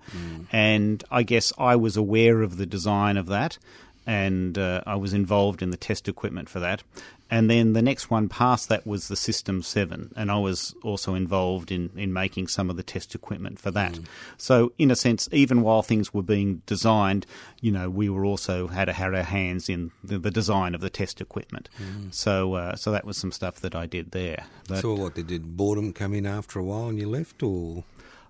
And 0.52 1.04
I 1.12 1.24
guess 1.24 1.52
I 1.58 1.76
was 1.76 1.98
aware 1.98 2.42
of 2.42 2.56
the 2.56 2.66
design 2.66 3.18
of 3.18 3.26
that, 3.28 3.58
and 4.06 4.58
uh, 4.58 4.82
I 4.86 4.96
was 4.96 5.14
involved 5.14 5.62
in 5.62 5.72
the 5.72 5.78
test 5.78 6.08
equipment 6.08 6.48
for 6.48 6.62
that. 6.62 6.84
And 7.30 7.50
then 7.50 7.74
the 7.74 7.82
next 7.82 8.10
one 8.10 8.30
past 8.30 8.70
that 8.70 8.88
was 8.88 9.08
the 9.08 9.16
System 9.16 9.62
7, 9.62 10.14
and 10.16 10.32
I 10.32 10.38
was 10.38 10.74
also 10.84 11.14
involved 11.14 11.72
in, 11.72 11.90
in 11.96 12.14
making 12.14 12.48
some 12.48 12.70
of 12.70 12.78
the 12.78 12.84
test 12.84 13.14
equipment 13.16 13.60
for 13.60 13.72
that. 13.72 14.00
So, 14.38 14.72
in 14.78 14.92
a 14.92 14.96
sense, 14.96 15.28
even 15.32 15.62
while 15.62 15.82
things 15.82 16.14
were 16.14 16.24
being 16.24 16.62
designed, 16.66 17.26
you 17.60 17.72
know, 17.72 17.90
we 17.90 18.08
were 18.08 18.24
also 18.24 18.68
had, 18.68 18.88
had 18.88 19.14
our 19.14 19.24
hands 19.24 19.68
in 19.68 19.92
the, 20.04 20.18
the 20.18 20.32
design 20.32 20.74
of 20.74 20.82
the 20.82 20.90
test 20.90 21.20
equipment. 21.20 21.70
So, 22.12 22.54
uh, 22.54 22.76
so 22.76 22.92
that 22.92 23.06
was 23.06 23.18
some 23.18 23.32
stuff 23.32 23.60
that 23.62 23.76
I 23.76 23.86
did 23.86 24.12
there. 24.12 24.46
But 24.68 24.82
so 24.82 24.94
what 24.94 25.16
did, 25.16 25.28
did 25.28 25.58
boredom 25.58 25.94
come 25.94 26.14
in 26.14 26.26
after 26.26 26.60
a 26.60 26.64
while 26.64 26.88
and 26.88 27.00
you 27.00 27.10
left, 27.10 27.44
or 27.44 27.84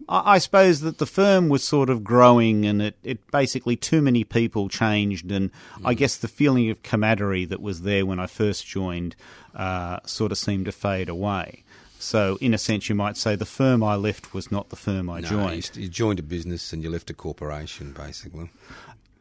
I, 0.10 0.38
suppose 0.38 0.82
that 0.82 1.00
the 1.00 1.06
firm 1.06 1.50
was 1.50 1.64
sort 1.64 1.90
of 1.90 2.04
growing, 2.04 2.66
and 2.66 2.82
it, 2.82 2.96
it 3.04 3.32
basically 3.32 3.76
too 3.76 4.02
many 4.02 4.24
people 4.24 4.70
changed, 4.70 5.32
and 5.32 5.52
I 5.84 5.94
guess 5.94 6.18
the 6.18 6.28
feeling 6.28 6.70
of 6.70 6.82
camaraderie 6.82 7.46
that 7.46 7.62
was 7.62 7.82
there 7.82 8.06
when 8.06 8.20
I 8.20 8.28
first 8.28 8.66
joined 8.66 9.16
uh, 9.54 10.00
sort 10.06 10.32
of 10.32 10.38
seemed 10.38 10.66
to 10.66 10.72
fade 10.72 11.10
away. 11.10 11.64
So, 12.00 12.38
in 12.40 12.54
a 12.54 12.58
sense, 12.58 12.90
you 12.90 12.96
might 12.96 13.18
say 13.18 13.36
the 13.36 13.46
firm 13.46 13.84
I 13.84 13.96
left 13.96 14.34
was 14.34 14.52
not 14.52 14.70
the 14.70 14.76
firm 14.76 15.10
I 15.10 15.20
no, 15.20 15.28
joined. 15.28 15.72
you, 15.76 15.88
joined 15.88 16.20
a 16.20 16.24
business 16.24 16.72
and 16.72 16.84
you 16.84 16.90
left 16.90 17.10
a 17.10 17.14
corporation, 17.14 17.92
basically. 17.92 18.50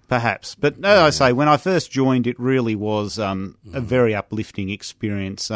Perhaps, 0.08 0.54
but 0.54 0.76
as 0.84 0.84
I 0.84 1.10
say, 1.10 1.32
when 1.32 1.48
I 1.48 1.56
first 1.56 1.90
joined, 1.90 2.28
it 2.28 2.38
really 2.38 2.76
was 2.76 3.18
um, 3.18 3.56
a 3.72 3.80
very 3.80 4.14
uplifting 4.14 4.70
experience 4.70 5.50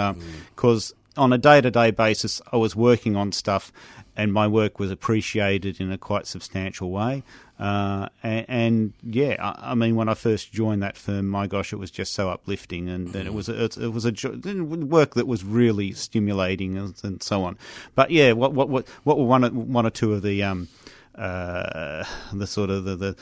because 0.56 0.92
on 1.16 1.32
a 1.32 1.38
day 1.38 1.60
to 1.60 1.70
day 1.70 1.92
basis, 1.92 2.42
I 2.50 2.56
was 2.56 2.74
working 2.74 3.14
on 3.14 3.30
stuff 3.30 3.72
and 4.16 4.32
my 4.32 4.46
work 4.46 4.78
was 4.78 4.90
appreciated 4.90 5.80
in 5.80 5.90
a 5.90 5.98
quite 5.98 6.26
substantial 6.26 6.90
way. 6.90 7.22
Uh, 7.58 8.08
and, 8.22 8.46
and 8.48 8.92
yeah, 9.02 9.36
I, 9.38 9.72
I 9.72 9.74
mean, 9.74 9.94
when 9.94 10.08
I 10.08 10.14
first 10.14 10.50
joined 10.50 10.82
that 10.82 10.96
firm, 10.96 11.28
my 11.28 11.46
gosh, 11.46 11.74
it 11.74 11.76
was 11.76 11.90
just 11.90 12.14
so 12.14 12.30
uplifting, 12.30 12.88
and, 12.88 13.14
and 13.14 13.26
it 13.26 13.34
was 13.34 13.50
a, 13.50 13.64
it, 13.64 13.92
was 13.92 14.06
a 14.06 14.12
jo- 14.12 14.34
work 14.34 15.14
that 15.14 15.26
was 15.26 15.44
really 15.44 15.92
stimulating 15.92 16.78
and, 16.78 16.94
and 17.02 17.22
so 17.22 17.44
on. 17.44 17.58
But 17.94 18.10
yeah, 18.10 18.32
what 18.32 18.54
what 18.54 18.70
what 18.70 18.88
what 19.04 19.18
were 19.18 19.26
one 19.26 19.42
one 19.72 19.84
or 19.84 19.90
two 19.90 20.14
of 20.14 20.22
the 20.22 20.42
um, 20.42 20.68
uh, 21.14 22.04
the 22.32 22.46
sort 22.46 22.70
of 22.70 22.84
the 22.84 22.96
the, 22.96 23.16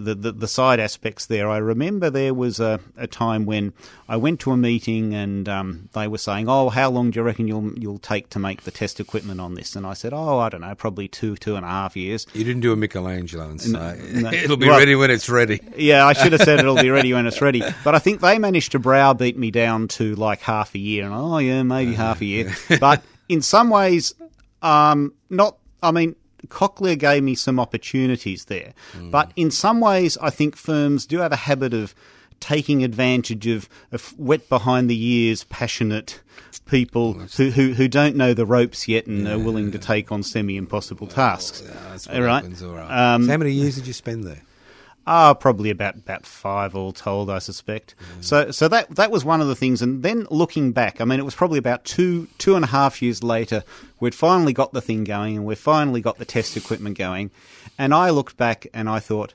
the, 0.00 0.14
the 0.14 0.32
the 0.32 0.48
side 0.48 0.80
aspects 0.80 1.26
there. 1.26 1.48
I 1.48 1.58
remember 1.58 2.10
there 2.10 2.34
was 2.34 2.60
a, 2.60 2.80
a 2.96 3.06
time 3.06 3.46
when 3.46 3.72
I 4.08 4.16
went 4.16 4.40
to 4.40 4.52
a 4.52 4.56
meeting 4.56 5.14
and 5.14 5.48
um, 5.48 5.88
they 5.92 6.08
were 6.08 6.18
saying, 6.18 6.48
"Oh, 6.48 6.68
how 6.68 6.90
long 6.90 7.10
do 7.10 7.20
you 7.20 7.22
reckon 7.24 7.46
you'll 7.46 7.72
you'll 7.78 7.98
take 7.98 8.30
to 8.30 8.38
make 8.38 8.62
the 8.62 8.70
test 8.70 9.00
equipment 9.00 9.40
on 9.40 9.54
this?" 9.54 9.76
And 9.76 9.86
I 9.86 9.94
said, 9.94 10.12
"Oh, 10.12 10.38
I 10.38 10.48
don't 10.48 10.62
know, 10.62 10.74
probably 10.74 11.08
two 11.08 11.36
two 11.36 11.56
and 11.56 11.64
a 11.64 11.68
half 11.68 11.96
years." 11.96 12.26
You 12.34 12.44
didn't 12.44 12.62
do 12.62 12.72
a 12.72 12.76
Michelangelo 12.76 13.48
and 13.50 13.60
say 13.60 13.70
no. 13.70 14.30
it'll 14.32 14.56
be 14.56 14.68
Well- 14.68 14.78
ready 14.78 14.94
when 14.94 15.10
it's 15.10 15.28
ready. 15.28 15.60
Yeah, 15.76 16.06
I 16.06 16.12
should 16.12 16.32
have 16.32 16.42
said 16.42 16.60
it'll 16.60 16.76
be 16.76 16.90
ready 16.90 17.12
when 17.12 17.26
it's 17.26 17.40
ready. 17.40 17.62
But 17.84 17.94
I 17.94 17.98
think 17.98 18.20
they 18.20 18.38
managed 18.38 18.72
to 18.72 18.78
browbeat 18.78 19.36
me 19.36 19.50
down 19.50 19.88
to 19.88 20.14
like 20.14 20.40
half 20.40 20.74
a 20.74 20.78
year. 20.78 21.04
And 21.04 21.12
oh 21.14 21.38
yeah, 21.38 21.62
maybe 21.62 21.94
half 21.94 22.20
a 22.20 22.24
year. 22.24 22.54
But 22.80 23.02
in 23.28 23.42
some 23.42 23.68
ways, 23.70 24.14
um, 24.62 25.12
not. 25.28 25.58
I 25.82 25.90
mean, 25.90 26.16
Cochlear 26.48 26.98
gave 26.98 27.22
me 27.22 27.34
some 27.34 27.58
opportunities 27.60 28.46
there. 28.46 28.74
But 29.10 29.32
in 29.36 29.50
some 29.50 29.80
ways, 29.80 30.16
I 30.18 30.30
think 30.30 30.56
firms 30.56 31.06
do 31.06 31.18
have 31.18 31.32
a 31.32 31.36
habit 31.36 31.74
of 31.74 31.94
taking 32.40 32.84
advantage 32.84 33.46
of, 33.46 33.68
of 33.92 34.18
wet 34.18 34.48
behind 34.48 34.90
the 34.90 35.02
ears, 35.02 35.44
passionate 35.44 36.20
people 36.66 37.14
who, 37.14 37.50
who, 37.50 37.72
who 37.72 37.88
don't 37.88 38.16
know 38.16 38.34
the 38.34 38.46
ropes 38.46 38.88
yet 38.88 39.06
and 39.06 39.26
are 39.28 39.38
willing 39.38 39.70
to 39.72 39.78
take 39.78 40.10
on 40.12 40.22
semi 40.22 40.56
impossible 40.56 41.06
tasks. 41.06 41.60
That's 41.60 42.06
All 42.06 42.20
right. 42.20 42.36
happens, 42.36 42.62
all 42.62 42.74
right. 42.74 43.14
Um, 43.14 43.24
so 43.24 43.30
how 43.32 43.38
many 43.38 43.52
years 43.52 43.76
did 43.76 43.86
you 43.86 43.92
spend 43.92 44.24
there? 44.24 44.42
Ah, 45.06 45.34
probably 45.34 45.68
about 45.70 45.96
about 45.96 46.24
five 46.24 46.74
all 46.74 46.92
told, 46.92 47.28
I 47.28 47.38
suspect. 47.38 47.94
So 48.20 48.50
so 48.50 48.68
that 48.68 48.88
that 48.96 49.10
was 49.10 49.24
one 49.24 49.40
of 49.40 49.48
the 49.48 49.54
things. 49.54 49.82
And 49.82 50.02
then 50.02 50.26
looking 50.30 50.72
back, 50.72 51.00
I 51.00 51.04
mean, 51.04 51.18
it 51.18 51.24
was 51.24 51.34
probably 51.34 51.58
about 51.58 51.84
two 51.84 52.28
two 52.38 52.56
and 52.56 52.64
a 52.64 52.68
half 52.68 53.02
years 53.02 53.22
later, 53.22 53.64
we'd 54.00 54.14
finally 54.14 54.52
got 54.52 54.72
the 54.72 54.80
thing 54.80 55.04
going, 55.04 55.36
and 55.36 55.44
we 55.44 55.54
finally 55.56 56.00
got 56.00 56.18
the 56.18 56.24
test 56.24 56.56
equipment 56.56 56.96
going. 56.96 57.30
And 57.78 57.92
I 57.92 58.10
looked 58.10 58.36
back 58.36 58.66
and 58.72 58.88
I 58.88 58.98
thought, 58.98 59.34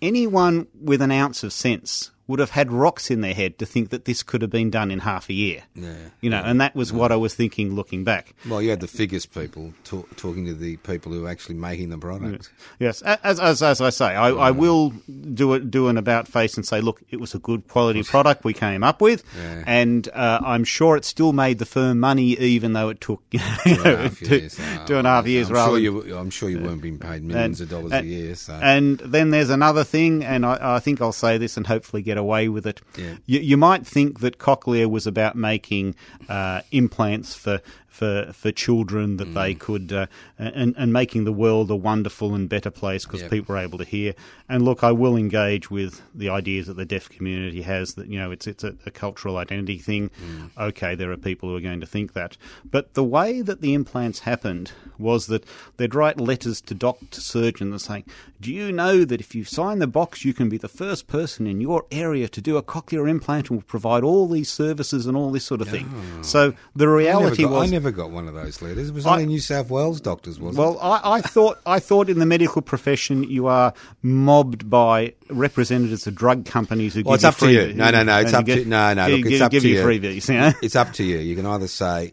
anyone 0.00 0.68
with 0.80 1.02
an 1.02 1.10
ounce 1.10 1.42
of 1.42 1.52
sense 1.52 2.10
would 2.28 2.38
have 2.38 2.50
had 2.50 2.70
rocks 2.70 3.10
in 3.10 3.20
their 3.22 3.34
head 3.34 3.58
to 3.58 3.66
think 3.66 3.88
that 3.90 4.04
this 4.04 4.22
could 4.22 4.42
have 4.42 4.50
been 4.50 4.70
done 4.70 4.90
in 4.92 5.00
half 5.00 5.28
a 5.28 5.32
year. 5.32 5.62
Yeah. 5.74 5.94
You 6.20 6.30
know, 6.30 6.40
and 6.44 6.60
that 6.60 6.76
was 6.76 6.92
what 6.92 7.10
I 7.10 7.16
was 7.16 7.34
thinking 7.34 7.74
looking 7.74 8.04
back. 8.04 8.34
Well, 8.48 8.62
you 8.62 8.70
had 8.70 8.80
the 8.80 8.86
figures 8.86 9.26
people 9.26 9.72
talk, 9.82 10.14
talking 10.16 10.44
to 10.46 10.54
the 10.54 10.76
people 10.76 11.10
who 11.10 11.24
are 11.26 11.28
actually 11.30 11.56
making 11.56 11.88
the 11.88 11.98
product. 11.98 12.50
Yes, 12.78 13.02
as 13.02 13.40
as, 13.40 13.62
as 13.62 13.80
I 13.80 13.90
say, 13.90 14.06
I, 14.14 14.28
I 14.28 14.50
will 14.52 14.90
do 15.34 15.54
it 15.54 15.70
do 15.70 15.88
an 15.88 15.96
about 15.96 16.28
face 16.28 16.56
and 16.56 16.66
say, 16.66 16.80
look, 16.80 17.02
it 17.10 17.18
was 17.18 17.34
a 17.34 17.38
good 17.38 17.66
quality 17.66 18.02
product 18.02 18.44
we 18.44 18.52
came 18.52 18.84
up 18.84 19.00
with, 19.00 19.24
Yeah. 19.36 19.64
and 19.66 20.06
uh, 20.12 20.40
I'm 20.44 20.64
sure 20.64 20.96
it 20.96 21.04
still 21.06 21.32
made 21.32 21.58
the 21.58 21.66
firm 21.66 21.98
money, 21.98 22.32
even 22.38 22.74
though 22.74 22.90
it 22.90 23.00
took 23.00 23.22
you 23.30 23.38
Two 23.64 23.74
know, 23.82 23.96
half 23.96 24.18
two- 24.18 24.26
years. 24.36 24.60
Oh, 24.60 24.84
two 24.86 24.96
and 24.98 25.06
a 25.06 25.10
half 25.10 25.26
years 25.26 25.48
I'm 25.48 25.54
rather. 25.54 25.70
Sure 25.70 25.78
you, 25.78 26.16
I'm 26.18 26.28
sure 26.30 26.50
you 26.50 26.60
weren't 26.60 26.82
being 26.82 26.98
paid 26.98 27.22
millions 27.24 27.62
of 27.62 27.70
dollars 27.70 27.92
a 27.92 28.04
year. 28.04 28.34
So. 28.34 28.52
and 28.62 28.98
then 28.98 29.30
there's 29.30 29.48
another 29.50 29.82
thing, 29.84 30.24
and 30.24 30.44
I, 30.44 30.76
I 30.76 30.80
think 30.80 31.00
I'll 31.00 31.12
say 31.12 31.38
this 31.38 31.56
and 31.56 31.66
hopefully 31.66 32.02
get 32.02 32.17
away 32.18 32.48
with 32.48 32.66
it. 32.66 32.82
Yeah. 32.96 33.14
You, 33.24 33.40
you 33.40 33.56
might 33.56 33.86
think 33.86 34.20
that 34.20 34.38
Cochlear 34.38 34.90
was 34.90 35.06
about 35.06 35.36
making 35.36 35.94
uh, 36.28 36.60
implants 36.70 37.34
for. 37.34 37.62
For, 37.98 38.30
for 38.32 38.52
children 38.52 39.16
that 39.16 39.34
they 39.34 39.54
Mm. 39.54 39.58
could 39.66 39.92
uh, 39.92 40.06
and 40.38 40.70
and 40.78 40.92
making 40.92 41.24
the 41.24 41.32
world 41.44 41.68
a 41.70 41.74
wonderful 41.90 42.32
and 42.36 42.48
better 42.48 42.70
place 42.70 43.02
because 43.04 43.22
Yep. 43.22 43.30
people 43.34 43.56
are 43.56 43.58
able 43.68 43.78
to 43.78 43.84
hear 43.96 44.10
and 44.48 44.58
look 44.68 44.84
I 44.84 44.92
will 44.92 45.16
engage 45.16 45.66
with 45.78 45.92
the 46.14 46.28
ideas 46.40 46.66
that 46.68 46.76
the 46.76 46.84
deaf 46.94 47.08
community 47.16 47.62
has 47.62 47.94
that 47.94 48.06
you 48.12 48.18
know 48.20 48.30
it's 48.30 48.46
it's 48.46 48.62
a, 48.62 48.72
a 48.86 48.92
cultural 48.92 49.36
identity 49.44 49.78
thing 49.78 50.10
Mm. 50.10 50.50
okay 50.68 50.92
there 50.94 51.10
are 51.10 51.16
people 51.30 51.48
who 51.48 51.56
are 51.56 51.66
going 51.70 51.80
to 51.80 51.90
think 51.94 52.12
that 52.12 52.36
but 52.74 52.84
the 52.94 53.02
way 53.16 53.42
that 53.48 53.60
the 53.62 53.72
implants 53.74 54.20
happened 54.20 54.70
was 54.98 55.26
that 55.26 55.42
they'd 55.76 55.94
write 56.00 56.20
letters 56.20 56.60
to 56.68 56.74
doctor 56.74 57.20
surgeons 57.20 57.72
and 57.72 57.80
saying 57.88 58.04
do 58.40 58.52
you 58.60 58.70
know 58.70 59.04
that 59.10 59.20
if 59.20 59.34
you 59.34 59.42
sign 59.44 59.78
the 59.80 59.86
box 60.00 60.24
you 60.24 60.32
can 60.38 60.48
be 60.48 60.58
the 60.58 60.74
first 60.82 61.02
person 61.08 61.46
in 61.52 61.60
your 61.60 61.80
area 61.90 62.28
to 62.28 62.40
do 62.40 62.56
a 62.56 62.62
cochlear 62.62 63.08
implant 63.10 63.48
and 63.50 63.58
will 63.58 63.66
provide 63.76 64.04
all 64.04 64.28
these 64.28 64.50
services 64.64 65.06
and 65.08 65.16
all 65.16 65.30
this 65.32 65.44
sort 65.50 65.60
of 65.60 65.68
thing 65.68 65.86
so 66.22 66.52
the 66.76 66.86
I 66.86 66.92
reality 67.04 67.42
got, 67.44 67.52
was 67.52 67.62
I 67.68 67.70
never 67.78 67.87
got 67.90 68.10
one 68.10 68.28
of 68.28 68.34
those 68.34 68.60
letters. 68.62 68.88
It 68.90 68.94
was 68.94 69.06
I- 69.06 69.12
only 69.12 69.26
New 69.26 69.40
South 69.40 69.70
Wales 69.70 70.00
doctors, 70.00 70.38
wasn't 70.40 70.58
it? 70.58 70.60
well, 70.60 70.78
I, 70.80 71.16
I 71.16 71.20
thought 71.20 71.58
I 71.66 71.78
thought 71.80 72.08
in 72.08 72.18
the 72.18 72.26
medical 72.26 72.62
profession 72.62 73.22
you 73.24 73.46
are 73.46 73.72
mobbed 74.02 74.68
by 74.70 75.14
representatives 75.30 76.06
of 76.06 76.14
drug 76.14 76.44
companies 76.44 76.94
who 76.94 77.02
Well, 77.02 77.16
give 77.16 77.18
it's 77.18 77.24
up 77.24 77.36
to 77.46 77.52
you. 77.52 77.74
No, 77.74 77.90
no, 77.90 78.02
no, 78.02 78.18
it's 78.20 78.32
up 78.34 78.44
give- 78.44 78.64
to- 78.64 78.68
no, 78.68 78.94
no, 78.94 79.06
give, 79.08 79.18
look, 79.24 79.32
it's 79.32 79.40
up 79.42 79.50
give 79.50 79.62
to 79.62 79.68
you 79.68 79.74
you. 79.76 79.84
freebies. 79.84 80.28
You 80.28 80.34
know? 80.40 80.52
It's 80.62 80.76
up 80.76 80.92
to 80.94 81.04
you. 81.04 81.18
You 81.18 81.36
can 81.36 81.46
either 81.46 81.68
say 81.68 82.12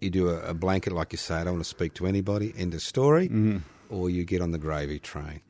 you 0.00 0.10
do 0.10 0.28
a, 0.30 0.40
a 0.50 0.54
blanket, 0.54 0.92
like 0.92 1.12
you 1.12 1.18
say, 1.18 1.34
I 1.36 1.44
don't 1.44 1.54
want 1.54 1.64
to 1.64 1.68
speak 1.70 1.94
to 1.94 2.06
anybody, 2.06 2.54
end 2.56 2.72
of 2.74 2.80
story, 2.82 3.28
Mm-hmm. 3.28 3.58
or 3.90 4.08
you 4.08 4.24
get 4.24 4.40
on 4.40 4.50
the 4.52 4.58
gravy 4.58 4.98
train. 4.98 5.40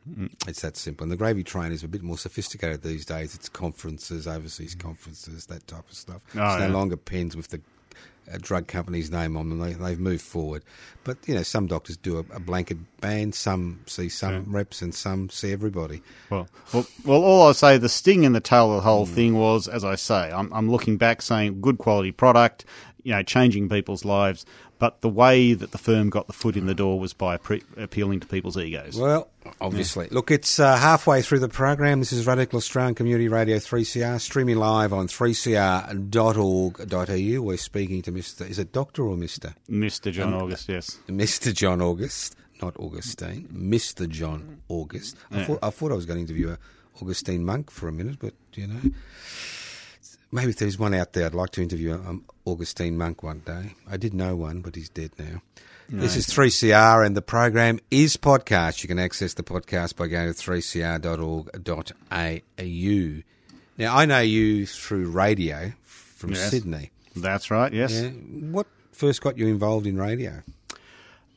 It's 0.49 0.63
that 0.63 0.77
simple. 0.77 1.05
And 1.05 1.13
the 1.13 1.17
gravy 1.17 1.45
train 1.45 1.71
is 1.71 1.85
a 1.85 1.89
bit 1.89 2.03
more 2.03 2.19
sophisticated 2.19 2.83
these 2.83 3.05
days. 3.05 3.35
It's 3.35 3.49
conferences, 3.49 4.27
overseas 4.27 4.75
conferences, 4.75 5.47
that 5.47 5.67
type 5.69 5.89
of 5.89 5.95
stuff. 5.95 6.23
Oh, 6.35 6.43
it's 6.55 6.61
yeah. 6.61 6.67
no 6.67 6.73
longer 6.73 6.97
pens 6.97 7.37
with 7.37 7.49
the 7.49 7.61
uh, 8.33 8.39
drug 8.41 8.67
company's 8.67 9.11
name 9.11 9.37
on 9.37 9.49
them. 9.49 9.59
They, 9.61 9.73
they've 9.75 9.99
moved 9.99 10.23
forward. 10.23 10.63
But, 11.05 11.17
you 11.27 11.35
know, 11.35 11.43
some 11.43 11.67
doctors 11.67 11.97
do 11.97 12.17
a, 12.19 12.21
a 12.35 12.41
blanket 12.41 12.79
ban, 13.01 13.33
some 13.33 13.81
see 13.87 14.09
some 14.09 14.45
reps, 14.49 14.83
and 14.83 14.95
some 14.95 15.31
see 15.31 15.53
everybody. 15.53 16.03
Well, 16.29 16.49
well, 16.75 16.87
well, 17.05 17.23
all 17.25 17.47
I'll 17.47 17.55
say, 17.55 17.79
the 17.79 17.89
sting 17.89 18.25
in 18.25 18.33
the 18.33 18.41
tail 18.41 18.71
of 18.71 18.77
the 18.77 18.81
Mm. 18.81 18.93
whole 18.93 19.07
thing 19.07 19.35
was, 19.39 19.67
as 19.69 19.85
I 19.85 19.95
say, 19.95 20.31
I'm, 20.33 20.53
I'm 20.53 20.71
looking 20.71 20.97
back 20.97 21.23
saying 21.23 21.61
good 21.61 21.79
quality 21.79 22.13
product, 22.13 22.65
you 23.03 23.13
know, 23.13 23.23
changing 23.23 23.69
people's 23.69 24.05
lives, 24.05 24.45
but 24.81 25.01
the 25.03 25.09
way 25.11 25.53
that 25.53 25.71
the 25.73 25.79
firm 25.79 26.09
got 26.11 26.27
the 26.27 26.33
foot 26.33 26.57
in 26.57 26.66
the 26.66 26.75
door 26.75 26.99
was 26.99 27.12
by 27.12 27.37
pre- 27.37 27.62
appealing 27.77 28.19
to 28.19 28.27
people's 28.27 28.57
egos. 28.57 28.97
Well, 28.97 29.29
obviously. 29.61 30.09
Look, 30.11 30.31
it's 30.31 30.59
uh, 30.59 30.75
halfway 30.77 31.21
through 31.21 31.40
the 31.40 31.51
program. 31.51 31.99
This 32.01 32.12
is 32.12 32.27
Radical 32.27 32.57
Australian 32.57 32.95
Community 32.95 33.29
Radio 33.29 33.59
3CR, 33.59 34.19
streaming 34.19 34.57
live 34.57 34.95
on 34.95 35.07
3cr.org.au. 35.07 37.43
We're 37.43 37.57
speaking 37.59 38.01
to 38.03 38.11
Mr. 38.11 38.49
Is 38.49 38.59
it 38.59 38.73
Doctor 38.73 39.05
or 39.05 39.16
Mr.? 39.16 39.53
Mr. 39.69 40.11
John 40.11 40.33
August, 40.33 40.71
yes. 40.71 40.99
Mr. 41.09 41.53
John 41.53 41.83
August, 41.83 42.37
not 42.62 42.75
Augustine. 42.81 43.49
Mr. 43.53 44.09
John 44.09 44.62
August. 44.69 45.14
I, 45.31 45.45
thought, 45.45 45.59
I 45.62 45.69
thought 45.69 45.93
I 45.93 45.95
was 45.95 46.07
going 46.07 46.16
to 46.16 46.23
interview 46.23 46.53
a 46.53 46.59
Augustine 47.03 47.45
monk 47.45 47.71
for 47.71 47.87
a 47.87 47.93
minute, 47.93 48.16
but, 48.19 48.33
you 48.55 48.66
know, 48.66 48.81
maybe 50.33 50.51
if 50.51 50.57
there's 50.57 50.79
one 50.79 50.95
out 50.95 51.12
there, 51.12 51.27
I'd 51.27 51.35
like 51.35 51.51
to 51.51 51.62
interview 51.62 51.95
an 51.95 52.25
Augustine 52.45 52.97
monk 52.99 53.23
one 53.23 53.40
day. 53.40 53.75
I 53.90 53.97
did 53.97 54.14
know 54.14 54.37
one, 54.37 54.61
but 54.61 54.75
he's 54.77 54.88
dead 54.88 55.11
now. 55.19 55.43
This 55.93 56.14
is 56.14 56.29
3CR, 56.29 57.05
and 57.05 57.16
the 57.16 57.23
program 57.23 57.81
is 57.90 58.16
podcast. 58.16 58.83
You 58.85 58.88
can 58.88 59.01
access 59.01 59.35
the 59.35 59.43
podcast 59.43 59.97
by 59.97 60.07
going 60.07 60.33
to 60.33 60.38
3cr.org.au. 61.59 63.23
Now, 63.79 63.97
I 63.97 64.05
know 64.07 64.21
you 64.21 64.66
through 64.66 65.11
radio 65.11 65.73
from 65.83 66.31
Yes. 66.33 66.51
Sydney. 66.51 66.90
That's 67.16 67.51
right, 67.51 67.73
yes. 67.73 67.93
Yeah. 67.93 68.11
What 68.11 68.66
first 68.93 69.21
got 69.21 69.37
you 69.38 69.49
involved 69.49 69.87
in 69.87 69.97
radio? 69.99 70.43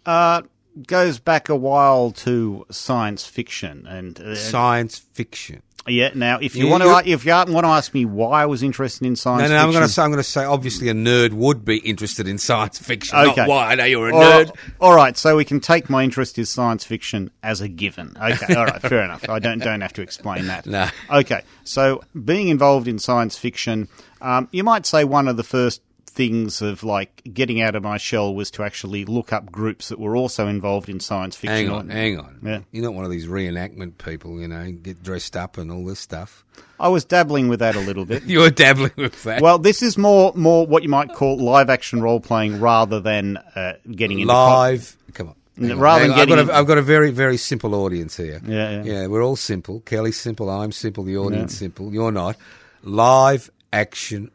Uh, 0.05 0.43
goes 0.85 1.17
back 1.19 1.49
a 1.49 1.55
while 1.55 2.11
to 2.11 2.65
science 2.69 3.25
fiction, 3.25 3.87
and 3.87 4.19
uh, 4.19 4.35
Science 4.35 4.99
fiction. 4.99 5.61
Yeah. 5.87 6.11
Now, 6.15 6.39
if 6.41 6.55
you 6.55 6.65
You- 6.65 6.71
want 6.71 6.83
to, 6.83 7.11
if 7.11 7.25
you 7.25 7.31
want 7.31 7.49
to 7.49 7.65
ask 7.67 7.93
me 7.93 8.05
why 8.05 8.43
I 8.43 8.45
was 8.45 8.63
interested 8.63 9.05
in 9.05 9.15
science 9.15 9.41
No, 9.41 9.47
no, 9.49 9.53
fiction, 9.55 9.65
I'm 9.65 9.71
going 9.71 9.83
to 9.83 9.89
say, 9.93 10.01
I'm 10.03 10.09
going 10.11 10.23
to 10.23 10.29
say, 10.29 10.45
obviously, 10.45 10.89
a 10.89 10.93
nerd 10.93 11.33
would 11.33 11.65
be 11.65 11.77
interested 11.77 12.27
in 12.27 12.37
science 12.37 12.79
fiction. 12.79 13.17
Okay. 13.17 13.41
Not 13.41 13.49
why 13.49 13.67
I 13.71 13.75
know 13.75 13.85
you're 13.85 14.09
a 14.09 14.15
All 14.15 14.21
nerd. 14.21 14.45
right, 14.47 14.51
all 14.79 14.95
right, 14.95 15.17
so 15.17 15.35
we 15.37 15.45
can 15.45 15.59
take 15.59 15.89
my 15.89 16.03
interest 16.03 16.37
in 16.37 16.45
science 16.45 16.85
fiction 16.85 17.31
as 17.43 17.59
a 17.61 17.67
given. 17.67 18.15
Okay, 18.21 18.55
all 18.55 18.65
right, 18.65 18.81
fair 18.81 19.03
enough. 19.03 19.27
I 19.29 19.39
don't 19.39 19.59
don't 19.59 19.81
have 19.81 19.93
to 19.93 20.01
explain 20.01 20.47
that. 20.47 20.65
No. 20.73 20.87
Okay, 21.11 21.41
so 21.63 22.01
being 22.25 22.47
involved 22.47 22.87
in 22.87 22.97
science 22.99 23.37
fiction, 23.37 23.87
um, 24.21 24.47
you 24.51 24.63
might 24.63 24.85
say 24.85 25.03
one 25.03 25.27
of 25.27 25.37
the 25.37 25.43
first 25.43 25.81
things 26.13 26.61
of 26.61 26.83
like 26.83 27.21
getting 27.33 27.61
out 27.61 27.75
of 27.75 27.83
my 27.83 27.97
shell 27.97 28.33
was 28.33 28.51
to 28.51 28.63
actually 28.63 29.03
look 29.03 29.33
up 29.33 29.51
groups 29.51 29.89
that 29.89 29.99
were 29.99 30.15
also 30.15 30.47
involved 30.47 30.87
in 30.87 30.99
science 30.99 31.35
fiction. 31.35 31.67
Hang 31.67 31.69
on, 31.69 31.89
hang 31.89 32.19
on. 32.19 32.39
Yeah. 32.43 32.59
You're 32.71 32.83
not 32.83 32.93
one 32.93 33.03
of 33.03 33.11
these 33.11 33.25
reenactment 33.25 33.97
people, 33.97 34.39
you 34.39 34.47
know, 34.47 34.71
get 34.71 35.01
dressed 35.01 35.35
up 35.35 35.57
and 35.57 35.71
all 35.71 35.83
this 35.85 35.99
stuff. 35.99 36.45
I 36.79 36.89
was 36.89 37.03
dabbling 37.03 37.49
with 37.49 37.59
that 37.59 37.75
a 37.75 37.79
little 37.79 38.05
bit. 38.05 38.23
You're 38.27 38.51
dabbling 38.51 38.91
with 38.95 39.23
that. 39.23 39.41
Well, 39.41 39.57
this 39.57 39.81
is 39.81 39.97
more 39.97 40.31
more 40.35 40.67
what 40.67 40.83
you 40.83 40.89
might 40.89 41.13
call 41.13 41.37
live 41.37 41.69
action 41.69 42.01
role 42.01 42.19
playing 42.19 42.59
rather 42.59 42.99
than 42.99 43.37
uh, 43.37 43.73
getting 43.89 44.19
into 44.19 44.33
Live. 44.33 44.95
Come 45.13 45.29
on. 45.29 45.35
Hang 45.59 45.77
Rather 45.77 46.07
than 46.07 46.13
on. 46.13 46.19
I've 46.19 46.27
got, 46.27 46.39
a, 46.39 46.55
I've 46.55 46.67
got 46.67 46.77
a 46.79 46.81
very, 46.81 47.11
very 47.11 47.37
simple 47.37 47.75
audience 47.75 48.17
here. 48.17 48.41
Yeah, 48.43 48.83
yeah. 48.83 49.05
we're 49.05 49.23
all 49.23 49.35
simple. 49.35 49.81
Kelly's 49.81 50.19
simple. 50.19 50.49
I'm 50.49 50.71
simple. 50.71 51.03
The 51.03 51.17
audience 51.17 51.55
simple. 51.55 51.93
You're 51.93 52.11
not. 52.11 52.37
Live 52.81 53.51
action 53.71 54.31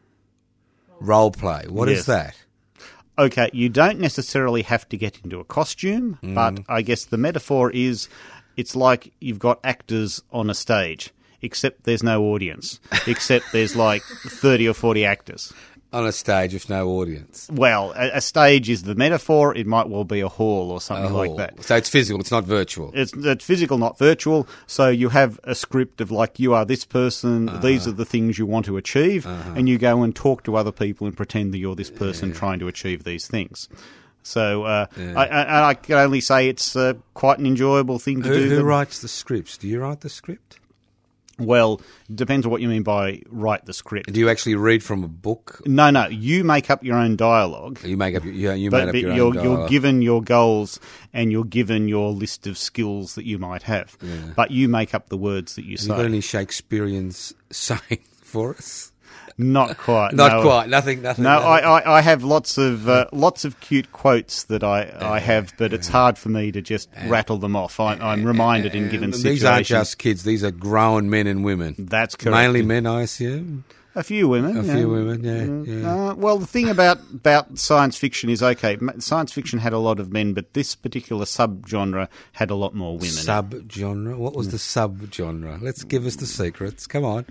role 0.99 1.31
play. 1.31 1.65
What 1.67 1.89
is 1.89 1.99
Yes. 1.99 2.05
that? 2.07 2.35
okay, 3.17 3.49
you 3.51 3.67
don't 3.67 3.99
necessarily 3.99 4.61
have 4.61 4.87
to 4.87 4.95
get 4.95 5.19
into 5.25 5.39
a 5.41 5.43
costume, 5.43 6.17
Mm. 6.23 6.35
but 6.35 6.63
I 6.69 6.81
guess 6.81 7.03
the 7.03 7.17
metaphor 7.17 7.69
is 7.71 8.07
it's 8.55 8.75
like 8.77 9.11
you've 9.19 9.39
got 9.39 9.59
actors 9.63 10.21
on 10.31 10.49
a 10.49 10.53
stage, 10.53 11.09
except 11.41 11.83
there's 11.83 12.01
no 12.03 12.23
audience, 12.23 12.79
except 13.07 13.51
there's 13.51 13.75
like 13.75 14.03
30 14.03 14.69
or 14.69 14.73
40 14.73 15.03
actors. 15.05 15.51
On 15.91 16.05
a 16.05 16.11
stage 16.11 16.53
with 16.53 16.69
no 16.69 16.87
audience. 16.87 17.49
Well, 17.51 17.93
a, 17.95 18.17
a 18.17 18.21
stage 18.21 18.69
is 18.69 18.83
the 18.83 18.93
metaphor. 18.93 19.55
It 19.57 19.65
might 19.65 19.89
well 19.89 20.03
be 20.03 20.19
a 20.19 20.27
hall 20.29 20.69
or 20.69 20.79
something 20.79 21.11
A 21.11 21.17
like 21.17 21.35
that. 21.37 21.63
So 21.63 21.75
it's 21.77 21.89
physical. 21.89 22.19
It's 22.21 22.29
not 22.29 22.43
virtual. 22.43 22.91
It's, 22.93 23.11
it's 23.13 23.43
physical, 23.43 23.79
not 23.79 23.97
virtual. 23.97 24.47
So 24.67 24.89
you 24.89 25.09
have 25.09 25.39
a 25.45 25.55
script 25.55 25.99
of 25.99 26.11
like, 26.11 26.39
you 26.39 26.53
are 26.53 26.63
this 26.63 26.85
person, 26.85 27.47
these 27.61 27.81
Uh-huh. 27.87 27.89
are 27.89 27.93
the 27.95 28.05
things 28.05 28.37
you 28.37 28.45
want 28.45 28.67
to 28.67 28.77
achieve, 28.77 29.25
and 29.25 29.67
you 29.67 29.79
go 29.79 30.03
and 30.03 30.15
talk 30.15 30.43
to 30.43 30.55
other 30.57 30.71
people 30.71 31.07
and 31.07 31.17
pretend 31.17 31.55
that 31.55 31.57
you're 31.57 31.75
this 31.75 31.89
person 31.89 32.33
trying 32.33 32.59
to 32.59 32.67
achieve 32.67 33.03
these 33.03 33.25
things. 33.27 33.67
So 34.21 34.65
uh, 34.65 34.85
I, 34.95 35.25
I, 35.25 35.69
I 35.69 35.73
can 35.73 35.95
only 35.97 36.21
say 36.21 36.49
it's 36.49 36.75
uh, 36.75 36.93
quite 37.15 37.39
an 37.39 37.47
enjoyable 37.47 37.97
thing 37.97 38.21
to 38.21 38.27
Who, 38.29 38.35
do. 38.35 38.49
who 38.49 38.55
them. 38.57 38.65
writes 38.67 38.99
the 39.01 39.07
scripts? 39.07 39.57
Do 39.57 39.67
you 39.67 39.79
write 39.79 40.01
the 40.01 40.09
script? 40.09 40.59
Well, 41.39 41.81
depends 42.13 42.45
on 42.45 42.51
what 42.51 42.61
you 42.61 42.67
mean 42.67 42.83
by 42.83 43.21
write 43.29 43.65
the 43.65 43.73
script. 43.73 44.11
Do 44.11 44.19
you 44.19 44.29
actually 44.29 44.55
read 44.55 44.83
from 44.83 45.03
a 45.03 45.07
book? 45.07 45.61
No, 45.65 45.89
no, 45.89 46.07
you 46.07 46.43
make 46.43 46.69
up 46.69 46.83
your 46.83 46.97
own 46.97 47.15
dialogue. 47.15 47.79
You 47.83 47.97
make 47.97 48.15
up. 48.15 48.23
your- 48.25 48.33
you, 48.33 48.51
you 48.53 48.69
but, 48.69 48.89
up 48.89 48.95
your 48.95 49.13
you're, 49.15 49.33
you're 49.35 49.67
given 49.69 50.01
your 50.01 50.21
goals 50.21 50.79
and 51.13 51.31
you're 51.31 51.43
given 51.45 51.87
your 51.87 52.11
list 52.11 52.45
of 52.47 52.57
skills 52.57 53.15
that 53.15 53.25
you 53.25 53.37
might 53.39 53.63
have. 53.63 53.97
But 54.35 54.51
you 54.51 54.67
make 54.69 54.93
up 54.93 55.09
the 55.09 55.17
words 55.17 55.55
that 55.55 55.65
you 55.65 55.77
Have 55.77 55.81
you 55.83 55.87
got 55.87 55.97
say. 55.99 56.05
any 56.05 56.21
Shakespearean 56.21 57.11
saying 57.51 57.99
for 58.21 58.55
us? 58.55 58.91
Not 59.39 59.77
quite. 59.77 60.13
Not 60.13 60.33
no. 60.33 60.41
quite. 60.41 60.67
Nothing. 60.67 61.01
Nothing. 61.01 61.23
No, 61.23 61.35
nothing. 61.39 61.47
I, 61.47 61.59
I, 61.59 61.97
I 61.99 62.01
have 62.01 62.25
lots 62.25 62.57
of 62.57 62.89
uh, 62.89 63.05
lots 63.13 63.45
of 63.45 63.57
cute 63.61 63.93
quotes 63.93 64.43
that 64.43 64.65
I, 64.65 64.93
I 64.99 65.19
have, 65.19 65.53
but 65.57 65.71
it's 65.71 65.87
hard 65.87 66.17
for 66.17 66.27
me 66.27 66.51
to 66.51 66.61
just 66.61 66.89
rattle 67.07 67.37
them 67.37 67.55
off. 67.55 67.79
I, 67.79 67.93
I'm 67.93 68.25
reminded 68.25 68.75
in 68.75 68.89
given 68.89 69.05
And 69.05 69.15
situations. 69.15 69.39
These 69.39 69.45
aren't 69.45 69.65
just 69.65 69.97
kids. 69.97 70.23
These 70.23 70.43
are 70.43 70.51
grown 70.51 71.09
men 71.09 71.25
and 71.25 71.45
women. 71.45 71.75
That's 71.79 72.17
correct. 72.17 72.35
Mainly 72.35 72.63
men, 72.63 72.85
I 72.85 73.03
assume. 73.03 73.63
a 73.95 74.03
few 74.03 74.27
women. 74.27 74.57
A 74.57 74.63
yeah. 74.63 74.73
few 74.75 74.89
women. 74.89 75.23
Yeah. 75.23 75.73
yeah. 75.73 76.09
Uh, 76.09 76.15
well, 76.15 76.37
the 76.37 76.45
thing 76.45 76.69
about 76.69 76.99
about 77.13 77.57
science 77.57 77.97
fiction 77.97 78.29
is 78.29 78.43
okay. 78.43 78.77
Science 78.99 79.31
fiction 79.31 79.59
had 79.59 79.71
a 79.71 79.79
lot 79.79 80.01
of 80.01 80.11
men, 80.11 80.33
but 80.33 80.53
this 80.53 80.75
particular 80.75 81.23
subgenre 81.25 82.09
had 82.33 82.49
a 82.49 82.55
lot 82.55 82.73
more 82.75 82.93
women. 82.93 83.09
Sub 83.09 83.71
genre. 83.71 84.17
What 84.17 84.35
was 84.35 84.49
the 84.51 84.59
sub 84.59 85.13
genre? 85.13 85.57
Let's 85.61 85.83
give 85.83 86.05
us 86.05 86.17
the 86.17 86.25
secrets. 86.25 86.87
Come 86.87 87.05
on. 87.05 87.25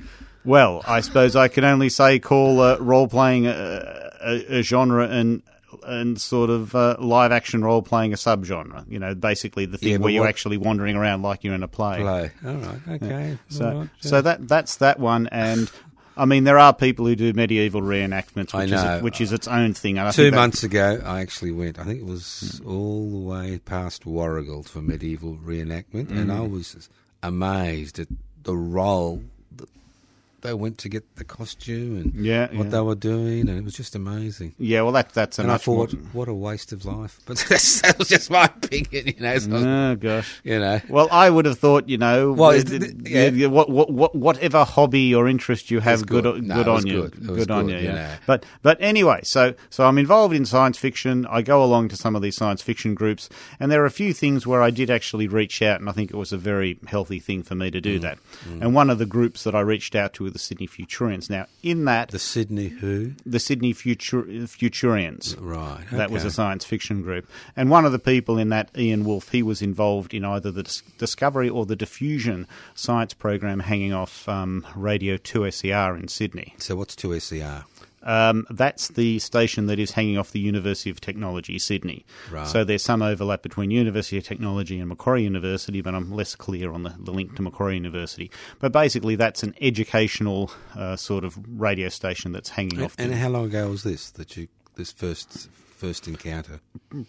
Well, 0.49 0.83
I 0.87 1.01
suppose 1.03 1.37
I 1.37 1.49
can 1.49 1.65
only 1.65 1.91
say 1.91 2.19
call 2.19 2.61
uh, 2.61 2.79
role 2.79 3.07
playing 3.07 3.47
a, 3.47 4.11
a, 4.25 4.59
a 4.59 4.63
genre 4.63 5.07
and 5.07 5.43
and 5.87 6.19
sort 6.21 6.49
of 6.49 6.75
uh, 6.75 6.97
live 6.99 7.31
action 7.33 7.63
role 7.63 7.83
playing 7.83 8.13
a 8.15 8.17
subgenre. 8.17 8.91
You 8.91 8.99
know, 8.99 9.15
basically 9.15 9.67
the 9.67 9.77
thing 9.79 9.91
Yeah, 9.91 9.97
where 9.99 10.11
you're 10.11 10.23
what- 10.23 10.31
actually 10.31 10.57
wandering 10.57 10.97
around 10.97 11.21
like 11.23 11.45
you're 11.45 11.55
in 11.55 11.63
a 11.63 11.69
play. 11.69 12.01
Play. 12.01 12.31
All 12.47 12.55
right. 12.55 12.79
Okay. 13.03 13.39
So, 13.49 13.67
All 13.69 13.79
right, 13.81 13.89
so 14.01 14.23
that 14.23 14.49
that's 14.49 14.77
that 14.77 14.99
one, 14.99 15.27
and 15.31 15.71
I 16.17 16.25
mean 16.25 16.45
there 16.45 16.59
are 16.59 16.73
people 16.73 17.05
who 17.05 17.15
do 17.15 17.33
medieval 17.35 17.83
reenactments, 17.83 18.55
I 18.55 18.61
which 18.63 18.71
know. 18.71 18.97
is 18.97 19.03
which 19.03 19.21
is 19.21 19.33
its 19.33 19.47
own 19.49 19.75
thing. 19.75 19.99
And 19.99 20.09
I 20.09 20.13
Two 20.13 20.23
think 20.23 20.35
that- 20.35 20.41
months 20.41 20.63
ago, 20.65 21.01
I 21.05 21.21
actually 21.21 21.53
went. 21.53 21.79
I 21.79 21.85
think 21.85 22.01
it 22.01 22.07
was 22.07 22.63
all 22.67 23.11
the 23.11 23.19
way 23.19 23.61
past 23.63 24.05
Warragul 24.05 24.67
for 24.67 24.81
medieval 24.81 25.37
reenactment, 25.37 26.09
and 26.11 26.31
Mm. 26.31 26.37
I 26.37 26.41
was 26.41 26.89
amazed 27.23 27.99
at 27.99 28.09
the 28.43 28.57
role 28.57 29.23
they 30.43 30.55
went 30.55 30.79
to 30.79 30.89
get 30.89 31.17
the 31.17 31.25
costume 31.25 31.97
and 31.99 32.15
Yeah, 32.15 32.47
what 32.55 32.65
yeah. 32.67 32.71
they 32.71 32.81
were 32.81 32.95
doing, 32.95 33.49
and 33.49 33.59
it 33.59 33.65
was 33.65 33.75
just 33.75 33.95
amazing. 33.95 34.55
Yeah, 34.59 34.83
well, 34.83 34.93
that 34.93 35.11
that's 35.11 35.39
a 35.39 35.43
and 35.43 35.51
I 35.51 35.55
much 35.55 35.67
more- 35.67 35.87
thought, 35.89 35.99
what 36.13 36.29
a 36.29 36.35
waste 36.35 36.73
of 36.73 36.85
life. 36.85 37.19
But 37.27 37.45
that's, 37.49 37.81
that 37.83 37.99
was 37.99 38.09
just 38.09 38.31
my 38.31 38.45
opinion, 38.45 39.07
you 39.09 39.21
know. 39.21 39.39
so 39.39 39.51
Oh 39.53 39.97
gosh. 39.97 40.41
you 40.45 40.59
know. 40.59 40.81
Well, 40.89 41.09
I 41.11 41.29
would 41.29 41.45
have 41.45 41.59
thought, 41.59 41.89
you 41.89 41.99
know, 41.99 42.33
Well, 42.33 42.53
th- 42.53 42.67
th- 42.69 42.95
yeah. 43.35 43.47
what, 43.49 43.69
what, 43.69 43.91
what, 43.91 44.15
whatever 44.15 44.65
hobby 44.65 45.15
or 45.15 45.29
interest 45.29 45.71
you 45.71 45.81
have, 45.81 46.07
good, 46.07 46.23
good. 46.25 46.35
good, 46.37 46.45
No, 46.45 46.61
it 46.61 46.69
on 46.69 46.87
you, 46.87 47.03
good. 47.09 47.15
It 47.15 47.31
was 47.31 47.49
on 47.49 47.67
good, 47.67 47.73
you. 47.73 47.79
you 47.79 47.85
Yeah. 47.87 47.93
know. 47.95 48.15
But, 48.27 48.47
but 48.63 48.79
anyway, 48.81 49.21
so, 49.25 49.55
so 49.71 49.87
I'm 49.87 49.99
involved 49.99 50.35
in 50.35 50.47
science 50.47 50.79
fiction. 50.79 51.27
I 51.27 51.43
go 51.43 51.63
along 51.63 51.89
to 51.89 51.97
some 51.97 52.15
of 52.17 52.23
these 52.23 52.37
science 52.37 52.63
fiction 52.63 52.95
groups, 52.95 53.29
and 53.61 53.71
there 53.71 53.83
are 53.83 53.87
a 53.87 53.91
few 53.91 54.13
things 54.13 54.47
where 54.47 54.63
I 54.63 54.71
did 54.71 54.91
actually 54.91 55.27
reach 55.29 55.61
out, 55.63 55.81
and 55.81 55.89
I 55.89 55.93
think 55.93 56.11
it 56.11 56.17
was 56.17 56.33
a 56.33 56.39
very 56.39 56.79
healthy 56.87 57.19
thing 57.19 57.43
for 57.43 57.55
me 57.55 57.71
to 57.71 57.79
Mm. 57.81 57.83
do 57.83 57.99
that. 58.01 58.19
And 58.61 58.75
one 58.75 58.91
of 58.91 58.99
the 58.99 59.07
groups 59.07 59.45
that 59.45 59.55
I 59.55 59.61
reached 59.61 59.95
out 59.95 60.13
to 60.15 60.28
were 60.29 60.33
the 60.33 60.39
Sydney 60.39 60.67
Futurians. 60.69 61.29
Now, 61.29 61.47
in 61.63 61.85
that, 61.87 62.11
The 62.11 62.19
Sydney 62.19 62.69
Who? 62.69 63.13
the 63.27 63.41
Sydney 63.41 63.73
Futur- 63.73 64.47
Futurians. 64.47 65.37
Right. 65.41 65.85
That 65.93 66.11
was 66.11 66.25
a 66.25 66.31
science 66.31 66.65
fiction 66.65 67.03
group. 67.03 67.27
And 67.57 67.71
one 67.71 67.85
of 67.85 67.93
the 67.93 67.99
people 67.99 68.39
in 68.39 68.51
that, 68.51 68.71
Ian 68.77 69.05
Woolf, 69.05 69.31
he 69.31 69.43
was 69.43 69.63
involved 69.63 70.15
in 70.15 70.25
either 70.25 70.51
the 70.51 70.63
dis- 70.63 70.83
Discovery 70.99 71.49
or 71.49 71.67
the 71.67 71.77
Diffusion 71.77 72.47
science 72.75 73.15
program 73.15 73.61
hanging 73.61 73.93
off 73.93 74.29
um, 74.29 74.67
Radio 74.77 75.17
2SER 75.17 75.99
in 75.99 76.09
Sydney. 76.09 76.55
So 76.59 76.77
what's 76.77 76.95
2SER? 76.95 77.65
Um, 78.03 78.47
that's 78.51 78.89
the 78.89 79.19
station 79.19 79.67
that 79.67 79.79
is 79.79 79.91
hanging 79.91 80.19
off 80.19 80.31
the 80.31 80.41
University 80.41 80.91
of 80.91 81.01
Technology, 81.01 81.59
Sydney. 81.59 82.07
Right. 82.31 82.47
So 82.47 82.65
there's 82.65 82.83
some 82.83 83.03
overlap 83.03 83.43
between 83.43 83.71
University 83.71 84.19
of 84.19 84.25
Technology 84.25 84.79
and 84.79 84.89
Macquarie 84.89 85.25
University, 85.25 85.81
but 85.81 85.95
I'm 85.95 86.11
less 86.13 86.35
clear 86.37 86.73
on 86.73 86.85
the, 86.85 86.95
the 86.99 87.11
link 87.13 87.35
to 87.37 87.43
Macquarie 87.43 87.75
University. 87.75 88.31
But 88.61 88.73
basically, 88.73 89.17
that's 89.17 89.43
an 89.43 89.55
educational 89.61 90.51
uh, 90.77 90.97
sort 90.97 91.25
of 91.25 91.37
radio 91.49 91.89
station 91.89 92.33
that's 92.33 92.51
hanging 92.51 92.83
off. 92.83 92.95
And 92.99 93.13
the- 93.13 93.17
how 93.17 93.29
long 93.31 93.47
ago 93.47 93.69
was 93.71 93.83
this 93.83 94.11
that 94.13 94.37
you 94.37 94.49
this 94.77 94.93
first 94.93 95.49
first 95.77 96.09
encounter? 96.09 96.61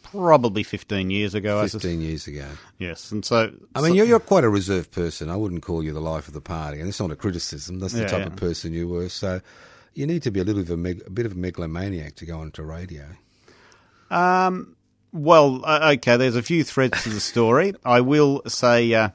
probably 0.03 0.61
15 0.63 1.09
years 1.09 1.33
ago. 1.33 1.59
I 1.61 1.67
Fifteen 1.67 2.01
years 2.01 2.27
ago. 2.27 2.45
Yes, 2.77 3.11
and 3.11 3.23
so 3.25 3.51
I 3.75 3.81
mean, 3.81 3.91
so- 3.91 3.95
you're, 3.95 4.05
you're 4.05 4.19
quite 4.19 4.43
a 4.43 4.49
reserved 4.49 4.91
person. 4.91 5.29
I 5.29 5.35
wouldn't 5.35 5.63
call 5.63 5.83
you 5.83 5.93
the 5.93 6.01
life 6.01 6.27
of 6.27 6.33
the 6.33 6.41
party, 6.41 6.79
and 6.79 6.87
it's 6.89 6.99
not 6.99 7.11
a 7.11 7.15
criticism. 7.15 7.79
That's 7.79 7.93
the 7.93 8.01
Yeah, 8.01 8.07
type 8.07 8.19
yeah. 8.21 8.27
of 8.27 8.35
person 8.35 8.73
you 8.73 8.87
were. 8.87 9.09
So 9.09 9.41
you 10.00 10.08
need 10.08 10.24
to 10.24 10.32
be 10.32 10.39
a 10.39 10.43
little 10.45 10.64
bit 10.64 10.72
of 10.72 10.74
a, 10.74 10.82
meg- 10.82 11.04
a 11.06 11.10
bit 11.10 11.26
of 11.26 11.34
a 11.34 11.36
megalomaniac 11.36 12.16
to 12.16 12.26
go 12.26 12.39
onto 12.39 12.64
radio. 12.64 13.06
well, 15.12 15.62
uh, 15.66 15.93
okay. 15.97 16.16
There's 16.16 16.38
a 16.38 16.41
few 16.41 16.64
threads 16.64 17.04
to 17.04 17.10
the 17.10 17.20
story. 17.20 17.74
I 17.84 18.00
will 18.02 18.41
say 18.47 18.93
uh, 18.93 19.10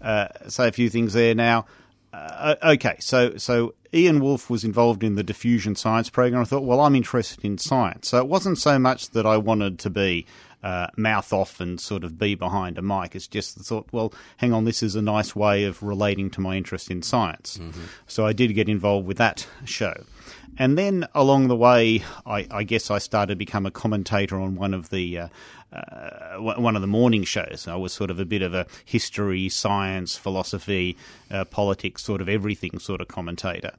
uh, 0.00 0.28
say 0.48 0.68
a 0.68 0.72
few 0.72 0.88
things 0.88 1.12
there 1.12 1.34
now. 1.34 1.66
Uh, 2.12 2.54
okay, 2.62 2.96
so 3.00 3.36
so 3.36 3.74
Ian 3.92 4.20
Woolf 4.20 4.48
was 4.48 4.64
involved 4.64 5.02
in 5.04 5.16
the 5.16 5.22
diffusion 5.24 5.74
science 5.74 6.08
program. 6.08 6.40
I 6.40 6.44
thought, 6.44 6.62
well, 6.62 6.80
I'm 6.80 6.94
interested 6.94 7.44
in 7.44 7.58
science, 7.58 8.08
so 8.08 8.18
it 8.18 8.28
wasn't 8.28 8.58
so 8.58 8.78
much 8.78 9.10
that 9.10 9.26
I 9.26 9.36
wanted 9.36 9.78
to 9.80 9.90
be 9.90 10.24
uh, 10.62 10.86
mouth 10.96 11.32
off 11.32 11.60
and 11.60 11.80
sort 11.80 12.04
of 12.04 12.16
be 12.18 12.34
behind 12.34 12.78
a 12.78 12.82
mic. 12.82 13.14
It's 13.14 13.26
just 13.26 13.58
the 13.58 13.64
thought, 13.64 13.88
well, 13.92 14.14
hang 14.38 14.52
on, 14.52 14.64
this 14.64 14.82
is 14.82 14.94
a 14.94 15.02
nice 15.02 15.36
way 15.36 15.64
of 15.64 15.82
relating 15.82 16.30
to 16.30 16.40
my 16.40 16.56
interest 16.56 16.90
in 16.90 17.02
science. 17.02 17.58
So 18.06 18.24
I 18.26 18.32
did 18.32 18.54
get 18.54 18.68
involved 18.68 19.06
with 19.06 19.18
that 19.18 19.46
show. 19.64 19.92
And 20.56 20.78
then 20.78 21.08
along 21.14 21.48
the 21.48 21.56
way, 21.56 22.02
I, 22.24 22.46
I 22.50 22.62
guess 22.62 22.90
I 22.90 22.98
started 22.98 23.32
to 23.32 23.36
become 23.36 23.66
a 23.66 23.70
commentator 23.70 24.38
on 24.40 24.54
one 24.54 24.72
of 24.72 24.90
the 24.90 25.18
uh, 25.18 25.28
uh, 25.72 26.36
one 26.38 26.76
of 26.76 26.82
the 26.82 26.88
morning 26.88 27.24
shows. 27.24 27.66
I 27.66 27.74
was 27.74 27.92
sort 27.92 28.10
of 28.10 28.20
a 28.20 28.24
bit 28.24 28.42
of 28.42 28.54
a 28.54 28.66
history, 28.84 29.48
science, 29.48 30.16
philosophy, 30.16 30.96
uh, 31.30 31.44
politics, 31.46 32.04
sort 32.04 32.20
of 32.20 32.28
everything 32.28 32.78
sort 32.78 33.00
of 33.00 33.08
commentator. 33.08 33.72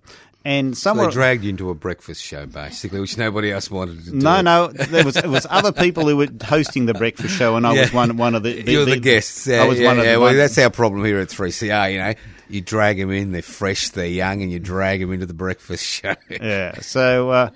And 0.46 0.78
So 0.78 0.92
somewhere 0.92 1.08
they 1.08 1.14
dragged 1.14 1.44
you 1.44 1.50
into 1.50 1.72
a 1.72 1.74
breakfast 1.74 2.22
show, 2.22 2.46
basically, 2.46 3.00
which 3.00 3.18
nobody 3.18 3.52
else 3.52 3.72
wanted 3.72 4.06
to 4.06 4.12
do. 4.12 4.18
no, 4.18 4.42
no, 4.42 4.68
there 4.68 5.04
was 5.04 5.18
it 5.18 5.26
was 5.26 5.48
other 5.50 5.72
people 5.72 6.08
who 6.08 6.18
were 6.18 6.28
hosting 6.44 6.86
the 6.86 6.94
breakfast 6.94 7.36
show, 7.36 7.56
and 7.56 7.66
I 7.66 7.74
was 7.74 7.92
one 7.92 8.16
one 8.18 8.36
of 8.36 8.44
the. 8.44 8.62
the 8.62 8.72
you 8.72 8.80
were 8.80 8.86
the, 8.86 9.00
guests. 9.00 9.48
Yeah, 9.48 9.64
I 9.64 9.68
was 9.68 9.80
yeah, 9.80 9.88
one 9.88 9.98
of 9.98 10.06
yeah. 10.06 10.14
the. 10.14 10.20
Well, 10.20 10.30
one- 10.30 10.38
that's 10.38 10.58
our 10.60 10.70
problem 10.70 11.04
here 11.04 11.20
at 11.20 11.30
3CR. 11.30 11.92
You 11.92 11.98
know, 11.98 12.14
you 12.48 12.62
drag 12.62 12.98
them 13.00 13.10
in, 13.10 13.32
they're 13.32 13.42
fresh, 13.42 13.90
they're 13.90 14.06
young, 14.06 14.44
and 14.44 14.52
you 14.52 14.60
drag 14.60 15.00
them 15.00 15.12
into 15.12 15.26
the 15.26 15.34
breakfast 15.34 15.84
show. 15.84 16.14
Yeah. 16.30 16.80
So, 16.82 17.32
uh, 17.32 17.50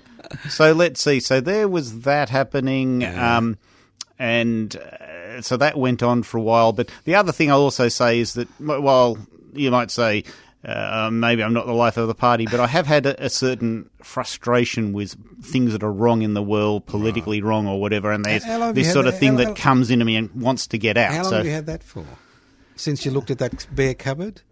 so 0.48 0.72
let's 0.72 1.00
see. 1.00 1.20
So 1.20 1.40
there 1.40 1.68
was 1.68 2.00
that 2.00 2.28
happening, 2.28 3.04
um, 3.04 3.56
and 4.18 4.74
uh, 4.74 5.42
so 5.42 5.56
that 5.58 5.78
went 5.78 6.02
on 6.02 6.24
for 6.24 6.38
a 6.38 6.42
while. 6.42 6.72
But 6.72 6.90
the 7.04 7.14
other 7.14 7.30
thing 7.30 7.52
I'll 7.52 7.60
also 7.60 7.88
say 7.88 8.18
is 8.18 8.34
that, 8.34 8.48
while 8.58 9.16
you 9.54 9.70
might 9.70 9.92
say. 9.92 10.24
Uh, 10.62 11.08
maybe 11.10 11.42
I'm 11.42 11.54
not 11.54 11.64
the 11.66 11.72
life 11.72 11.96
of 11.96 12.06
the 12.06 12.14
party, 12.14 12.44
but 12.44 12.60
I 12.60 12.66
have 12.66 12.86
had 12.86 13.06
a, 13.06 13.24
a 13.24 13.30
certain 13.30 13.88
frustration 14.02 14.92
with 14.92 15.16
things 15.42 15.72
that 15.72 15.82
are 15.82 15.92
wrong 15.92 16.20
in 16.20 16.34
the 16.34 16.42
world, 16.42 16.84
politically 16.84 17.40
wrong 17.40 17.66
or 17.66 17.80
whatever, 17.80 18.12
and 18.12 18.22
there's 18.24 18.44
How 18.44 18.58
long 18.58 18.68
have 18.68 18.76
you 18.76 18.84
this 18.84 18.92
sort 18.92 19.06
of 19.06 19.14
that- 19.14 19.18
thing 19.20 19.32
how- 19.32 19.38
that 19.38 19.46
how- 19.48 19.54
comes 19.54 19.90
into 19.90 20.04
me 20.04 20.16
and 20.16 20.30
wants 20.34 20.66
to 20.66 20.76
get 20.78 20.98
out. 20.98 21.12
How 21.12 21.22
long 21.22 21.30
so 21.30 21.36
have 21.38 21.46
you 21.46 21.52
had 21.52 21.66
that 21.66 21.82
for? 21.82 22.04
Since 22.76 23.04
you 23.06 23.10
looked 23.10 23.30
at 23.30 23.38
that 23.38 23.66
bare 23.74 23.94
cupboard? 23.94 24.42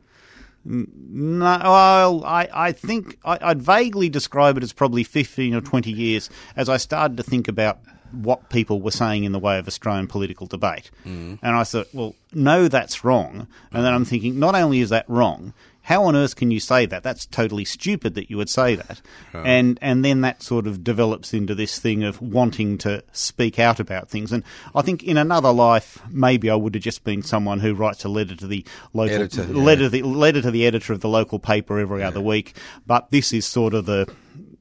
No, 0.64 1.58
well, 1.62 2.24
I, 2.24 2.48
I 2.52 2.72
think 2.72 3.18
I, 3.24 3.38
I'd 3.40 3.62
vaguely 3.62 4.08
describe 4.08 4.56
it 4.56 4.62
as 4.62 4.72
probably 4.72 5.04
15 5.04 5.54
or 5.54 5.60
20 5.60 5.90
years 5.90 6.28
as 6.56 6.68
I 6.68 6.76
started 6.76 7.16
to 7.16 7.22
think 7.22 7.48
about 7.48 7.78
what 8.12 8.48
people 8.50 8.80
were 8.82 8.90
saying 8.90 9.24
in 9.24 9.32
the 9.32 9.38
way 9.38 9.58
of 9.58 9.66
Australian 9.68 10.08
political 10.08 10.46
debate. 10.46 10.90
And 11.04 11.38
I 11.42 11.64
thought, 11.64 11.88
well, 11.92 12.14
no, 12.32 12.68
that's 12.68 13.04
wrong. 13.04 13.46
And 13.72 13.84
then 13.84 13.92
I'm 13.94 14.04
thinking, 14.04 14.38
not 14.38 14.54
only 14.54 14.80
is 14.80 14.88
that 14.90 15.04
wrong, 15.08 15.52
how 15.88 16.04
on 16.04 16.14
earth 16.14 16.36
can 16.36 16.50
you 16.50 16.60
say 16.60 16.84
that? 16.84 17.02
That's 17.02 17.24
totally 17.24 17.64
stupid 17.64 18.14
that 18.14 18.28
you 18.28 18.36
would 18.36 18.50
say 18.50 18.74
that. 18.74 19.00
And 19.32 19.78
and 19.80 20.04
then 20.04 20.20
that 20.20 20.42
sort 20.42 20.66
of 20.66 20.84
develops 20.84 21.32
into 21.32 21.54
this 21.54 21.78
thing 21.78 22.04
of 22.04 22.20
wanting 22.20 22.76
to 22.78 23.02
speak 23.12 23.58
out 23.58 23.80
about 23.80 24.10
things. 24.10 24.30
And 24.30 24.44
I 24.74 24.82
think 24.82 25.02
in 25.02 25.16
another 25.16 25.50
life, 25.50 26.02
maybe 26.10 26.50
I 26.50 26.56
would 26.56 26.74
have 26.74 26.84
just 26.84 27.04
been 27.04 27.22
someone 27.22 27.60
who 27.60 27.72
writes 27.72 28.04
a 28.04 28.10
letter 28.10 28.36
to 28.36 28.46
the 28.46 28.66
local 28.92 29.14
Editor, 29.14 29.44
yeah. 29.44 29.62
letter 29.62 29.84
to 29.84 29.88
the 29.88 30.06
letter 30.06 30.42
to 30.42 30.50
the 30.50 30.66
editor 30.66 30.92
of 30.92 31.00
the 31.00 31.08
local 31.08 31.38
paper 31.38 31.78
every 31.78 32.02
other 32.02 32.20
week. 32.20 32.54
But 32.86 33.10
this 33.10 33.32
is 33.32 33.46
sort 33.46 33.72
of 33.72 33.86
the 33.86 34.12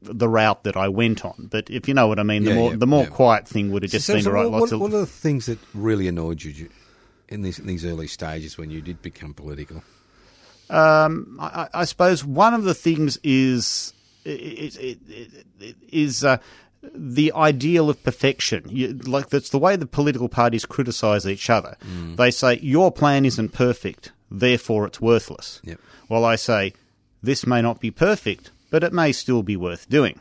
the 0.01 0.29
route 0.29 0.63
that 0.63 0.77
I 0.77 0.87
went 0.87 1.25
on. 1.25 1.49
But 1.51 1.69
if 1.69 1.89
you 1.89 1.93
know 1.93 2.07
what 2.07 2.19
I 2.19 2.23
mean, 2.23 2.45
the 2.45 2.51
Yeah, 2.51 2.55
more 2.55 2.71
yeah, 2.71 2.77
the 2.77 2.87
more 2.87 3.03
yeah. 3.03 3.09
quiet 3.09 3.49
thing 3.49 3.73
would 3.73 3.83
have 3.83 3.91
just 3.91 4.05
So- 4.05 4.13
been 4.13 4.23
so 4.23 4.29
to 4.29 4.33
write 4.33 4.49
what, 4.49 4.59
lots 4.61 4.71
what, 4.71 4.75
of. 4.75 4.79
what 4.79 4.93
are 4.93 5.01
the 5.01 5.05
things 5.05 5.47
that 5.47 5.59
really 5.73 6.07
annoyed 6.07 6.41
you 6.41 6.69
in 7.27 7.41
these, 7.41 7.59
in 7.59 7.67
these 7.67 7.83
early 7.83 8.07
stages 8.07 8.57
when 8.57 8.71
you 8.71 8.81
did 8.81 9.01
become 9.01 9.33
political? 9.33 9.83
Um, 10.69 11.37
I, 11.39 11.69
I 11.73 11.85
suppose 11.85 12.25
one 12.25 12.53
of 12.53 12.63
the 12.63 12.73
things 12.73 13.17
is 13.23 13.93
it 14.25 14.99
is 15.89 16.23
uh, 16.23 16.37
the 16.93 17.31
ideal 17.33 17.89
of 17.89 18.03
perfection. 18.03 18.65
You, 18.69 18.93
like 18.93 19.29
that's 19.29 19.49
the 19.49 19.59
way 19.59 19.75
the 19.75 19.85
political 19.85 20.29
parties 20.29 20.65
criticise 20.65 21.25
each 21.25 21.49
other. 21.49 21.77
They 22.15 22.31
say 22.31 22.59
your 22.61 22.91
plan 22.91 23.25
isn't 23.25 23.53
perfect, 23.53 24.11
therefore 24.29 24.85
it's 24.87 25.01
worthless. 25.01 25.61
Yep. 25.63 25.79
Well, 26.09 26.25
I 26.25 26.35
say 26.35 26.73
this 27.23 27.47
may 27.47 27.61
not 27.61 27.79
be 27.79 27.91
perfect, 27.91 28.51
but 28.69 28.83
it 28.83 28.93
may 28.93 29.11
still 29.11 29.43
be 29.43 29.55
worth 29.55 29.89
doing. 29.89 30.19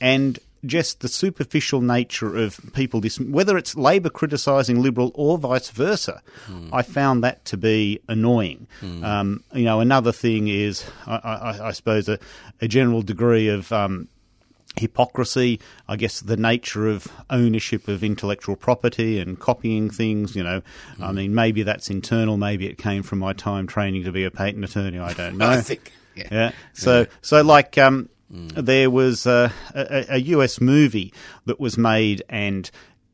And 0.00 0.38
just 0.64 1.00
the 1.00 1.08
superficial 1.08 1.80
nature 1.80 2.36
of 2.36 2.60
people, 2.74 3.00
dis- 3.00 3.18
whether 3.20 3.56
it's 3.56 3.76
Labor 3.76 4.10
criticising 4.10 4.82
Liberal 4.82 5.10
or 5.14 5.38
vice 5.38 5.70
versa, 5.70 6.22
I 6.72 6.82
found 6.82 7.24
that 7.24 7.44
to 7.46 7.56
be 7.56 8.00
annoying. 8.08 8.66
Um, 8.82 9.42
you 9.54 9.64
know, 9.64 9.80
another 9.80 10.12
thing 10.12 10.48
is, 10.48 10.84
I, 11.06 11.16
I, 11.16 11.68
I 11.68 11.72
suppose, 11.72 12.08
a, 12.08 12.18
a 12.60 12.68
general 12.68 13.02
degree 13.02 13.48
of. 13.48 13.72
Um, 13.72 14.08
hypocrisy, 14.76 15.60
I 15.88 15.96
guess 15.96 16.20
the 16.20 16.36
nature 16.36 16.88
of 16.88 17.08
ownership 17.28 17.88
of 17.88 18.04
intellectual 18.04 18.54
property 18.54 19.18
and 19.18 19.38
copying 19.38 19.90
things, 19.90 20.36
you 20.36 20.44
know. 20.44 20.62
I 21.02 21.10
mean, 21.10 21.34
maybe 21.34 21.64
that's 21.64 21.90
internal, 21.90 22.36
maybe 22.36 22.68
it 22.68 22.78
came 22.78 23.02
from 23.02 23.18
my 23.18 23.32
time 23.32 23.66
training 23.66 24.04
to 24.04 24.12
be 24.12 24.22
a 24.22 24.30
patent 24.30 24.64
attorney, 24.64 25.00
I 25.00 25.12
don't 25.12 25.38
know. 25.38 25.48
I 25.48 25.60
think, 25.60 25.92
yeah. 26.14 26.28
Yeah. 26.30 26.52
So, 26.72 27.06
so 27.20 27.42
like, 27.42 27.78
um, 27.78 28.10
there 28.30 28.90
was 28.90 29.26
a, 29.26 29.52
a, 29.74 30.06
a 30.10 30.18
US 30.18 30.60
movie 30.60 31.12
that 31.46 31.58
was 31.58 31.76
made 31.76 32.22
and 32.28 32.70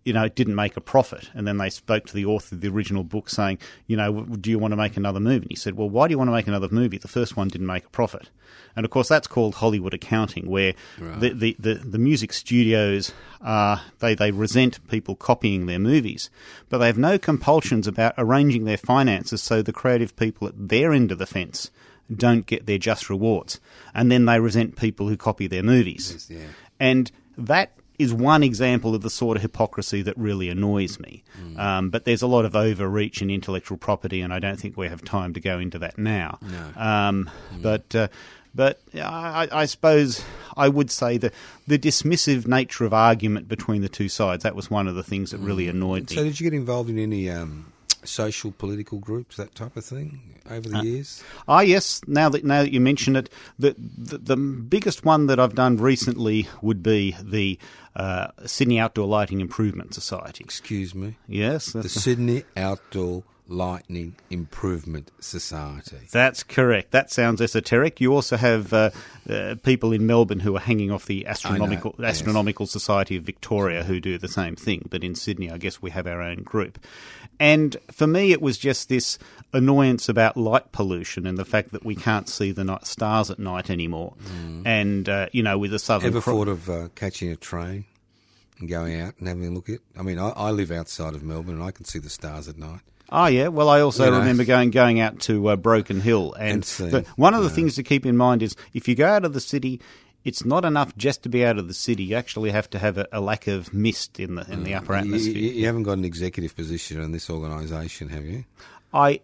you 0.07 0.13
know, 0.13 0.23
it 0.23 0.37
didn't 0.37 0.55
make 0.55 0.77
a 0.77 0.81
profit. 0.81 1.31
And 1.35 1.49
then 1.49 1.59
they 1.59 1.69
spoke 1.69 2.07
to 2.07 2.15
the 2.15 2.27
author 2.27 2.55
of 2.55 2.61
the 2.61 2.69
original 2.69 3.03
book 3.03 3.29
saying, 3.29 3.59
you 3.89 3.97
know, 3.97 4.23
do 4.23 4.51
you 4.51 4.59
want 4.59 4.71
to 4.71 4.77
make 4.77 4.97
another 4.97 5.19
movie? 5.19 5.43
And 5.43 5.51
he 5.51 5.57
said, 5.57 5.75
well, 5.75 5.91
why 5.91 6.07
do 6.07 6.13
you 6.13 6.19
want 6.19 6.29
to 6.29 6.33
make 6.33 6.47
another 6.47 6.69
movie? 6.71 6.97
The 6.97 7.09
first 7.09 7.37
one 7.37 7.49
didn't 7.49 7.67
make 7.67 7.87
a 7.87 7.91
profit. 7.91 8.31
And 8.77 8.85
of 8.85 8.93
course, 8.93 9.09
that's 9.09 9.27
called 9.27 9.57
Hollywood 9.57 9.95
accounting, 9.95 10.49
where 10.49 10.75
the, 11.19 11.31
the, 11.31 11.57
the, 11.59 11.75
the 11.75 11.99
music 11.99 12.33
studios 12.33 13.13
uh, 13.41 13.81
they 13.99 14.15
they 14.15 14.31
resent 14.31 14.87
people 14.89 15.17
copying 15.17 15.67
their 15.67 15.81
movies, 15.81 16.31
but 16.69 16.79
they 16.79 16.87
have 16.87 16.99
no 16.99 17.19
compulsions 17.19 17.89
about 17.89 18.15
arranging 18.17 18.65
their 18.65 18.77
finances 18.77 19.43
so 19.43 19.61
the 19.61 19.73
creative 19.73 20.15
people 20.15 20.47
at 20.47 20.69
their 20.69 20.93
end 20.93 21.11
of 21.11 21.19
the 21.19 21.27
fence 21.27 21.71
don't 22.15 22.47
get 22.47 22.67
their 22.67 22.79
just 22.79 23.11
rewards, 23.11 23.61
and 23.95 24.11
then 24.11 24.25
they 24.27 24.39
resent 24.41 24.77
people 24.77 25.09
who 25.09 25.17
copy 25.17 25.47
their 25.47 25.63
movies. 25.63 26.27
yeah. 26.31 26.47
And 26.79 27.11
that 27.39 27.73
is 27.99 28.13
one 28.13 28.43
example 28.43 28.95
of 28.95 29.01
the 29.01 29.09
sort 29.09 29.37
of 29.39 29.43
hypocrisy 29.43 30.03
that 30.03 30.17
really 30.19 30.51
annoys 30.51 31.01
me. 31.01 31.25
Um, 31.57 31.89
but 31.89 32.05
there's 32.05 32.21
a 32.21 32.27
lot 32.27 32.45
of 32.45 32.55
overreach 32.55 33.23
in 33.23 33.31
intellectual 33.31 33.79
property, 33.79 34.21
and 34.21 34.33
I 34.35 34.39
don't 34.39 34.61
think 34.61 34.77
we 34.77 34.89
have 34.89 35.03
time 35.03 35.33
to 35.33 35.41
go 35.41 35.59
into 35.59 35.79
that 35.79 35.97
now. 35.97 36.39
Um, 36.77 37.31
But 37.63 37.95
uh, 37.95 38.09
but 38.55 38.81
I, 38.95 39.49
I 39.51 39.65
suppose 39.67 40.23
I 40.57 40.69
would 40.69 40.91
say 40.91 41.17
that 41.19 41.33
the 41.67 41.79
dismissive 41.79 42.47
nature 42.47 42.85
of 42.85 42.93
argument 42.95 43.49
between 43.49 43.81
the 43.83 43.89
two 43.89 44.09
sides 44.09 44.43
that 44.45 44.55
was 44.55 44.71
one 44.71 44.87
of 44.89 44.95
the 44.95 45.03
things 45.03 45.31
that 45.31 45.39
really 45.39 45.69
annoyed 45.69 46.09
me. 46.11 46.17
So, 46.17 46.25
did 46.25 46.39
you 46.41 46.51
get 46.51 46.57
involved 46.57 46.89
in 46.91 46.99
any 46.99 47.29
um, 47.31 47.73
social 48.07 48.53
political 48.53 48.99
groups, 48.99 49.37
that 49.37 49.55
type 49.55 49.77
of 49.77 49.85
thing, 49.85 50.41
over 50.51 50.69
Uh, 50.75 50.81
the 50.83 50.87
years? 50.87 51.23
Ah, 51.49 51.61
yes. 51.61 52.01
Now 52.07 52.29
that 52.29 52.45
now 52.45 52.63
that 52.63 52.73
you 52.73 52.81
mention 52.81 53.17
it, 53.17 53.29
the, 53.59 53.75
the 53.79 54.19
the 54.19 54.37
biggest 54.37 55.05
one 55.05 55.27
that 55.27 55.39
I've 55.39 55.55
done 55.55 55.77
recently 55.77 56.49
would 56.63 56.83
be 56.83 57.17
the 57.23 57.59
uh, 57.95 58.29
Sydney 58.47 58.79
Outdoor 58.79 59.07
Lighting 59.07 59.41
Improvement 59.41 59.95
Society. 59.95 60.45
Excuse 60.45 60.95
me. 60.95 61.17
Yes, 61.27 61.73
The 61.73 61.89
Sydney 61.89 62.45
Outdoor 62.57 63.25
Lightning 63.49 64.17
Improvement 64.31 65.11
Society. 65.21 65.99
that's 66.11 66.43
correct. 66.43 66.91
That 66.91 67.11
sounds 67.11 67.41
esoteric. 67.41 68.01
You 68.01 68.13
also 68.15 68.37
have 68.37 68.73
uh, 68.73 68.91
uh, 69.29 69.57
people 69.63 69.93
in 69.93 70.07
Melbourne 70.07 70.41
who 70.41 70.57
are 70.57 70.61
hanging 70.61 70.91
off 70.91 71.07
the 71.07 71.27
astronomical 71.27 71.95
yes. 71.99 72.21
Astronomical 72.21 72.67
Society 72.67 73.17
of 73.17 73.23
Victoria 73.25 73.85
who 73.85 74.01
do 74.01 74.19
the 74.19 74.29
same 74.29 74.57
thing. 74.57 74.87
But 74.91 75.05
in 75.05 75.15
Sydney, 75.15 75.51
I 75.51 75.59
guess 75.59 75.81
we 75.81 75.91
have 75.91 76.07
our 76.07 76.21
own 76.21 76.43
group. 76.43 76.79
And 77.39 77.77
for 77.93 78.07
me, 78.07 78.33
it 78.33 78.41
was 78.41 78.59
just 78.59 78.89
this 78.89 79.19
annoyance 79.53 80.09
about 80.09 80.37
light 80.37 80.73
pollution 80.73 81.27
and 81.27 81.39
the 81.39 81.45
fact 81.45 81.73
that 81.73 81.85
we 81.85 81.95
can't 81.95 82.29
see 82.29 82.51
the 82.51 82.65
night 82.65 82.87
stars 82.87 83.31
at 83.31 83.39
night 83.39 83.71
anymore. 83.71 84.15
And 84.65 85.09
uh, 85.09 85.29
you 85.33 85.43
know, 85.43 85.59
with 85.59 85.71
the 85.71 85.79
southern 85.79 86.09
Ever 86.09 86.21
thought 86.21 86.49
of 86.49 86.69
uh, 86.69 86.89
catching 86.95 87.31
a 87.31 87.37
train 87.37 87.85
and 88.59 88.69
going 88.69 89.01
out 89.01 89.15
and 89.19 89.29
having 89.29 89.47
a 89.47 89.51
look 89.51 89.69
at? 89.69 89.81
I 89.99 90.03
mean, 90.03 90.19
I, 90.19 90.31
I 90.31 90.51
live 90.51 90.71
outside 90.71 91.15
of 91.15 91.23
Melbourne 91.23 91.57
and 91.57 91.65
I 91.65 91.71
can 91.71 91.85
see 91.85 91.99
the 91.99 92.11
stars 92.11 92.49
at 92.49 92.59
night. 92.59 92.81
Oh 93.11 93.27
yeah, 93.27 93.49
well 93.49 93.69
I 93.69 93.81
also 93.81 94.05
You 94.05 94.11
know. 94.11 94.19
remember 94.19 94.45
going 94.45 94.71
going 94.71 95.01
out 95.01 95.21
to 95.21 95.49
uh, 95.51 95.57
Broken 95.57 96.01
Hill, 96.01 96.33
and 96.35 96.53
And 96.81 96.91
the, 96.93 97.05
one 97.17 97.35
of 97.35 97.43
the 97.45 97.51
things 97.51 97.75
to 97.77 97.83
keep 97.83 98.05
in 98.07 98.17
mind 98.17 98.43
is 98.43 98.57
if 98.75 98.89
you 98.89 98.95
go 98.95 99.07
out 99.07 99.25
of 99.25 99.33
the 99.33 99.41
city, 99.41 99.81
it's 100.25 100.45
not 100.45 100.65
enough 100.65 100.97
just 100.97 101.23
to 101.23 101.29
be 101.29 101.45
out 101.45 101.57
of 101.59 101.69
the 101.69 101.75
city. 101.75 102.03
You 102.05 102.17
actually 102.17 102.51
have 102.51 102.69
to 102.71 102.79
have 102.81 102.99
a, 102.99 103.07
a 103.13 103.21
lack 103.21 103.47
of 103.47 103.73
mist 103.73 104.19
in 104.19 104.35
the 104.35 104.51
in 104.53 104.65
the 104.65 104.75
upper 104.75 104.95
Mm. 104.95 105.01
Atmosphere. 105.03 105.35
you- 105.37 105.53
you 105.53 105.67
haven't 105.67 105.85
got 105.85 105.99
an 105.99 106.05
executive 106.05 106.57
position 106.57 107.01
in 107.01 107.13
this 107.13 107.31
organisation, 107.31 108.09
have 108.09 108.25
you? 108.25 108.45
I 108.93 109.21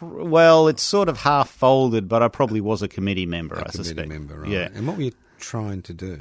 well, 0.00 0.68
it's 0.68 0.82
sort 0.82 1.08
of 1.08 1.16
half 1.18 1.50
folded, 1.50 2.08
but 2.08 2.22
I 2.22 2.28
probably 2.28 2.60
was 2.60 2.82
a 2.82 2.88
committee 2.88 3.26
member. 3.26 3.54
A 3.56 3.60
I 3.60 3.62
committee 3.62 3.78
suspect. 3.84 4.08
member, 4.08 4.40
right? 4.40 4.50
Yeah. 4.50 4.68
And 4.74 4.86
what 4.86 4.96
were 4.96 5.02
you 5.04 5.12
trying 5.40 5.82
to 5.82 5.92
do? 5.94 6.20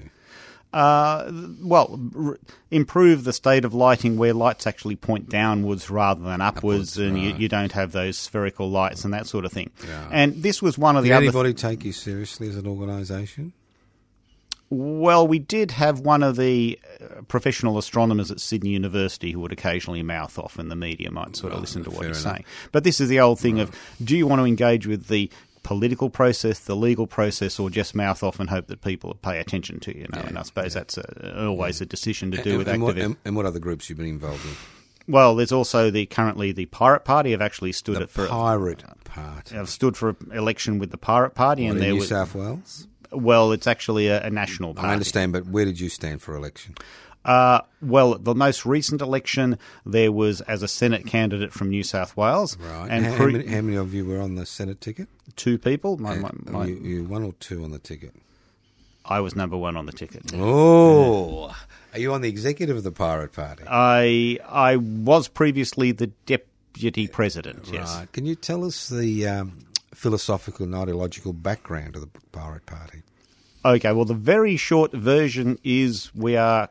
Uh, 0.74 1.30
well, 1.62 2.00
r- 2.16 2.40
improve 2.70 3.26
the 3.26 3.34
state 3.34 3.66
of 3.66 3.74
lighting 3.74 4.18
where 4.18 4.34
lights 4.34 4.66
actually 4.66 4.96
point 4.96 5.28
downwards 5.30 5.90
rather 5.90 6.24
than 6.24 6.40
upwards, 6.40 6.96
Upwards, 6.96 6.98
and 6.98 7.20
you, 7.22 7.32
right. 7.32 7.40
you 7.42 7.50
don't 7.50 7.74
have 7.74 7.92
those 7.92 8.18
spherical 8.18 8.70
lights 8.70 9.04
and 9.04 9.14
that 9.14 9.28
sort 9.28 9.44
of 9.44 9.52
thing. 9.52 9.70
Yeah. 9.86 10.08
And 10.12 10.42
this 10.42 10.62
was 10.62 10.78
one 10.78 10.96
of 10.96 11.04
the 11.04 11.10
Did 11.10 11.16
other. 11.16 11.24
anybody 11.26 11.54
take 11.54 11.84
you 11.84 11.92
seriously 11.92 12.48
as 12.48 12.56
an 12.56 12.68
organisation? 12.68 13.52
Well, 14.70 15.28
we 15.28 15.38
did 15.40 15.72
have 15.72 16.00
one 16.00 16.24
of 16.24 16.38
the 16.38 16.80
uh, 17.02 17.24
professional 17.24 17.78
astronomers 17.78 18.32
at 18.32 18.40
Sydney 18.40 18.70
University 18.70 19.32
who 19.34 19.42
would 19.42 19.52
occasionally 19.52 20.02
mouth 20.02 20.40
off, 20.40 20.58
and 20.58 20.72
the 20.72 20.78
media 20.78 21.12
might 21.12 21.36
sort 21.36 21.52
of 21.52 21.58
Right, 21.58 21.62
listen 21.64 21.84
to 21.84 21.90
what 21.90 22.00
fair 22.00 22.08
he's 22.08 22.24
enough. 22.24 22.36
saying. 22.36 22.46
But 22.72 22.86
this 22.86 23.02
is 23.02 23.10
the 23.10 23.20
old 23.20 23.38
thing 23.42 23.60
of 23.60 23.72
do 24.02 24.16
you 24.16 24.26
want 24.26 24.40
to 24.40 24.46
engage 24.46 24.88
with 24.88 25.08
the 25.08 25.30
political 25.64 26.10
process, 26.10 26.60
the 26.60 26.76
legal 26.76 27.08
process, 27.08 27.60
or 27.60 27.70
just 27.70 27.94
mouth 27.96 28.24
off 28.24 28.40
and 28.40 28.50
hope 28.50 28.68
that 28.68 28.82
people 28.82 29.14
pay 29.22 29.40
attention 29.40 29.80
to 29.82 29.96
you? 29.96 30.02
you 30.02 30.08
know? 30.14 30.22
and 30.28 30.38
I 30.38 30.44
suppose 30.44 30.74
that's 30.74 30.98
a, 30.98 31.46
always 31.46 31.82
a 31.82 31.86
decision 31.86 32.32
to 32.32 32.42
do 32.42 32.50
and, 32.52 32.58
with 32.60 32.68
and 32.68 32.82
what, 32.84 32.90
activism. 32.92 33.12
and, 33.12 33.18
and 33.26 33.36
what 33.36 33.46
other 33.46 33.60
groups 33.60 33.90
you've 33.90 33.98
been 34.00 34.08
involved 34.08 34.44
in? 34.46 34.52
well, 35.14 35.36
there's 35.36 35.52
also 35.52 35.90
the 35.92 36.06
currently 36.06 36.52
the 36.52 36.66
Pirate 36.68 37.04
Party 37.06 37.32
have 37.32 37.42
actually 37.42 37.72
stood 37.72 37.98
The 37.98 38.02
it 38.04 38.10
for. 38.10 38.28
Pirate 38.28 38.84
Party. 39.04 39.56
have 39.56 39.70
stood 39.70 39.98
for 39.98 40.16
election 40.34 40.80
with 40.80 40.92
the 40.92 40.98
Pirate 40.98 41.36
Party, 41.36 41.64
What, 41.64 41.70
and 41.72 41.78
in 41.78 41.84
there 41.84 41.94
New 41.94 42.00
was 42.00 42.10
South 42.10 42.34
Wales? 42.36 42.88
well, 43.12 43.52
it's 43.52 43.68
actually 43.68 44.08
a, 44.08 44.24
a 44.26 44.30
national 44.30 44.74
party. 44.74 44.90
I 44.90 44.94
understand, 44.94 45.34
but 45.34 45.46
where 45.48 45.66
did 45.66 45.80
you 45.80 45.90
stand 45.90 46.22
for 46.22 46.36
election? 46.36 46.76
Uh, 47.24 47.62
well, 47.82 48.18
the 48.18 48.34
most 48.34 48.66
recent 48.66 49.02
election, 49.02 49.60
there 49.86 50.12
was 50.12 50.42
as 50.42 50.64
a 50.64 50.68
Senate 50.68 51.06
candidate 51.06 51.54
from 51.54 51.70
New 51.70 51.84
South 51.84 52.18
Wales, 52.18 52.58
Right. 52.58 52.88
and 52.90 53.06
how, 53.06 53.14
how 53.14 53.26
many, 53.28 53.46
how 53.46 53.62
many 53.62 53.78
of 53.78 53.94
you 53.94 54.06
were 54.06 54.20
on 54.20 54.36
the 54.36 54.46
Senate 54.46 54.82
ticket? 54.82 55.08
two 55.36 55.58
people. 55.58 55.98
My, 55.98 56.16
my, 56.16 56.32
my, 56.46 56.66
you, 56.66 56.76
you 56.76 57.04
one 57.06 57.24
or 57.24 57.32
two 57.40 57.64
on 57.64 57.72
the 57.72 57.80
ticket? 57.80 58.14
I 59.06 59.20
was 59.22 59.36
number 59.36 59.56
one 59.56 59.78
on 59.78 59.86
the 59.86 59.92
ticket. 59.94 60.24
Oh, 60.36 61.56
are 61.94 62.00
you 62.00 62.14
on 62.14 62.22
the 62.22 62.30
executive 62.30 62.76
of 62.78 62.84
the 62.84 62.92
Pirate 62.92 63.32
Party? 63.34 63.64
I 63.68 64.38
I 64.48 64.76
was 64.78 65.28
previously 65.28 65.92
the 65.92 66.08
deputy 66.26 67.08
president. 67.08 67.70
Yes. 67.72 68.06
Can 68.14 68.26
you 68.26 68.36
tell 68.36 68.66
us 68.66 68.90
the 68.90 69.28
um, 69.28 69.60
philosophical 69.94 70.66
and 70.66 70.76
ideological 70.76 71.34
background 71.34 71.96
of 71.96 72.02
the 72.02 72.10
Pirate 72.32 72.66
Party? 72.66 73.02
Okay. 73.64 73.92
Well, 73.92 74.06
the 74.06 74.14
very 74.14 74.58
short 74.58 74.92
version 74.92 75.58
is 75.64 76.14
we 76.14 76.36
are 76.36 76.70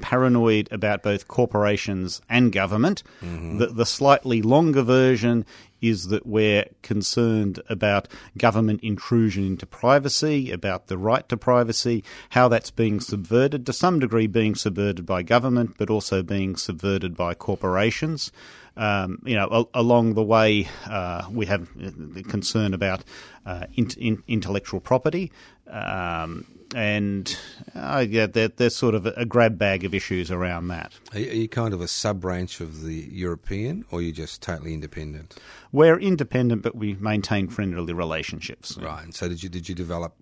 paranoid 0.00 0.68
about 0.70 1.02
both 1.02 1.28
corporations 1.28 2.20
and 2.28 2.52
government. 2.52 3.02
Mm-hmm. 3.22 3.58
The, 3.58 3.66
the 3.66 3.86
slightly 3.86 4.42
longer 4.42 4.82
version 4.82 5.44
is 5.80 6.08
that 6.08 6.26
we're 6.26 6.66
concerned 6.82 7.60
about 7.68 8.08
government 8.36 8.80
intrusion 8.82 9.46
into 9.46 9.66
privacy, 9.66 10.50
about 10.50 10.88
the 10.88 10.98
right 10.98 11.26
to 11.28 11.36
privacy, 11.36 12.04
how 12.30 12.48
that's 12.48 12.70
being 12.70 13.00
subverted, 13.00 13.64
to 13.66 13.72
some 13.72 13.98
degree 13.98 14.26
being 14.26 14.54
subverted 14.54 15.06
by 15.06 15.22
government, 15.22 15.76
but 15.78 15.90
also 15.90 16.22
being 16.22 16.56
subverted 16.56 17.16
by 17.16 17.34
corporations. 17.34 18.30
Um, 18.76 19.20
you 19.24 19.34
know, 19.34 19.48
al- 19.50 19.70
along 19.74 20.14
the 20.14 20.22
way, 20.22 20.68
uh, 20.86 21.26
we 21.30 21.46
have 21.46 21.68
the 21.76 22.22
concern 22.22 22.72
about 22.74 23.02
uh, 23.44 23.66
in- 23.74 23.90
in- 23.98 24.22
intellectual 24.28 24.80
property, 24.80 25.32
um, 25.68 26.46
and 26.74 27.36
uh, 27.74 28.04
yeah, 28.08 28.26
there's 28.26 28.76
sort 28.76 28.94
of 28.94 29.06
a, 29.06 29.12
a 29.16 29.24
grab 29.24 29.58
bag 29.58 29.84
of 29.84 29.92
issues 29.92 30.30
around 30.30 30.68
that. 30.68 30.92
Are 31.12 31.18
you, 31.18 31.30
are 31.30 31.34
you 31.34 31.48
kind 31.48 31.74
of 31.74 31.80
a 31.80 31.88
sub 31.88 32.20
branch 32.20 32.60
of 32.60 32.82
the 32.82 33.08
European, 33.10 33.84
or 33.90 33.98
are 33.98 34.02
you 34.02 34.12
just 34.12 34.40
totally 34.40 34.72
independent? 34.72 35.36
We're 35.72 35.98
independent, 35.98 36.62
but 36.62 36.76
we 36.76 36.94
maintain 36.94 37.48
friendly 37.48 37.92
relationships. 37.92 38.78
Right. 38.78 39.02
And 39.02 39.14
so 39.14 39.28
did 39.28 39.42
you 39.42 39.48
did 39.48 39.68
you 39.68 39.74
develop 39.74 40.14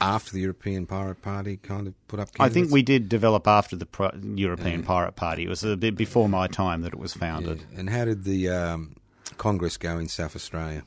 after 0.00 0.32
the 0.32 0.40
European 0.40 0.86
Pirate 0.86 1.22
Party 1.22 1.56
kind 1.56 1.86
of 1.86 2.08
put 2.08 2.20
up? 2.20 2.28
I 2.38 2.48
think 2.48 2.70
we 2.70 2.82
did 2.82 3.08
develop 3.08 3.46
after 3.46 3.76
the 3.76 3.86
Pri- 3.86 4.18
European 4.34 4.82
Pirate 4.82 5.16
Party. 5.16 5.44
It 5.44 5.48
was 5.48 5.64
a 5.64 5.76
bit 5.76 5.96
before 5.96 6.28
my 6.28 6.46
time 6.46 6.82
that 6.82 6.92
it 6.92 6.98
was 6.98 7.14
founded. 7.14 7.64
Yeah. 7.72 7.80
And 7.80 7.90
how 7.90 8.04
did 8.04 8.24
the 8.24 8.48
um, 8.48 8.96
Congress 9.36 9.76
go 9.76 9.98
in 9.98 10.08
South 10.08 10.36
Australia? 10.36 10.82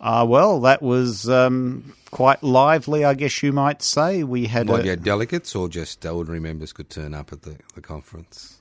Uh, 0.00 0.26
well, 0.28 0.60
that 0.60 0.82
was 0.82 1.28
um, 1.28 1.94
quite 2.10 2.42
lively, 2.42 3.04
I 3.04 3.14
guess 3.14 3.40
you 3.42 3.52
might 3.52 3.82
say. 3.82 4.24
We 4.24 4.46
had 4.46 4.68
What, 4.68 4.80
a, 4.80 4.84
you 4.84 4.90
had 4.90 5.04
delegates, 5.04 5.54
or 5.54 5.68
just 5.68 6.04
ordinary 6.04 6.40
members 6.40 6.72
could 6.72 6.90
turn 6.90 7.14
up 7.14 7.32
at 7.32 7.42
the, 7.42 7.56
the 7.76 7.80
conference? 7.80 8.58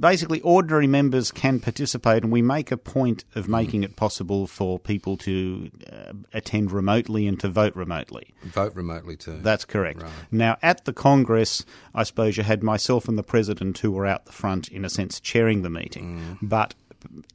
Basically 0.00 0.40
ordinary 0.40 0.86
members 0.86 1.30
can 1.30 1.60
participate, 1.60 2.22
and 2.22 2.32
we 2.32 2.42
make 2.42 2.70
a 2.70 2.76
point 2.76 3.24
of 3.34 3.48
making 3.48 3.82
it 3.82 3.96
possible 3.96 4.46
for 4.46 4.78
people 4.78 5.16
to 5.18 5.70
uh, 5.90 6.12
attend 6.32 6.72
remotely 6.72 7.26
and 7.26 7.40
to 7.40 7.48
vote 7.48 7.74
remotely. 7.74 8.34
Vote 8.44 8.74
remotely 8.74 9.16
too. 9.16 9.38
That's 9.42 9.64
correct. 9.64 10.02
Right. 10.02 10.12
Now, 10.30 10.56
at 10.62 10.84
the 10.84 10.92
Congress, 10.92 11.64
I 11.94 12.02
suppose 12.02 12.36
you 12.36 12.42
had 12.42 12.62
myself 12.62 13.08
and 13.08 13.16
the 13.16 13.22
president 13.22 13.78
who 13.78 13.90
were 13.90 14.06
out 14.06 14.26
the 14.26 14.32
front, 14.32 14.68
in 14.68 14.84
a 14.84 14.90
sense, 14.90 15.20
chairing 15.20 15.62
the 15.62 15.70
meeting. 15.70 16.38
But, 16.42 16.74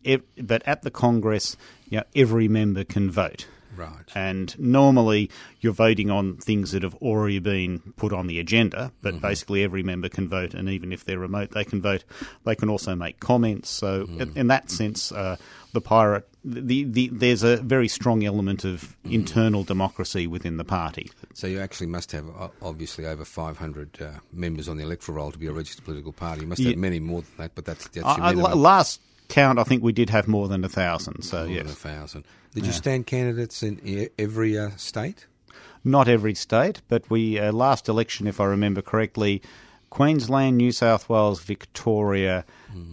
ev- 0.05 0.24
but 0.38 0.61
at 0.66 0.84
the 0.84 0.91
Congress, 0.91 1.57
you 1.89 1.97
know, 1.97 2.03
every 2.16 2.47
member 2.47 2.84
can 2.84 3.09
vote. 3.09 3.47
Right. 3.76 3.91
And 4.15 4.57
normally 4.59 5.30
you're 5.61 5.74
voting 5.74 6.09
on 6.11 6.38
things 6.38 6.71
that 6.71 6.84
have 6.84 6.95
already 6.95 7.39
been 7.39 7.80
put 7.97 8.13
on 8.13 8.28
the 8.28 8.39
agenda, 8.39 8.91
but 9.01 9.21
basically 9.21 9.63
every 9.63 9.84
member 9.84 10.09
can 10.09 10.28
vote, 10.28 10.53
and 10.53 10.69
even 10.69 10.91
if 10.93 11.05
they're 11.05 11.19
remote, 11.19 11.51
they 11.51 11.63
can 11.63 11.82
vote. 11.82 12.03
They 12.45 12.55
can 12.55 12.69
also 12.69 12.95
make 12.95 13.19
comments. 13.19 13.69
So, 13.69 14.07
in, 14.19 14.32
in 14.36 14.47
that 14.47 14.69
sense, 14.69 15.11
uh, 15.11 15.38
the 15.74 15.82
pirate, 15.82 16.28
the, 16.45 16.84
the, 16.84 17.07
there's 17.11 17.41
a 17.43 17.57
very 17.57 17.88
strong 17.88 18.24
element 18.24 18.63
of 18.65 18.95
internal 19.05 19.63
democracy 19.63 20.28
within 20.28 20.57
the 20.57 20.63
party. 20.65 21.09
So 21.34 21.47
you 21.47 21.59
actually 21.61 21.88
must 21.88 22.11
have 22.11 22.26
obviously 22.61 23.05
over 23.05 23.26
500 23.26 24.01
uh, 24.01 24.11
members 24.32 24.67
on 24.69 24.78
the 24.78 24.84
electoral 24.84 25.17
roll 25.17 25.32
to 25.32 25.38
be 25.38 25.47
a 25.47 25.51
registered 25.51 25.86
political 25.86 26.11
party. 26.13 26.41
You 26.41 26.47
must 26.47 26.61
have 26.61 26.71
Yeah. 26.71 26.78
many 26.78 26.99
more 26.99 27.21
than 27.21 27.32
that, 27.38 27.55
but 27.55 27.65
that's, 27.65 27.86
that's 27.88 27.95
your 27.95 28.05
I- 28.26 28.34
minimum. 28.36 28.59
last 28.61 29.01
count, 29.34 29.57
I 29.57 29.63
think 29.63 29.84
we 29.84 29.93
did 29.93 30.11
have 30.11 30.27
more 30.27 30.47
than 30.47 30.63
a 30.63 30.69
thousand. 30.69 31.23
So, 31.23 31.47
more 31.47 31.57
than 31.57 31.67
a 31.67 31.69
thousand. 31.69 32.23
Did 32.53 32.67
you 32.67 32.71
stand 32.71 33.07
candidates 33.07 33.63
in 33.63 34.09
every 34.19 34.57
uh, 34.57 34.69
state? 34.77 35.25
Not 35.84 36.07
every 36.07 36.36
state, 36.36 36.81
but 36.88 37.09
we 37.09 37.39
uh, 37.39 37.51
last 37.51 37.89
election, 37.89 38.27
if 38.27 38.39
I 38.39 38.45
remember 38.45 38.81
correctly, 38.81 39.41
Queensland, 39.89 40.57
New 40.57 40.71
South 40.71 41.09
Wales, 41.09 41.41
Victoria, 41.41 42.45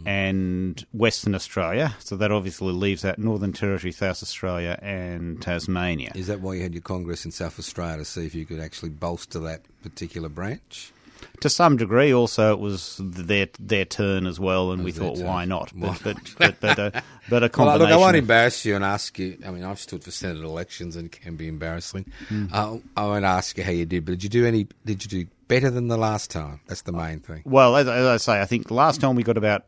and 0.04 0.84
Western 0.92 1.34
Australia. 1.34 1.94
So 1.98 2.16
that 2.16 2.32
obviously 2.32 2.72
leaves 2.72 3.04
out 3.04 3.18
Northern 3.18 3.52
Territory, 3.52 3.92
South 3.92 4.22
Australia, 4.22 4.78
and 4.82 5.40
Tasmania. 5.40 6.12
Is 6.14 6.26
that 6.26 6.40
why 6.40 6.54
you 6.54 6.62
had 6.62 6.74
your 6.74 6.82
Congress 6.82 7.24
in 7.24 7.30
South 7.30 7.58
Australia 7.58 7.98
to 7.98 8.04
see 8.04 8.26
if 8.26 8.34
you 8.34 8.44
could 8.44 8.60
actually 8.60 8.90
bolster 8.90 9.38
that 9.40 9.62
particular 9.82 10.28
branch? 10.28 10.92
To 11.40 11.48
some 11.48 11.76
degree, 11.78 12.12
also 12.12 12.52
it 12.52 12.58
was 12.60 12.96
their 13.00 13.48
their 13.58 13.84
turn 13.86 14.26
as 14.26 14.38
well, 14.38 14.72
and 14.72 14.84
we 14.84 14.92
thought, 14.92 15.18
why 15.18 15.44
not? 15.46 15.72
Why 15.74 15.96
But 16.02 16.16
but 16.38 16.60
but, 16.60 16.60
but, 16.60 16.78
a, 16.78 17.02
but 17.30 17.42
a 17.42 17.44
Well, 17.44 17.48
combination. 17.48 17.80
look, 17.80 17.90
I 17.90 17.96
won't 17.96 18.16
of- 18.16 18.22
embarrass 18.24 18.64
you 18.64 18.74
and 18.76 18.84
ask 18.84 19.18
you. 19.18 19.38
I 19.46 19.50
mean, 19.50 19.64
I've 19.64 19.80
stood 19.80 20.04
for 20.04 20.10
Senate 20.10 20.42
elections 20.44 20.96
and 20.96 21.06
it 21.06 21.12
can 21.20 21.36
be 21.36 21.48
embarrassing. 21.48 22.06
Uh, 22.52 22.78
I 22.96 23.04
won't 23.06 23.24
ask 23.24 23.56
you 23.56 23.64
how 23.64 23.70
you 23.70 23.86
did, 23.86 24.04
but 24.04 24.12
did 24.12 24.24
you 24.24 24.28
do 24.30 24.46
any? 24.46 24.68
Did 24.84 25.02
you 25.04 25.24
do 25.24 25.30
better 25.50 25.68
than 25.68 25.88
the 25.88 25.96
last 25.98 26.30
time? 26.30 26.60
That's 26.68 26.82
the 26.82 26.92
main 26.92 27.18
thing. 27.20 27.42
Well, 27.44 27.76
as, 27.76 27.88
as 27.88 28.06
I 28.06 28.16
say, 28.18 28.40
I 28.40 28.46
think 28.46 28.70
last 28.70 29.00
time 29.00 29.16
we 29.16 29.24
got 29.24 29.36
about, 29.36 29.64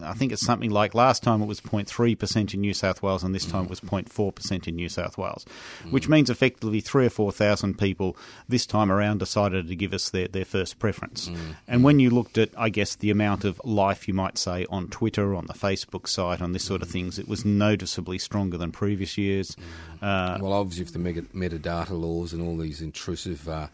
I 0.00 0.12
think 0.14 0.30
it's 0.30 0.44
something 0.46 0.70
like 0.70 0.94
last 0.94 1.22
time 1.24 1.42
it 1.42 1.46
was 1.46 1.60
0.3% 1.60 2.54
in 2.54 2.60
New 2.60 2.74
South 2.74 3.02
Wales, 3.02 3.24
and 3.24 3.34
this 3.34 3.44
time 3.44 3.64
it 3.64 3.70
was 3.70 3.80
0.4% 3.80 4.68
in 4.68 4.76
New 4.76 4.88
South 4.88 5.18
Wales, 5.18 5.44
which 5.90 6.08
means 6.08 6.30
effectively 6.30 6.80
three 6.80 7.06
or 7.06 7.10
4,000 7.10 7.76
people 7.76 8.16
this 8.48 8.66
time 8.66 8.92
around 8.92 9.18
decided 9.18 9.66
to 9.66 9.74
give 9.74 9.92
us 9.92 10.10
their, 10.10 10.28
their 10.28 10.44
first 10.44 10.78
preference. 10.78 11.28
And 11.66 11.82
when 11.82 11.98
you 11.98 12.10
looked 12.10 12.38
at, 12.38 12.50
I 12.56 12.68
guess, 12.68 12.94
the 12.94 13.10
amount 13.10 13.44
of 13.44 13.60
life, 13.64 14.06
you 14.06 14.14
might 14.14 14.38
say, 14.38 14.64
on 14.70 14.88
Twitter, 14.88 15.34
on 15.34 15.46
the 15.46 15.54
Facebook 15.54 16.06
site, 16.06 16.40
on 16.40 16.52
this 16.52 16.62
sort 16.64 16.82
of 16.82 16.88
things, 16.90 17.18
it 17.18 17.26
was 17.26 17.44
noticeably 17.44 18.18
stronger 18.18 18.58
than 18.58 18.70
previous 18.70 19.18
years. 19.18 19.56
Uh, 20.00 20.38
Well, 20.40 20.52
obviously, 20.52 20.84
with 20.84 20.92
the 20.92 20.98
mega, 21.00 21.22
metadata 21.22 21.98
laws 21.98 22.32
and 22.32 22.40
all 22.42 22.56
these 22.58 22.80
intrusive 22.80 23.48
uh, 23.48 23.68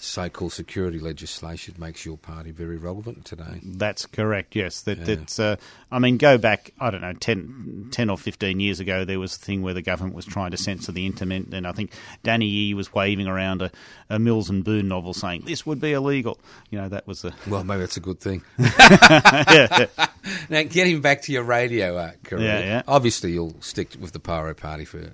so-called 0.00 0.52
security 0.52 0.98
legislation, 1.00 1.74
makes 1.78 2.06
your 2.06 2.16
party 2.16 2.50
very 2.52 2.76
relevant 2.76 3.24
today. 3.24 3.60
That's 3.64 4.06
correct. 4.06 4.54
Yes, 4.54 4.80
that 4.82 4.98
Yeah. 4.98 5.04
that's. 5.04 5.38
Uh, 5.40 5.56
I 5.90 5.98
mean, 5.98 6.16
go 6.18 6.38
back. 6.38 6.70
I 6.80 6.90
don't 6.90 7.00
know, 7.00 7.12
10, 7.14 7.88
10 7.90 8.08
or 8.10 8.16
fifteen 8.16 8.60
years 8.60 8.78
ago, 8.80 9.04
there 9.04 9.18
was 9.18 9.34
a 9.34 9.38
thing 9.38 9.62
where 9.62 9.74
the 9.74 9.82
government 9.82 10.14
was 10.14 10.24
trying 10.24 10.52
to 10.52 10.56
censor 10.56 10.92
the 10.92 11.04
internet, 11.06 11.46
and 11.52 11.66
I 11.66 11.72
think 11.72 11.92
Danny 12.22 12.46
Yee 12.46 12.74
was 12.74 12.92
waving 12.94 13.26
around 13.26 13.60
a, 13.62 13.70
a 14.08 14.18
Mills 14.18 14.48
and 14.50 14.62
Boon 14.64 14.86
novel 14.88 15.14
saying 15.14 15.42
this 15.46 15.66
would 15.66 15.80
be 15.80 15.92
illegal. 15.92 16.38
You 16.70 16.78
know, 16.78 16.88
that 16.88 17.06
was 17.06 17.24
a. 17.24 17.34
Well, 17.46 17.64
maybe 17.64 17.80
that's 17.80 17.96
a 17.96 18.00
good 18.00 18.20
thing. 18.20 18.42
yeah, 18.58 19.86
Now, 20.50 20.62
getting 20.62 21.00
back 21.00 21.22
to 21.22 21.32
your 21.32 21.42
radio 21.42 21.96
uh, 21.96 22.12
career, 22.24 22.44
Yeah, 22.46 22.58
yeah. 22.60 22.82
obviously 22.86 23.32
you'll 23.32 23.56
stick 23.60 23.96
with 24.00 24.12
the 24.12 24.20
Pyro 24.20 24.54
Party 24.54 24.84
for, 24.84 25.10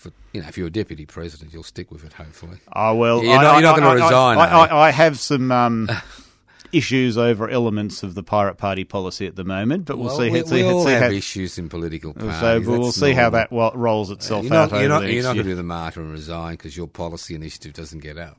for 0.00 0.10
you 0.32 0.40
know, 0.40 0.48
if 0.48 0.56
you're 0.56 0.68
a 0.68 0.72
deputy 0.72 1.04
president, 1.06 1.52
you'll 1.52 1.62
stick 1.62 1.90
with 1.90 2.04
it. 2.04 2.12
Hopefully, 2.14 2.58
Oh 2.74 2.94
well, 2.94 3.22
You're 3.22 3.34
not- 3.34 3.44
I- 3.44 3.52
you're 3.54 3.62
not 3.62 3.78
gonna 3.78 3.94
resign, 3.94 4.38
I? 4.38 4.44
I, 4.46 4.88
I 4.88 4.90
have 4.90 5.18
some 5.18 5.52
um, 5.52 5.90
issues 6.72 7.18
over 7.18 7.48
elements 7.48 8.02
of 8.02 8.14
the 8.14 8.22
Pirate 8.22 8.54
Party 8.56 8.84
policy 8.84 9.26
at 9.26 9.36
the 9.36 9.44
moment, 9.44 9.84
but 9.84 9.98
we'll 9.98 10.06
well, 10.06 10.18
see. 10.18 10.30
we, 10.30 10.42
see, 10.44 10.62
we 10.62 10.64
all 10.64 10.84
see 10.86 10.92
have 10.92 11.02
how, 11.02 11.08
issues 11.10 11.58
in 11.58 11.68
political 11.68 12.14
parties. 12.14 12.40
so 12.40 12.60
we'll 12.60 12.84
That's 12.84 12.96
see 13.00 13.12
how 13.12 13.30
that 13.30 13.48
rolls 13.52 14.10
itself 14.10 14.44
You're 14.44 14.54
out 14.54 14.70
not, 14.70 14.80
you're 14.80 14.92
over 14.92 15.04
not, 15.04 15.12
you're 15.12 15.22
not 15.22 15.34
going 15.34 15.44
to 15.46 15.50
do 15.50 15.56
the 15.56 15.62
martyr 15.62 16.00
and 16.00 16.12
resign 16.12 16.52
because 16.54 16.76
your 16.76 16.86
policy 16.88 17.34
initiative 17.34 17.72
doesn't 17.74 18.00
get 18.00 18.16
up. 18.18 18.38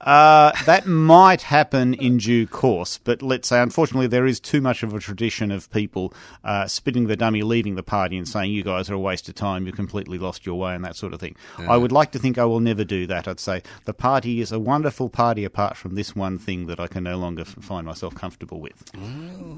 Uh, 0.00 0.52
that 0.64 0.86
might 0.86 1.42
happen 1.42 1.92
in 1.94 2.16
due 2.16 2.46
course, 2.46 2.98
but 3.04 3.20
let's 3.20 3.48
say, 3.48 3.60
unfortunately, 3.60 4.06
there 4.06 4.26
is 4.26 4.40
too 4.40 4.60
much 4.62 4.82
of 4.82 4.94
a 4.94 4.98
tradition 4.98 5.50
of 5.50 5.70
people 5.70 6.14
uh, 6.42 6.66
spitting 6.66 7.06
the 7.06 7.16
dummy, 7.16 7.42
leaving 7.42 7.74
the 7.74 7.82
party, 7.82 8.16
and 8.16 8.26
saying, 8.26 8.50
You 8.50 8.62
guys 8.62 8.88
are 8.88 8.94
a 8.94 8.98
waste 8.98 9.28
of 9.28 9.34
time, 9.34 9.66
you 9.66 9.72
completely 9.72 10.16
lost 10.16 10.46
your 10.46 10.58
way, 10.58 10.74
and 10.74 10.82
that 10.84 10.96
sort 10.96 11.12
of 11.12 11.20
thing. 11.20 11.36
I 11.58 11.76
would 11.76 11.92
like 11.92 12.12
to 12.12 12.18
think 12.18 12.38
I 12.38 12.46
will 12.46 12.60
never 12.60 12.82
do 12.82 13.06
that. 13.08 13.28
I'd 13.28 13.40
say 13.40 13.62
the 13.84 13.92
party 13.92 14.40
is 14.40 14.52
a 14.52 14.58
wonderful 14.58 15.10
party 15.10 15.44
apart 15.44 15.76
from 15.76 15.94
this 15.96 16.16
one 16.16 16.38
thing 16.38 16.66
that 16.68 16.80
I 16.80 16.86
can 16.86 17.04
no 17.04 17.18
longer 17.18 17.44
find 17.44 17.86
myself 17.86 18.14
comfortable 18.14 18.60
with. 18.60 18.82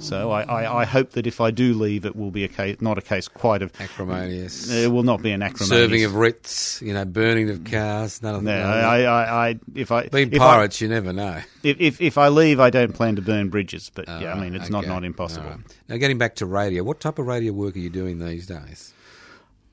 So 0.00 0.32
I, 0.32 0.42
I, 0.42 0.80
I 0.80 0.84
hope 0.84 1.10
that 1.10 1.26
if 1.28 1.40
I 1.40 1.52
do 1.52 1.74
leave, 1.74 2.04
it 2.04 2.16
will 2.16 2.32
be 2.32 2.42
a 2.42 2.48
case, 2.48 2.80
not 2.80 2.98
a 2.98 3.02
case 3.02 3.28
quite 3.28 3.62
of. 3.62 3.72
Acrimonious. 3.78 4.68
It 4.70 4.90
will 4.90 5.04
not 5.04 5.22
be 5.22 5.30
an 5.30 5.42
acrimonious. 5.42 5.68
Serving 5.68 6.04
of 6.04 6.16
writs, 6.16 6.82
you 6.82 6.92
know, 6.92 7.04
burning 7.04 7.48
of 7.50 7.62
cars, 7.64 8.20
none 8.22 8.34
of 8.34 8.42
No, 8.42 8.50
that. 8.50 8.84
I, 8.84 9.04
I, 9.04 9.48
I, 9.50 9.60
if 9.74 9.92
I 9.92 10.08
Being 10.08 10.31
if 10.32 10.40
I- 10.42 10.54
pirates, 10.54 10.80
you 10.80 10.88
never 10.88 11.12
know. 11.12 11.40
If, 11.62 11.80
if 11.80 12.00
if 12.00 12.18
I 12.18 12.28
leave, 12.28 12.58
I 12.58 12.70
don't 12.70 12.92
plan 12.92 13.16
to 13.16 13.22
burn 13.22 13.48
bridges. 13.50 13.90
But 13.94 14.08
yeah, 14.08 14.34
I 14.34 14.40
mean, 14.40 14.54
it's 14.54 14.70
not 14.70 14.84
Okay. 14.84 14.88
not 14.92 15.04
impossible. 15.04 15.46
All 15.46 15.52
right. 15.56 15.76
Now, 15.88 15.96
getting 15.98 16.18
back 16.18 16.34
to 16.36 16.46
radio, 16.46 16.82
what 16.82 16.98
type 17.00 17.18
of 17.18 17.26
radio 17.26 17.52
work 17.52 17.76
are 17.76 17.78
you 17.80 17.90
doing 17.90 18.18
these 18.18 18.46
days? 18.46 18.92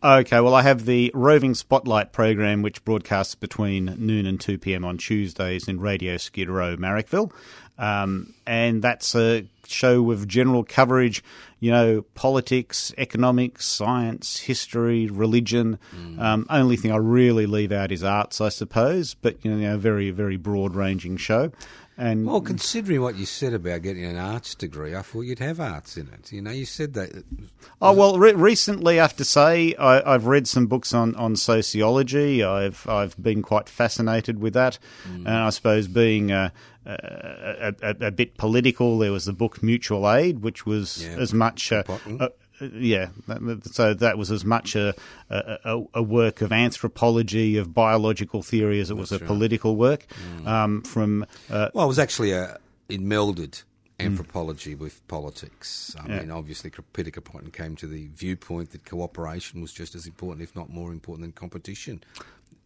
Okay, 0.01 0.39
well, 0.39 0.53
I 0.53 0.61
have 0.61 0.85
the 0.85 1.11
Roving 1.13 1.53
Spotlight 1.53 2.13
program, 2.13 2.61
which 2.61 2.85
broadcasts 2.85 3.35
between 3.35 3.95
noon 3.97 4.25
and 4.25 4.39
two 4.39 4.57
p.m. 4.57 4.85
on 4.85 4.97
Tuesdays 4.97 5.67
in 5.67 5.79
Radio 5.81 6.15
Skid 6.15 6.49
Row, 6.49 6.77
Marrickville, 6.77 7.31
um, 7.77 8.33
and 8.47 8.81
that's 8.81 9.13
a 9.15 9.45
show 9.67 10.01
with 10.01 10.25
general 10.27 10.63
coverage. 10.63 11.21
You 11.59 11.71
know, 11.71 12.01
politics, 12.15 12.93
economics, 12.97 13.65
science, 13.65 14.39
history, 14.39 15.07
religion. 15.07 15.77
Um, 16.17 16.45
only 16.49 16.77
thing 16.77 16.91
I 16.91 16.97
really 16.97 17.45
leave 17.45 17.71
out 17.71 17.91
is 17.91 18.03
arts, 18.03 18.39
I 18.39 18.49
suppose, 18.49 19.13
but 19.13 19.43
you 19.43 19.51
know, 19.53 19.73
a 19.73 19.77
very 19.77 20.11
very 20.11 20.37
broad 20.37 20.75
ranging 20.75 21.17
show. 21.17 21.51
And 21.97 22.25
Well, 22.25 22.39
considering 22.39 23.01
what 23.01 23.17
you 23.17 23.25
said 23.25 23.53
about 23.53 23.81
getting 23.81 24.05
an 24.05 24.15
arts 24.15 24.55
degree, 24.55 24.95
I 24.95 25.01
thought 25.01 25.23
you'd 25.23 25.39
have 25.39 25.59
arts 25.59 25.97
in 25.97 26.07
it. 26.13 26.31
You 26.31 26.41
know, 26.41 26.51
you 26.51 26.63
said 26.63 26.93
that. 26.93 27.25
Oh 27.81 27.91
well, 27.91 28.17
re- 28.17 28.31
recently 28.31 28.99
I 28.99 29.01
have 29.01 29.17
to 29.17 29.25
say 29.25 29.75
I, 29.75 30.13
I've 30.13 30.25
read 30.25 30.47
some 30.47 30.67
books 30.67 30.93
on, 30.93 31.13
on 31.15 31.35
sociology. 31.35 32.41
I've 32.41 32.87
I've 32.87 33.21
been 33.21 33.41
quite 33.41 33.67
fascinated 33.67 34.39
with 34.39 34.53
that, 34.53 34.79
and 35.05 35.27
I 35.27 35.49
suppose 35.49 35.89
being 35.89 36.31
a, 36.31 36.53
a, 36.85 37.73
a, 37.81 38.07
a 38.07 38.11
bit 38.11 38.37
political, 38.37 38.97
there 38.99 39.11
was 39.11 39.25
the 39.25 39.33
book 39.33 39.61
Mutual 39.61 40.09
Aid, 40.09 40.39
which 40.39 40.65
was 40.65 41.03
Yeah, 41.05 41.17
as 41.19 41.33
much 41.33 41.71
a, 41.71 41.83
yeah, 42.61 43.09
so 43.71 43.93
that 43.93 44.17
was 44.17 44.31
as 44.31 44.43
much 44.43 44.75
a, 44.75 44.93
a, 45.29 45.81
a- 45.93 46.03
work 46.03 46.41
of 46.41 46.51
anthropology, 46.51 47.57
of 47.57 47.73
biological 47.73 48.41
theory, 48.43 48.79
as 48.81 48.89
it 48.89 48.95
was 48.97 49.11
a 49.11 49.17
right. 49.19 49.27
political 49.27 49.75
work. 49.75 50.05
Um, 50.45 50.81
from 50.83 51.25
uh, 51.49 51.69
Well, 51.73 51.85
it 51.85 51.87
was 51.87 51.99
actually 51.99 52.31
a, 52.31 52.57
it 52.89 53.01
melded 53.01 53.63
anthropology 53.99 54.75
with 54.75 55.05
politics. 55.07 55.95
I 55.99 56.07
Yeah. 56.07 56.19
mean, 56.19 56.31
obviously, 56.31 56.71
Peter 56.93 57.11
Kropotkin 57.11 57.51
came 57.53 57.75
to 57.77 57.87
the 57.87 58.07
viewpoint 58.15 58.71
that 58.71 58.85
cooperation 58.85 59.61
was 59.61 59.73
just 59.73 59.93
as 59.95 60.07
important, 60.07 60.41
if 60.41 60.55
not 60.55 60.69
more 60.69 60.91
important, 60.91 61.23
than 61.23 61.31
competition 61.33 62.01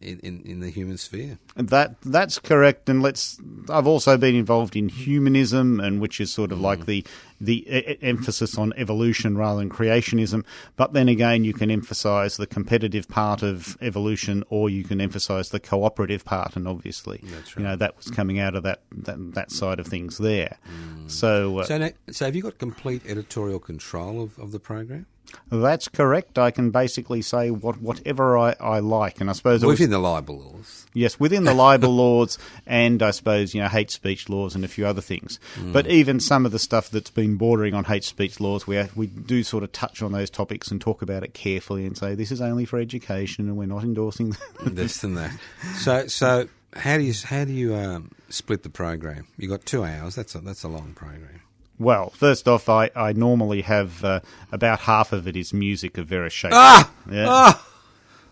in, 0.00 0.42
in, 0.42 0.60
the 0.60 0.70
human 0.70 0.98
sphere. 0.98 1.38
That 1.56 2.00
that's 2.02 2.38
correct, 2.38 2.88
and 2.88 3.02
let's. 3.02 3.38
I've 3.68 3.86
also 3.86 4.16
been 4.16 4.34
involved 4.34 4.76
in 4.76 4.88
humanism, 4.88 5.80
and 5.80 6.00
which 6.00 6.20
is 6.20 6.32
sort 6.32 6.52
of 6.52 6.60
like 6.60 6.86
the 6.86 7.04
the 7.40 7.66
e- 7.68 7.98
emphasis 8.02 8.58
on 8.58 8.72
evolution 8.76 9.36
rather 9.36 9.60
than 9.60 9.70
creationism. 9.70 10.44
But 10.76 10.92
then 10.92 11.08
again, 11.08 11.44
you 11.44 11.52
can 11.52 11.70
emphasise 11.70 12.36
the 12.36 12.46
competitive 12.46 13.08
part 13.08 13.42
of 13.42 13.76
evolution, 13.80 14.44
or 14.48 14.68
you 14.68 14.84
can 14.84 15.00
emphasise 15.00 15.48
the 15.48 15.60
cooperative 15.60 16.24
part, 16.24 16.56
and 16.56 16.68
obviously, 16.68 17.20
That's 17.22 17.56
you 17.56 17.62
know, 17.62 17.76
that 17.76 17.96
was 17.96 18.10
coming 18.10 18.38
out 18.38 18.54
of 18.54 18.62
that 18.64 18.82
that, 18.92 19.34
that 19.34 19.50
side 19.50 19.80
of 19.80 19.86
things 19.86 20.18
there. 20.18 20.58
So, 21.06 21.58
uh, 21.58 21.64
So, 21.64 21.90
so 22.10 22.24
have 22.24 22.36
you 22.36 22.42
got 22.42 22.58
complete 22.58 23.02
editorial 23.06 23.58
control 23.58 24.22
of, 24.22 24.38
of 24.38 24.52
the 24.52 24.60
program? 24.60 25.06
That's 25.50 25.88
correct. 25.88 26.38
I 26.38 26.50
can 26.50 26.70
basically 26.70 27.22
say 27.22 27.50
what 27.50 27.80
whatever 27.80 28.36
I, 28.38 28.54
I 28.60 28.78
like, 28.80 29.20
and 29.20 29.28
I 29.30 29.32
suppose 29.32 29.64
was- 29.64 29.78
Within 29.78 29.90
the 29.90 29.98
libel 29.98 30.38
laws. 30.38 30.86
Yes, 30.94 31.18
within 31.18 31.44
the 31.44 31.54
libel 31.54 31.90
laws 31.96 32.38
and 32.66 33.02
I 33.02 33.10
suppose, 33.10 33.52
you 33.54 33.60
know, 33.60 33.68
hate 33.68 33.90
speech 33.90 34.28
laws 34.28 34.54
and 34.54 34.64
a 34.64 34.68
few 34.68 34.86
other 34.86 35.00
things. 35.00 35.40
But 35.72 35.88
even 35.88 36.20
some 36.20 36.46
of 36.46 36.52
the 36.52 36.58
stuff 36.58 36.88
that's 36.90 37.10
been 37.10 37.36
bordering 37.36 37.74
on 37.74 37.84
hate 37.84 38.04
speech 38.04 38.38
laws, 38.38 38.66
we, 38.66 38.80
we 38.94 39.08
do 39.08 39.42
sort 39.42 39.64
of 39.64 39.72
touch 39.72 40.02
on 40.02 40.12
those 40.12 40.30
topics 40.30 40.70
and 40.70 40.80
talk 40.80 41.02
about 41.02 41.24
it 41.24 41.34
carefully 41.34 41.84
and 41.84 41.98
say 41.98 42.14
this 42.14 42.30
is 42.30 42.40
only 42.40 42.64
for 42.64 42.78
education 42.78 43.48
and 43.48 43.56
we're 43.56 43.66
not 43.66 43.82
endorsing. 43.82 44.36
this 44.64 45.02
and 45.02 45.16
that. 45.16 45.32
So, 45.78 46.06
so 46.06 46.48
how 46.76 46.96
do 46.96 47.02
you 47.02 47.14
how 47.24 47.44
do 47.44 47.52
you 47.52 47.74
um, 47.74 48.10
split 48.28 48.62
the 48.62 48.70
program? 48.70 49.26
You 49.36 49.48
got 49.48 49.66
two 49.66 49.84
hours. 49.84 50.14
That's 50.14 50.34
a 50.34 50.38
that's 50.40 50.62
a 50.62 50.68
long 50.68 50.92
program. 50.94 51.40
Well, 51.84 52.10
first 52.10 52.48
off, 52.48 52.68
I, 52.68 52.90
I 52.96 53.12
normally 53.12 53.62
have 53.62 54.02
uh, 54.04 54.20
about 54.50 54.80
half 54.80 55.12
of 55.12 55.28
it 55.28 55.36
is 55.36 55.52
music 55.52 55.98
of 55.98 56.06
various 56.06 56.32
shapes. 56.32 56.54
Ah, 56.56 56.90
Yeah. 57.10 57.26
ah, 57.28 57.66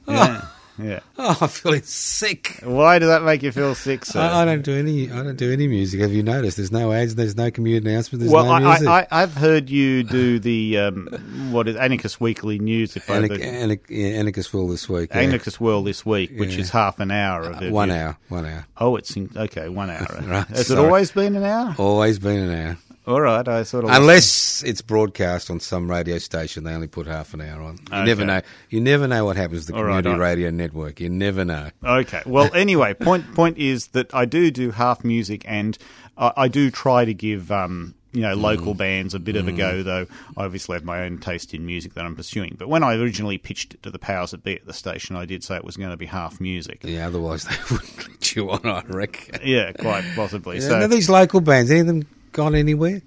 Yeah. 0.08 0.44
yeah. 0.78 1.00
Oh, 1.18 1.38
I'm 1.42 1.48
feeling 1.48 1.82
sick. 1.82 2.58
Why 2.64 2.98
does 2.98 3.08
that 3.08 3.22
make 3.22 3.42
you 3.42 3.52
feel 3.52 3.74
sick, 3.74 4.04
sir? 4.04 4.20
I, 4.20 4.42
I 4.42 4.44
don't 4.44 4.62
do 4.62 4.74
any. 4.74 5.10
I 5.10 5.22
don't 5.22 5.36
do 5.36 5.52
any 5.52 5.68
music. 5.68 6.00
Have 6.00 6.12
you 6.12 6.22
noticed? 6.22 6.56
There's 6.56 6.72
no 6.72 6.92
ads. 6.92 7.14
There's 7.14 7.36
no 7.36 7.50
community 7.50 7.88
announcement. 7.88 8.20
There's 8.20 8.32
well, 8.32 8.46
no 8.46 8.68
music. 8.68 8.88
I, 8.88 9.00
I, 9.10 9.22
I've 9.22 9.34
heard 9.34 9.70
you 9.70 10.02
do 10.02 10.38
the 10.40 10.78
um, 10.78 11.06
what 11.52 11.68
is 11.68 11.76
Anarchist 11.76 12.20
Weekly 12.20 12.58
News, 12.58 12.96
if 12.96 13.08
I 13.10 13.18
Anic- 13.20 13.42
Anic- 13.44 13.80
yeah, 13.90 14.08
Anarchist 14.18 14.52
Will 14.54 14.66
this 14.66 14.88
week. 14.88 15.10
yeah. 15.12 15.20
Anarchist 15.20 15.60
World 15.60 15.86
this 15.86 16.04
week, 16.06 16.32
which 16.36 16.54
Yeah. 16.54 16.60
is 16.62 16.70
half 16.70 16.98
an 17.00 17.10
hour 17.12 17.42
of 17.42 17.56
Uh, 17.62 17.66
it. 17.66 17.70
one 17.72 17.90
hour. 17.90 18.16
One 18.28 18.46
hour. 18.46 18.66
Oh, 18.78 18.96
it's 18.96 19.14
in, 19.14 19.30
okay, 19.36 19.68
one 19.68 19.90
hour. 19.90 20.06
Right, 20.26 20.46
Has 20.48 20.66
sorry. 20.68 20.80
it 20.80 20.84
always 20.84 21.12
been 21.12 21.36
an 21.36 21.44
hour? 21.44 21.74
Always 21.78 22.18
been 22.18 22.38
an 22.48 22.66
hour. 22.66 22.76
All 23.04 23.20
right, 23.20 23.46
I 23.48 23.64
sort 23.64 23.84
of 23.84 23.90
Unless 23.90 24.62
it's 24.62 24.80
broadcast 24.80 25.50
on 25.50 25.58
some 25.58 25.90
radio 25.90 26.18
station, 26.18 26.62
they 26.62 26.72
only 26.72 26.86
put 26.86 27.08
half 27.08 27.34
an 27.34 27.40
hour 27.40 27.60
on. 27.60 27.78
You 27.92 28.04
never 28.04 28.24
know. 28.24 28.40
You 28.70 28.80
never 28.80 29.08
know 29.08 29.24
what 29.24 29.36
happens 29.36 29.66
to 29.66 29.72
the 29.72 29.78
All 29.78 29.84
right, 29.84 30.02
community 30.04 30.22
I- 30.22 30.28
radio 30.28 30.50
network. 30.50 31.00
You 31.00 31.08
never 31.08 31.44
know. 31.44 31.70
Okay. 31.82 32.22
Well, 32.24 32.48
anyway, 32.54 32.94
point 32.94 33.34
point 33.34 33.58
is 33.58 33.88
that 33.88 34.14
I 34.14 34.24
do 34.24 34.52
do 34.52 34.70
half 34.70 35.02
music, 35.04 35.42
and 35.48 35.76
I, 36.16 36.32
I 36.36 36.48
do 36.48 36.70
try 36.70 37.04
to 37.04 37.12
give 37.12 37.50
um, 37.50 37.96
you 38.12 38.20
know 38.20 38.36
Mm. 38.36 38.40
local 38.40 38.74
bands 38.74 39.14
a 39.14 39.18
bit 39.18 39.34
of 39.34 39.48
a 39.48 39.52
go. 39.52 39.82
Though 39.82 40.06
I 40.36 40.44
obviously 40.44 40.74
have 40.74 40.84
my 40.84 41.02
own 41.02 41.18
taste 41.18 41.54
in 41.54 41.66
music 41.66 41.94
that 41.94 42.04
I'm 42.04 42.14
pursuing. 42.14 42.54
But 42.56 42.68
when 42.68 42.84
I 42.84 42.94
originally 42.94 43.36
pitched 43.36 43.74
it 43.74 43.82
to 43.82 43.90
the 43.90 43.98
powers 43.98 44.30
that 44.30 44.44
be 44.44 44.54
at 44.54 44.64
the 44.66 44.72
station, 44.72 45.16
I 45.16 45.24
did 45.24 45.42
say 45.42 45.56
it 45.56 45.64
was 45.64 45.76
going 45.76 45.90
to 45.90 45.96
be 45.96 46.06
half 46.06 46.40
music. 46.40 46.82
Yeah, 46.84 47.08
otherwise 47.08 47.44
they 47.48 47.56
wouldn't 47.68 48.08
let 48.08 48.36
you 48.36 48.48
on. 48.48 48.64
I 48.64 48.82
reckon. 48.86 49.40
Yeah, 49.44 49.72
quite 49.72 50.04
possibly. 50.14 50.60
Yeah, 50.60 50.68
so, 50.68 50.86
these 50.86 51.10
local 51.10 51.40
bands, 51.40 51.68
any 51.68 51.80
of 51.80 51.86
them 51.88 52.06
gone 52.32 52.54
anywhere? 52.54 53.02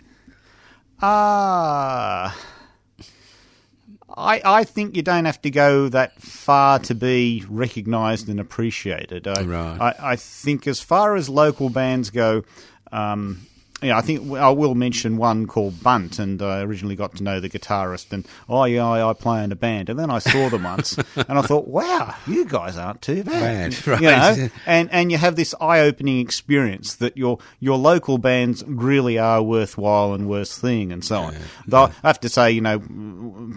Ah. 1.02 2.38
I, 4.18 4.42
I 4.46 4.64
think 4.64 4.96
you 4.96 5.02
don't 5.02 5.26
have 5.26 5.42
to 5.42 5.50
go 5.50 5.90
that 5.90 6.22
far 6.22 6.80
to 6.80 6.96
be 6.96 7.44
recognised 7.50 8.30
and 8.30 8.40
appreciated. 8.40 9.28
I, 9.28 9.44
Right. 9.44 9.82
I, 9.82 10.12
I 10.12 10.16
think 10.16 10.68
as 10.68 10.80
far 10.80 11.16
as 11.16 11.28
local 11.28 11.70
bands 11.70 12.12
go, 12.12 12.44
um, 12.94 13.46
yeah, 13.86 13.98
I 13.98 14.02
think 14.02 14.32
I 14.34 14.50
will 14.50 14.76
mention 14.76 15.18
one 15.18 15.48
called 15.48 15.82
Bunt, 15.82 16.20
and 16.20 16.42
I 16.42 16.62
originally 16.62 16.96
got 16.96 17.16
to 17.16 17.24
know 17.24 17.40
the 17.40 17.50
guitarist, 17.50 18.12
and 18.12 18.28
oh 18.50 18.66
yeah, 18.66 18.86
I, 18.86 19.14
play 19.14 19.44
in 19.44 19.52
a 19.52 19.56
band, 19.56 19.90
and 19.90 19.98
then 19.98 20.10
I 20.10 20.20
saw 20.20 20.50
them 20.50 20.64
once, 20.64 20.98
and 21.16 21.40
I 21.40 21.42
thought, 21.42 21.68
wow, 21.68 22.14
you 22.28 22.46
guys 22.46 22.78
aren't 22.78 23.02
too 23.02 23.24
bad, 23.24 23.72
Bad, 23.72 23.88
right. 23.88 24.02
you 24.02 24.08
know, 24.08 24.50
and 24.66 24.92
and 24.92 25.12
you 25.12 25.18
have 25.18 25.36
this 25.36 25.54
eye-opening 25.60 26.20
experience 26.20 26.96
that 26.96 27.18
your 27.18 27.40
your 27.60 27.78
local 27.78 28.18
bands 28.18 28.64
really 28.68 29.18
are 29.18 29.42
worthwhile 29.42 30.14
and 30.14 30.28
worth 30.28 30.50
seeing, 30.50 30.92
and 30.92 31.04
so 31.04 31.18
on. 31.18 31.36
Though 31.68 31.92
I 32.04 32.08
have 32.08 32.20
to 32.22 32.30
say, 32.30 32.52
you 32.52 32.62
know, 32.62 32.80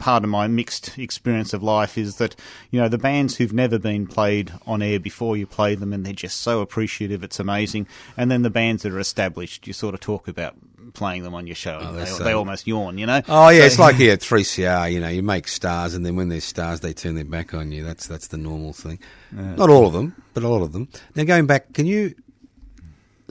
part 0.00 0.24
of 0.24 0.30
my 0.30 0.46
mixed 0.46 0.98
experience 0.98 1.52
of 1.52 1.62
life 1.62 1.98
is 1.98 2.16
that 2.16 2.36
you 2.70 2.80
know 2.80 2.88
the 2.88 2.98
bands 2.98 3.36
who've 3.36 3.52
never 3.52 3.78
been 3.78 4.06
played 4.06 4.52
on 4.66 4.82
air 4.82 5.00
before 5.00 5.36
you 5.36 5.46
play 5.46 5.74
them, 5.74 5.92
and 5.92 6.04
they're 6.04 6.12
just 6.12 6.38
so 6.38 6.60
appreciative, 6.60 7.22
it's 7.22 7.40
amazing. 7.40 7.86
And 8.16 8.30
then 8.30 8.42
the 8.42 8.50
bands 8.50 8.82
that 8.82 8.92
are 8.92 8.98
established, 8.98 9.66
you 9.66 9.72
sort 9.72 9.94
of 9.94 10.00
talk 10.00 10.17
about 10.26 10.56
playing 10.94 11.22
them 11.22 11.34
on 11.34 11.46
your 11.46 11.54
show, 11.54 11.78
they're 11.92 12.04
they, 12.04 12.10
so- 12.10 12.24
they 12.24 12.32
almost 12.32 12.66
yawn, 12.66 12.98
you 12.98 13.06
know. 13.06 13.20
Oh 13.28 13.50
yeah, 13.50 13.60
So- 13.60 13.66
it's 13.66 13.78
like 13.78 13.94
here 13.96 14.14
at 14.14 14.20
three 14.22 14.42
CR. 14.42 14.88
You 14.88 14.98
know, 15.00 15.08
you 15.08 15.22
make 15.22 15.46
stars, 15.46 15.94
and 15.94 16.04
then 16.04 16.16
when 16.16 16.28
they're 16.30 16.40
stars, 16.40 16.80
they 16.80 16.92
turn 16.94 17.14
their 17.14 17.24
back 17.24 17.54
on 17.54 17.70
you. 17.70 17.84
That's 17.84 18.06
that's 18.08 18.28
the 18.28 18.38
normal 18.38 18.72
thing. 18.72 18.98
Not 19.30 19.70
all 19.70 19.86
of 19.86 19.92
them, 19.92 20.16
but 20.34 20.42
a 20.42 20.48
lot 20.48 20.62
of 20.62 20.72
them. 20.72 20.88
Now 21.14 21.24
going 21.24 21.46
back, 21.46 21.72
can 21.74 21.86
you? 21.86 22.14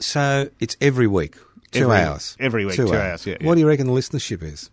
So 0.00 0.48
it's 0.60 0.76
every 0.80 1.08
week, 1.08 1.34
two 1.72 1.82
Every- 1.84 1.96
hours, 1.96 2.36
every 2.38 2.64
week, 2.64 2.76
two 2.76 2.94
hours, 2.94 3.26
yeah, 3.26 3.36
What 3.42 3.54
do 3.56 3.60
you 3.60 3.66
reckon 3.68 3.86
the 3.88 3.92
listenership 3.92 4.42
is? 4.42 4.70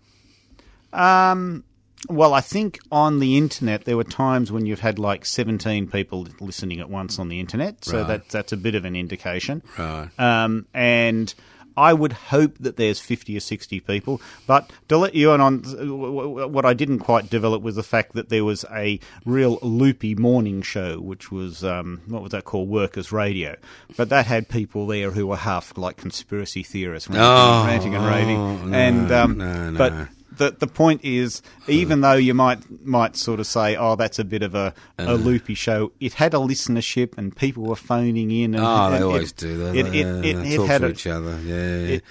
Um, 0.93 1.63
well, 2.07 2.34
I 2.36 2.41
think 2.41 2.80
on 2.91 3.20
the 3.20 3.38
internet 3.38 3.86
there 3.86 3.97
were 3.97 4.03
times 4.03 4.51
when 4.51 4.66
you've 4.68 4.82
had 4.82 4.99
like 4.99 5.26
17 5.26 5.88
people 5.88 6.28
listening 6.39 6.80
at 6.80 6.89
once 6.89 7.18
on 7.18 7.28
the 7.30 7.39
internet, 7.39 7.84
so 7.84 7.99
Right. 7.99 8.07
that 8.07 8.30
that's 8.30 8.51
a 8.53 8.57
bit 8.57 8.76
of 8.76 8.86
an 8.86 8.95
indication. 8.95 9.63
Right. 9.78 10.09
Um, 10.20 10.68
and 10.74 11.34
I 11.78 11.93
would 11.93 12.13
hope 12.13 12.57
that 12.59 12.78
there's 12.78 12.99
50 12.99 13.36
or 13.38 13.39
60 13.39 13.80
people, 13.82 14.21
but 14.47 14.69
to 14.89 14.97
let 14.97 15.13
you 15.15 15.32
in 15.32 15.41
on 15.41 15.59
what 15.63 16.65
I 16.65 16.73
didn't 16.73 16.99
quite 16.99 17.30
develop 17.30 17.61
was 17.61 17.76
the 17.76 17.84
fact 17.84 18.13
that 18.13 18.30
there 18.30 18.45
was 18.45 18.63
a 18.71 18.99
real 19.26 19.59
loopy 19.61 20.15
morning 20.15 20.61
show, 20.61 20.99
which 20.99 21.32
was 21.32 21.63
um, 21.63 22.01
what 22.07 22.21
was 22.21 22.32
that 22.32 22.45
called, 22.45 22.69
Workers 22.69 23.11
Radio, 23.11 23.55
but 23.97 24.09
that 24.09 24.26
had 24.26 24.47
people 24.49 24.88
there 24.88 25.11
who 25.11 25.28
were 25.28 25.36
half 25.38 25.78
like 25.78 25.97
conspiracy 25.97 26.63
theorists, 26.63 27.09
ranting, 27.09 27.23
Oh, 27.26 27.65
ranting 27.65 27.95
and 27.95 28.05
raving, 28.05 28.38
oh, 28.38 28.55
no, 28.65 28.78
and 28.78 29.11
um, 29.11 29.38
no, 29.38 29.69
no. 29.71 29.78
but 29.78 30.07
the 30.38 30.55
the 30.57 30.67
point 30.67 31.01
is, 31.03 31.41
even 31.67 32.01
though 32.01 32.13
you 32.13 32.33
might 32.33 32.59
might 32.86 33.15
sort 33.15 33.39
of 33.39 33.47
say, 33.47 33.75
"Oh, 33.75 33.95
that's 33.95 34.19
a 34.19 34.23
bit 34.23 34.41
of 34.43 34.55
a, 34.55 34.73
Uh. 34.99 35.05
a 35.09 35.13
loopy 35.15 35.53
show," 35.55 35.91
it 35.99 36.13
had 36.13 36.33
a 36.33 36.38
listenership 36.38 37.17
and 37.17 37.36
people 37.36 37.63
were 37.63 37.75
phoning 37.75 38.31
in. 38.31 38.55
And, 38.55 38.63
Oh, 38.63 38.91
they 38.91 39.01
always 39.01 39.31
it, 39.31 39.38
do. 39.38 39.57
They, 39.57 39.79
It, 39.79 39.86
it, 39.88 39.91
they- 40.21 40.29
it, 40.29 40.36
it 40.53 40.55
talk 40.57 40.67
had 40.67 40.81
to 40.81 40.88
a, 40.88 40.89
each 40.91 41.07
other. 41.07 41.39
Yeah. 41.43 41.55
it, 41.97 42.03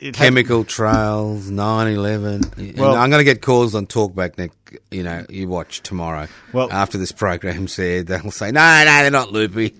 it 0.00 0.14
Chemical 0.14 0.64
trails, 0.64 1.50
9-11. 1.50 2.76
Well- 2.78 2.94
I'm 2.94 3.10
going 3.10 3.20
to 3.20 3.24
get 3.24 3.42
calls 3.42 3.74
on 3.74 3.86
Talkback, 3.86 4.38
Nick. 4.38 4.52
You 4.90 5.02
know, 5.02 5.26
you 5.28 5.48
watch 5.48 5.82
tomorrow. 5.82 6.28
Well- 6.52 6.70
after 6.70 6.96
this 6.96 7.12
program 7.12 7.68
said, 7.68 8.06
they'll 8.06 8.30
say, 8.30 8.50
no, 8.50 8.84
no, 8.84 8.84
they're 8.84 9.10
not 9.10 9.32
loopy. 9.32 9.74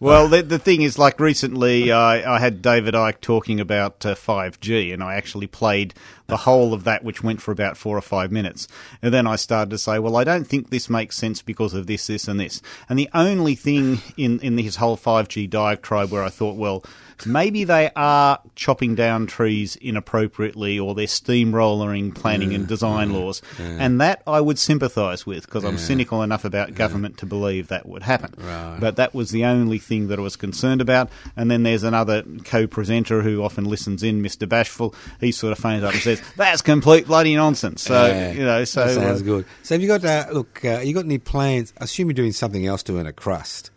Well, 0.00 0.28
the, 0.28 0.42
the 0.42 0.58
thing 0.58 0.80
is, 0.80 0.98
like 0.98 1.20
recently, 1.20 1.92
I, 1.92 2.36
I 2.36 2.40
had 2.40 2.62
David 2.62 2.94
Icke 2.94 3.20
talking 3.20 3.60
about 3.60 4.04
uh, 4.06 4.14
5G, 4.14 4.94
and 4.94 5.02
I 5.02 5.16
actually 5.16 5.46
played 5.46 5.92
the 6.26 6.38
whole 6.38 6.72
of 6.72 6.84
that, 6.84 7.04
which 7.04 7.22
went 7.22 7.42
for 7.42 7.52
about 7.52 7.76
four 7.76 7.98
or 7.98 8.00
five 8.00 8.32
minutes. 8.32 8.66
And 9.02 9.12
then 9.12 9.26
I 9.26 9.36
started 9.36 9.70
to 9.70 9.78
say, 9.78 9.98
well, 9.98 10.16
I 10.16 10.24
don't 10.24 10.46
think 10.46 10.70
this 10.70 10.88
makes 10.88 11.16
sense 11.16 11.42
because 11.42 11.74
of 11.74 11.86
this, 11.86 12.06
this, 12.06 12.28
and 12.28 12.40
this. 12.40 12.62
And 12.88 12.98
the 12.98 13.10
only 13.12 13.54
thing 13.54 13.98
in, 14.16 14.40
in 14.40 14.56
his 14.56 14.76
whole 14.76 14.96
5G 14.96 15.50
diatribe 15.50 16.10
where 16.10 16.24
I 16.24 16.30
thought, 16.30 16.56
well, 16.56 16.82
maybe 17.26 17.64
they 17.64 17.90
are 17.96 18.40
chopping 18.54 18.94
down 18.94 19.26
trees 19.26 19.76
inappropriately 19.76 20.78
or 20.78 20.94
they're 20.94 21.06
steamrollering 21.06 22.14
planning 22.14 22.54
and 22.54 22.66
design 22.66 23.12
laws. 23.12 23.42
And 23.58 24.00
that 24.00 24.22
I 24.26 24.40
would 24.40 24.58
sympathise 24.58 25.26
with 25.26 25.46
because 25.46 25.64
I'm 25.64 25.78
cynical 25.78 26.22
enough 26.22 26.44
about 26.44 26.74
government 26.74 27.18
to 27.18 27.26
believe 27.26 27.68
that 27.68 27.86
would 27.86 28.02
happen. 28.02 28.34
Right. 28.38 28.78
But 28.80 28.96
that 28.96 29.14
was 29.14 29.30
the 29.30 29.44
only 29.44 29.78
thing 29.78 30.08
that 30.08 30.18
I 30.18 30.22
was 30.22 30.36
concerned 30.36 30.80
about. 30.80 31.10
And 31.36 31.50
then 31.50 31.62
there's 31.62 31.82
another 31.82 32.24
co-presenter 32.44 33.22
who 33.22 33.42
often 33.42 33.64
listens 33.64 34.02
in, 34.02 34.22
Mr. 34.22 34.48
Bashful. 34.48 34.94
He 35.20 35.32
sort 35.32 35.52
of 35.52 35.58
phones 35.58 35.84
up 35.84 35.92
and 35.92 36.02
says, 36.02 36.22
"That's 36.36 36.62
complete 36.62 37.06
bloody 37.06 37.34
nonsense." 37.34 37.82
So 37.82 38.06
Yeah, 38.06 38.32
you 38.32 38.44
know, 38.44 38.64
so 38.64 38.86
that 38.86 38.94
sounds 38.94 39.22
uh, 39.22 39.24
good. 39.24 39.46
So 39.62 39.74
have 39.74 39.82
you 39.82 39.88
got, 39.88 40.04
uh, 40.04 40.26
look, 40.32 40.64
uh, 40.64 40.80
you 40.80 40.94
got 40.94 41.04
any 41.04 41.18
plans? 41.18 41.72
I 41.80 41.84
assume 41.84 42.08
you're 42.08 42.14
doing 42.14 42.32
something 42.32 42.66
else 42.66 42.82
to 42.84 42.98
earn 42.98 43.06
a 43.06 43.12
crust. 43.12 43.70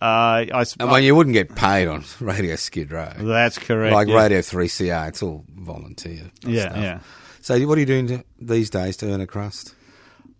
Uh, 0.00 0.46
I, 0.52 0.64
mean, 0.80 1.04
you 1.04 1.14
wouldn't 1.14 1.34
get 1.34 1.54
paid 1.54 1.86
on 1.86 2.04
Radio 2.20 2.56
Skid 2.56 2.90
Row. 2.90 3.12
that's 3.18 3.58
correct. 3.58 3.92
like 3.92 4.08
yeah. 4.08 4.16
Radio 4.16 4.38
3CR, 4.38 5.08
it's 5.08 5.22
all 5.22 5.44
volunteer. 5.54 6.30
Yeah, 6.42 6.70
stuff. 6.70 6.76
yeah. 6.76 6.98
So 7.42 7.66
what 7.66 7.76
are 7.76 7.80
you 7.80 7.86
doing 7.86 8.06
to, 8.06 8.24
these 8.40 8.70
days 8.70 8.96
to 8.98 9.12
earn 9.12 9.20
a 9.20 9.26
crust? 9.26 9.74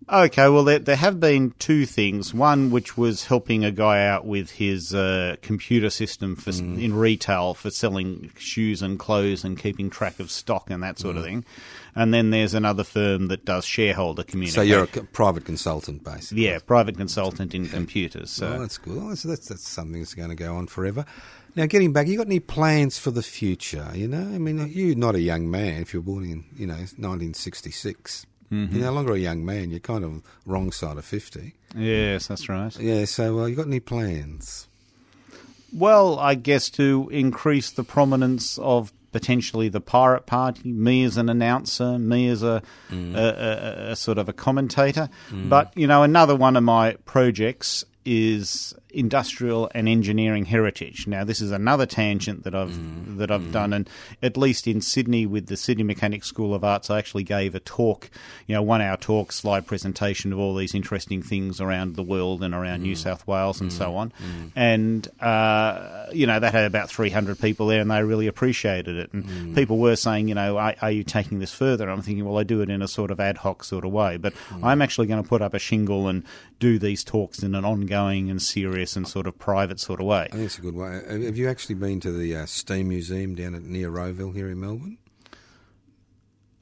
Okay, 0.09 0.49
well, 0.49 0.65
there, 0.65 0.79
there 0.81 0.97
have 0.97 1.21
been 1.21 1.55
two 1.61 1.87
things. 1.87 2.35
One, 2.35 2.71
which 2.71 2.97
was 2.97 3.27
helping 3.27 3.65
a 3.65 3.71
guy 3.71 4.05
out 4.07 4.27
with 4.27 4.51
his 4.51 4.93
uh, 4.93 5.37
computer 5.41 5.89
system 5.91 6.35
for 6.35 6.51
Mm. 6.51 6.83
in 6.83 6.95
retail 6.95 7.55
for 7.55 7.71
selling 7.71 8.31
shoes 8.37 8.83
and 8.83 8.99
clothes 8.99 9.45
and 9.45 9.57
keeping 9.57 9.89
track 9.89 10.19
of 10.19 10.31
stock 10.31 10.69
and 10.69 10.83
that 10.83 10.97
Mm. 10.97 11.01
sort 11.01 11.17
of 11.17 11.25
thing. 11.25 11.45
And 11.95 12.13
then 12.13 12.31
there's 12.31 12.55
another 12.55 12.83
firm 12.83 13.29
that 13.29 13.45
does 13.45 13.65
shareholder 13.65 14.25
communication. 14.25 14.55
So 14.57 14.63
you're 14.63 14.85
a 14.85 14.93
c- 14.93 15.01
private 15.13 15.45
consultant, 15.45 16.03
basically. 16.03 16.45
yeah, 16.47 16.59
private 16.59 16.97
consultant 16.97 17.55
in 17.55 17.69
computers. 17.69 18.31
So. 18.31 18.55
Oh, 18.55 18.59
that's 18.61 18.79
good. 18.79 18.99
Oh, 19.01 19.11
that's, 19.11 19.23
that's, 19.23 19.49
that's 19.49 19.69
something 19.69 20.01
that's 20.01 20.15
going 20.15 20.31
to 20.31 20.35
go 20.35 20.57
on 20.57 20.67
forever. 20.67 21.05
Now, 21.55 21.67
getting 21.67 21.93
back, 21.93 22.07
you 22.09 22.17
got 22.17 22.27
any 22.27 22.41
plans 22.41 22.99
for 22.99 23.11
the 23.13 23.23
future? 23.25 23.89
You 23.95 24.09
know, 24.09 24.23
I 24.23 24.39
mean, 24.39 24.71
you're 24.73 24.95
not 24.97 25.15
a 25.15 25.21
young 25.21 25.51
man 25.51 25.83
if 25.83 25.93
you're 25.93 26.03
born 26.03 26.25
in, 26.25 26.45
you 26.57 26.67
know, 26.67 26.75
1966. 26.75 28.27
Mm-hmm. 28.53 28.75
You're 28.75 28.85
no 28.87 28.93
longer 28.93 29.13
a 29.15 29.19
young 29.19 29.45
man. 29.45 29.71
You're 29.71 29.81
kind 29.81 30.05
of 30.05 30.23
wrong 30.45 30.73
side 30.73 30.97
of 30.97 31.05
50. 31.05 31.55
Yes, 31.77 32.27
that's 32.27 32.49
right. 32.49 32.77
Yeah, 32.81 33.05
so 33.05 33.41
uh, 33.41 33.47
you 33.47 33.55
got 33.57 33.67
any 33.67 33.81
plans? 33.81 34.67
Well, 35.73 36.19
I 36.19 36.35
guess 36.35 36.69
to 36.71 37.09
increase 37.13 37.71
the 37.71 37.85
prominence 37.85 38.59
of 38.59 38.93
potentially 39.13 39.69
the 39.69 39.81
pirate 39.81 40.27
party, 40.27 40.73
me 40.73 41.05
as 41.05 41.17
an 41.17 41.29
announcer, 41.29 41.99
me 41.99 42.29
as 42.29 42.43
a, 42.43 42.63
Mm. 42.91 43.15
a, 43.15 43.89
a, 43.89 43.91
a 43.93 43.97
sort 43.97 44.19
of 44.19 44.29
a 44.29 44.33
commentator. 44.33 45.09
But 45.33 45.73
you 45.77 45.87
know, 45.87 46.03
another 46.03 46.35
one 46.35 46.57
of 46.57 46.63
my 46.65 46.95
projects 47.05 47.85
is 48.05 48.75
industrial 48.93 49.71
and 49.75 49.89
engineering 49.89 50.45
heritage. 50.47 51.07
Now, 51.07 51.25
this 51.25 51.41
is 51.41 51.51
another 51.53 51.87
tangent 51.87 52.45
that 52.45 52.55
I've 52.55 52.71
Mm. 52.71 53.19
that 53.19 53.31
I've 53.31 53.51
done, 53.53 53.73
and 53.73 53.89
at 54.23 54.37
least 54.37 54.67
in 54.67 54.81
Sydney 54.81 55.27
with 55.27 55.47
the 55.47 55.57
Sydney 55.57 55.85
Mechanics 55.85 56.27
School 56.29 56.55
of 56.55 56.63
Arts, 56.65 56.91
I 56.91 56.99
actually 56.99 57.25
gave 57.25 57.55
a 57.55 57.61
talk, 57.61 58.09
you 58.47 58.55
know, 58.55 58.63
one 58.63 58.81
hour 58.81 58.97
talk, 58.97 59.33
slide 59.33 59.67
presentation 59.67 60.33
of 60.33 60.39
all 60.39 60.55
these 60.55 60.75
interesting 60.75 61.23
things 61.23 61.61
around 61.61 61.97
the 61.97 62.03
world 62.03 62.43
and 62.43 62.55
around 62.55 62.81
Mm. 62.81 62.83
New 62.83 62.95
South 62.97 63.27
Wales 63.27 63.61
and 63.61 63.73
so 63.73 63.97
on, 63.97 64.13
and 64.57 65.07
uh, 65.21 66.07
you 66.13 66.27
know 66.27 66.41
that 66.41 66.53
had 66.53 66.65
about 66.65 66.89
three 66.89 67.11
hundred 67.11 67.39
people 67.39 67.67
there, 67.67 67.81
and 67.81 67.91
they 67.91 68.03
really 68.03 68.27
appreciated 68.27 68.97
it, 68.97 69.13
and 69.13 69.25
Mm. 69.25 69.55
people 69.55 69.79
were 69.79 69.97
saying, 69.97 70.29
you 70.29 70.35
know, 70.35 70.57
are, 70.57 70.75
are 70.81 70.91
you 70.91 71.05
taking 71.05 71.39
this 71.41 71.53
further? 71.53 71.89
I'm 71.91 72.03
thinking, 72.03 72.25
well, 72.25 72.39
I 72.39 72.43
do 72.45 72.61
it 72.63 72.71
in 72.71 72.83
a 72.83 72.89
sort 72.89 73.11
of 73.11 73.21
ad 73.21 73.39
hoc 73.39 73.65
sort 73.65 73.85
of 73.85 73.93
way, 73.93 74.17
but 74.17 74.33
Mm. 74.51 74.65
I'm 74.65 74.83
actually 74.83 75.07
going 75.09 75.23
to 75.23 75.29
put 75.29 75.43
up 75.43 75.55
a 75.55 75.59
shingle 75.59 76.09
and 76.09 76.25
do 76.59 76.79
these 76.79 77.03
talks 77.05 77.43
in 77.43 77.55
an 77.55 77.65
ongoing 77.65 78.31
and 78.31 78.41
serious 78.41 78.80
and 78.97 79.07
sort 79.07 79.27
of 79.27 79.39
private 79.39 79.79
sort 79.81 80.01
of 80.01 80.07
way. 80.07 80.29
I 80.33 80.37
think 80.37 80.45
it's 80.45 80.59
a 80.59 80.63
good 80.63 80.75
way. 80.75 81.03
Have 81.09 81.37
you 81.37 81.49
actually 81.49 81.75
been 81.75 82.01
to 82.01 82.13
the 82.13 82.37
uh, 82.37 82.47
Steam 82.47 82.89
Museum 82.89 83.35
down 83.35 83.55
at 83.55 83.63
near 83.63 83.91
Rowville 83.91 84.35
here 84.35 84.49
in 84.49 84.61
Melbourne? 84.61 84.99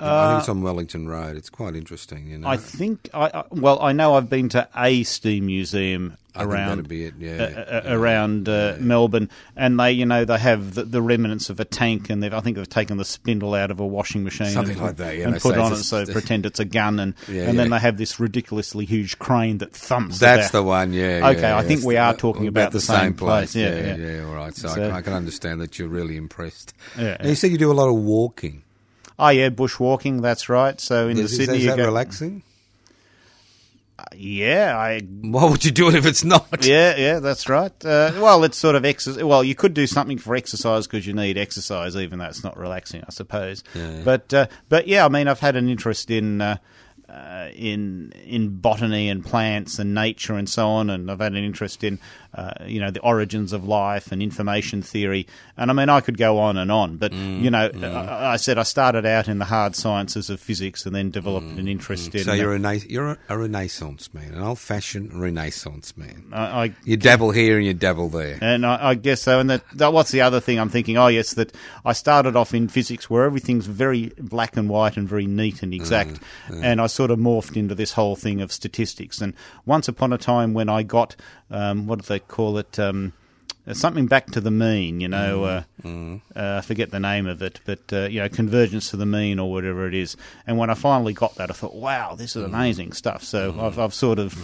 I 0.01 0.29
think 0.31 0.41
it's 0.41 0.49
on 0.49 0.63
Wellington 0.63 1.09
Road. 1.09 1.37
It's 1.37 1.51
quite 1.51 1.75
interesting, 1.75 2.27
you 2.29 2.39
know. 2.39 2.47
Uh, 2.49 2.53
I 2.53 2.57
think 2.57 3.09
I, 3.13 3.27
I 3.35 3.45
well, 3.51 3.81
I 3.83 3.93
know 3.93 4.15
I've 4.15 4.31
been 4.31 4.49
to 4.51 4.69
a 4.77 5.03
steam 5.03 5.47
museum 5.47 6.17
I 6.37 6.45
around 6.45 6.87
be 6.89 7.07
it, 7.07 7.15
yeah. 7.19 7.31
uh, 7.33 7.43
uh, 7.43 7.83
Yeah. 7.85 7.93
around 7.95 8.49
uh, 8.49 8.77
Melbourne, 8.79 9.29
and 9.57 9.81
they, 9.81 9.91
you 9.93 10.07
know, 10.07 10.25
they 10.25 10.39
have 10.39 10.75
the, 10.75 10.85
the 10.85 11.03
remnants 11.03 11.51
of 11.51 11.59
a 11.59 11.65
tank, 11.65 12.11
and 12.11 12.23
they've, 12.23 12.33
I 12.33 12.39
think 12.41 12.57
they've 12.57 12.69
taken 12.69 12.97
the 12.97 13.05
spindle 13.05 13.55
out 13.55 13.73
of 13.73 13.81
a 13.81 13.87
washing 13.87 14.23
machine, 14.23 14.51
Something 14.51 14.77
and, 14.77 14.87
like 14.87 14.97
that, 14.99 15.17
yeah, 15.17 15.29
and 15.29 15.41
put 15.41 15.59
on 15.59 15.73
it 15.73 15.77
so 15.77 16.07
pretend 16.07 16.47
it's 16.47 16.61
a 16.61 16.65
gun, 16.65 17.01
and 17.01 17.15
Yeah, 17.29 17.49
and 17.49 17.59
then 17.59 17.71
they 17.71 17.79
have 17.81 17.97
this 17.97 18.21
ridiculously 18.21 18.85
huge 18.85 19.19
crane 19.19 19.59
that 19.59 19.73
thumps. 19.73 20.21
That's 20.21 20.51
about. 20.51 20.59
the 20.59 20.63
one, 20.63 20.93
yeah. 20.93 21.29
Okay, 21.31 21.41
yeah, 21.41 21.57
I 21.59 21.65
think 21.65 21.83
we 21.83 21.97
are 21.97 22.11
Uh, 22.11 22.17
talking 22.17 22.47
about 22.47 22.71
the 22.71 22.81
same 22.81 23.15
place, 23.15 23.57
yeah, 23.57 23.75
yeah, 23.75 23.97
yeah. 23.97 24.25
all 24.25 24.35
right. 24.35 24.55
So, 24.55 24.69
So- 24.69 24.91
I, 24.91 24.99
I 24.99 25.03
can 25.03 25.15
understand 25.15 25.61
that 25.61 25.77
you're 25.79 25.89
really 25.89 26.17
impressed. 26.17 26.73
Yeah, 26.97 27.17
And 27.19 27.29
you 27.29 27.35
said 27.35 27.51
you 27.51 27.59
do 27.59 27.73
a 27.73 27.75
lot 27.75 27.89
of 27.89 27.97
walking. 27.97 28.63
Oh 29.19 29.29
yeah, 29.29 29.51
bushwalking. 29.51 30.23
That's 30.23 30.49
right. 30.49 30.81
So 30.81 31.09
in 31.09 31.17
the 31.17 31.29
Sydney, 31.29 31.57
is 31.57 31.65
you 31.65 31.71
that 31.71 31.77
go, 31.77 31.87
relaxing? 31.87 32.43
yeah, 34.15 34.77
I 34.77 35.01
Why 35.01 35.45
would 35.51 35.65
you 35.65 35.71
do 35.71 35.89
it 35.89 35.95
if 35.95 36.07
it's 36.07 36.25
not? 36.25 36.47
Yeah, 36.69 36.97
yeah, 36.97 37.19
that's 37.21 37.49
right. 37.49 37.73
Uh, 37.85 38.13
well, 38.17 38.45
it's 38.45 38.57
sort 38.57 38.75
of 38.75 38.85
exercise. 38.85 39.23
Well, 39.23 39.43
you 39.43 39.55
could 39.55 39.75
do 39.75 39.87
something 39.87 40.19
for 40.19 40.35
exercise 40.35 40.87
because 40.87 41.07
you 41.07 41.13
need 41.13 41.39
exercise, 41.39 41.97
even 41.97 42.19
though 42.19 42.27
it's 42.27 42.45
not 42.45 42.57
relaxing, 42.57 43.03
I 43.07 43.11
suppose. 43.11 43.65
Yeah. 43.75 44.03
But 44.05 44.33
uh, 44.35 44.47
but 44.69 44.87
yeah, 44.87 45.05
I 45.05 45.09
mean, 45.09 45.29
I've 45.29 45.41
had 45.41 45.57
an 45.57 45.69
interest 45.69 46.11
in. 46.11 46.41
Uh, 46.41 46.57
uh, 47.09 47.49
in 47.55 48.13
in 48.27 48.59
botany 48.59 49.09
and 49.09 49.25
plants 49.25 49.79
and 49.79 49.95
nature 49.95 50.35
and 50.35 50.47
so 50.47 50.69
on, 50.69 50.91
and 50.91 51.11
I've 51.11 51.21
had 51.21 51.33
an 51.33 51.43
interest 51.43 51.83
in 51.83 51.99
uh, 52.35 52.53
you 52.67 52.79
know 52.81 52.91
the 52.91 53.01
origins 53.01 53.53
of 53.53 53.65
life 53.67 54.13
and 54.13 54.23
information 54.23 54.83
theory, 54.83 55.27
and 55.57 55.71
I 55.71 55.75
mean 55.75 55.89
I 55.89 56.01
could 56.01 56.19
go 56.19 56.39
on 56.39 56.57
and 56.59 56.71
on, 56.71 56.97
but 56.99 57.13
Mm, 57.13 57.43
you 57.43 57.51
know 57.51 57.71
I, 57.83 58.33
I 58.35 58.37
said 58.37 58.59
I 58.59 58.63
started 58.65 59.07
out 59.07 59.29
in 59.29 59.39
the 59.39 59.47
hard 59.47 59.75
sciences 59.75 60.29
of 60.31 60.39
physics 60.41 60.85
and 60.87 60.95
then 60.95 61.11
developed 61.11 61.59
an 61.59 61.69
interest 61.69 62.15
in. 62.15 62.21
Mm, 62.23 62.25
So 62.25 62.33
you're 62.35 62.55
a 62.55 62.59
na- 62.59 62.73
you're 62.87 63.09
a, 63.09 63.19
a 63.31 63.39
Renaissance 63.39 64.13
man, 64.13 64.35
an 64.35 64.43
old-fashioned 64.43 65.13
Renaissance 65.19 65.97
man. 65.97 66.25
I, 66.33 66.65
I 66.65 66.75
You 66.85 66.97
dabble 66.97 67.31
here 67.31 67.57
and 67.57 67.65
you 67.67 67.75
dabble 67.75 68.09
there. 68.11 68.39
And 68.41 68.67
I, 68.67 68.91
I 68.91 68.95
guess 68.95 69.23
so. 69.23 69.41
And 69.41 69.49
that, 69.51 69.63
that, 69.75 69.93
what's 69.93 70.11
the 70.11 70.21
other 70.21 70.41
thing 70.41 70.59
I'm 70.59 70.69
thinking? 70.69 70.97
Oh, 70.99 71.07
yes, 71.09 71.35
that 71.35 71.55
I 71.85 71.93
started 71.93 72.37
off 72.37 72.53
in 72.55 72.69
physics 72.69 73.09
where 73.09 73.25
everything's 73.25 73.67
very 73.67 74.13
black 74.19 74.57
and 74.57 74.69
white 74.69 74.97
and 74.97 75.09
very 75.09 75.27
neat 75.27 75.63
and 75.63 75.73
exact. 75.73 76.21
And 76.49 76.81
I 76.81 76.87
sort 76.89 77.11
of 77.11 77.19
morphed 77.19 77.57
into 77.57 77.75
this 77.75 77.93
whole 77.93 78.17
thing 78.17 78.41
of 78.41 78.53
statistics. 78.53 79.21
And 79.21 79.35
once 79.65 79.89
upon 79.89 80.13
a 80.13 80.19
time 80.19 80.55
when 80.55 80.69
I 80.69 80.83
got, 80.83 81.17
um, 81.51 81.87
what 81.87 82.01
do 82.01 82.05
they 82.07 82.18
call 82.19 82.59
it? 82.59 82.79
Um, 82.79 83.13
something 83.73 84.07
back 84.07 84.27
to 84.27 84.41
the 84.41 84.51
mean, 84.51 85.01
you 85.01 85.09
know, 85.09 85.41
mm. 85.41 85.59
uh, 85.59 85.87
mm. 85.87 86.21
uh, 86.35 86.59
I 86.59 86.61
forget 86.63 86.91
the 86.91 87.01
name 87.01 87.27
of 87.27 87.43
it, 87.43 87.61
but, 87.65 87.81
uh, 87.93 88.07
you 88.07 88.21
know, 88.21 88.29
convergence 88.29 88.91
to 88.91 88.97
the 88.97 89.07
mean 89.07 89.39
or 89.39 89.51
whatever 89.51 89.87
it 89.87 89.95
is. 89.95 90.17
And 90.47 90.57
when 90.57 90.71
I 90.71 90.75
finally 90.75 91.13
got 91.13 91.35
that, 91.35 91.51
I 91.51 91.55
thought, 91.55 91.75
wow, 91.75 92.15
this 92.15 92.35
is 92.35 92.43
mm. 92.43 92.47
amazing 92.47 92.93
stuff. 92.93 93.23
So 93.23 93.55
I've, 93.61 93.79
I've 93.79 93.95
sort 93.95 94.19
of, 94.19 94.35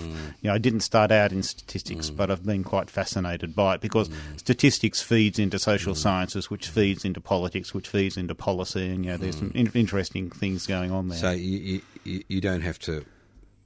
you 0.42 0.48
know, 0.48 0.54
I 0.54 0.58
didn't 0.58 0.80
start 0.80 1.10
out 1.10 1.32
in 1.32 1.42
statistics, 1.42 2.10
but 2.10 2.30
I've 2.30 2.44
been 2.44 2.64
quite 2.64 2.90
fascinated 2.90 3.54
by 3.54 3.76
it 3.76 3.80
because 3.80 4.10
statistics 4.36 5.00
feeds 5.00 5.38
into 5.38 5.58
social 5.58 5.94
sciences, 5.94 6.50
which 6.50 6.68
feeds 6.68 7.04
into 7.04 7.20
politics, 7.20 7.72
which 7.72 7.88
feeds 7.88 8.16
into 8.16 8.34
policy. 8.34 8.90
And, 8.90 9.04
you 9.04 9.12
know, 9.12 9.16
there's 9.16 9.38
some 9.38 9.52
in- 9.54 9.72
interesting 9.74 10.30
things 10.30 10.66
going 10.66 10.90
on 10.90 11.08
there. 11.08 11.18
So 11.18 11.30
you- 11.30 11.80
you 12.04 12.22
you 12.28 12.40
don't 12.40 12.60
have 12.60 12.78
to 12.80 13.04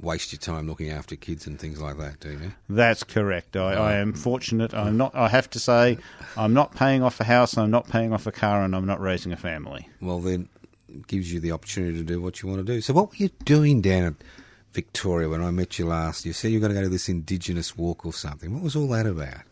waste 0.01 0.33
your 0.33 0.39
time 0.39 0.67
looking 0.67 0.91
after 0.91 1.17
kids 1.17 1.47
and 1.47 1.59
things 1.59 1.81
like 1.81 1.99
that, 1.99 2.21
do 2.21 2.31
you? 2.31 2.53
That's 2.69 3.03
correct. 3.03 3.57
I, 3.57 3.75
I 3.75 3.95
am 3.97 4.13
mm. 4.13 4.19
fortunate. 4.19 4.75
I'm 4.75 4.97
not. 4.97 5.15
I 5.15 5.29
have 5.29 5.51
to 5.51 5.59
say, 5.59 5.99
I'm 6.37 6.55
not 6.55 6.75
paying 6.75 7.03
off 7.03 7.21
a 7.21 7.25
house. 7.25 7.57
I'm 7.59 7.71
not 7.71 7.89
paying 7.89 8.13
off 8.13 8.27
a 8.27 8.33
car, 8.33 8.63
and 8.63 8.75
I'm 8.75 8.87
not 8.87 9.01
raising 9.01 9.33
a 9.33 9.37
family. 9.37 9.89
Well, 10.01 10.21
then 10.21 10.49
it 10.89 11.07
gives 11.07 11.33
you 11.33 11.41
the 11.41 11.53
opportunity 11.53 11.99
to 11.99 12.05
do 12.05 12.21
what 12.21 12.43
you 12.43 12.49
want 12.49 12.65
to 12.65 12.73
do. 12.73 12.81
So, 12.81 12.93
what 12.93 13.11
were 13.11 13.17
you 13.17 13.31
doing 13.45 13.81
down 13.81 14.05
at 14.05 14.15
Victoria 14.73 15.29
when 15.29 15.43
I 15.43 15.51
met 15.51 15.79
you 15.79 15.87
last? 15.87 16.25
You 16.25 16.33
said 16.33 16.51
you 16.53 16.59
were 16.59 16.69
going 16.69 16.75
to 16.75 16.81
go 16.81 16.85
to 16.85 16.91
this 16.91 17.09
Indigenous 17.09 17.77
walk 17.77 18.07
or 18.07 18.13
something. 18.13 18.53
What 18.53 18.63
was 18.63 18.77
all 18.77 18.89
that 18.89 19.07
about? 19.07 19.43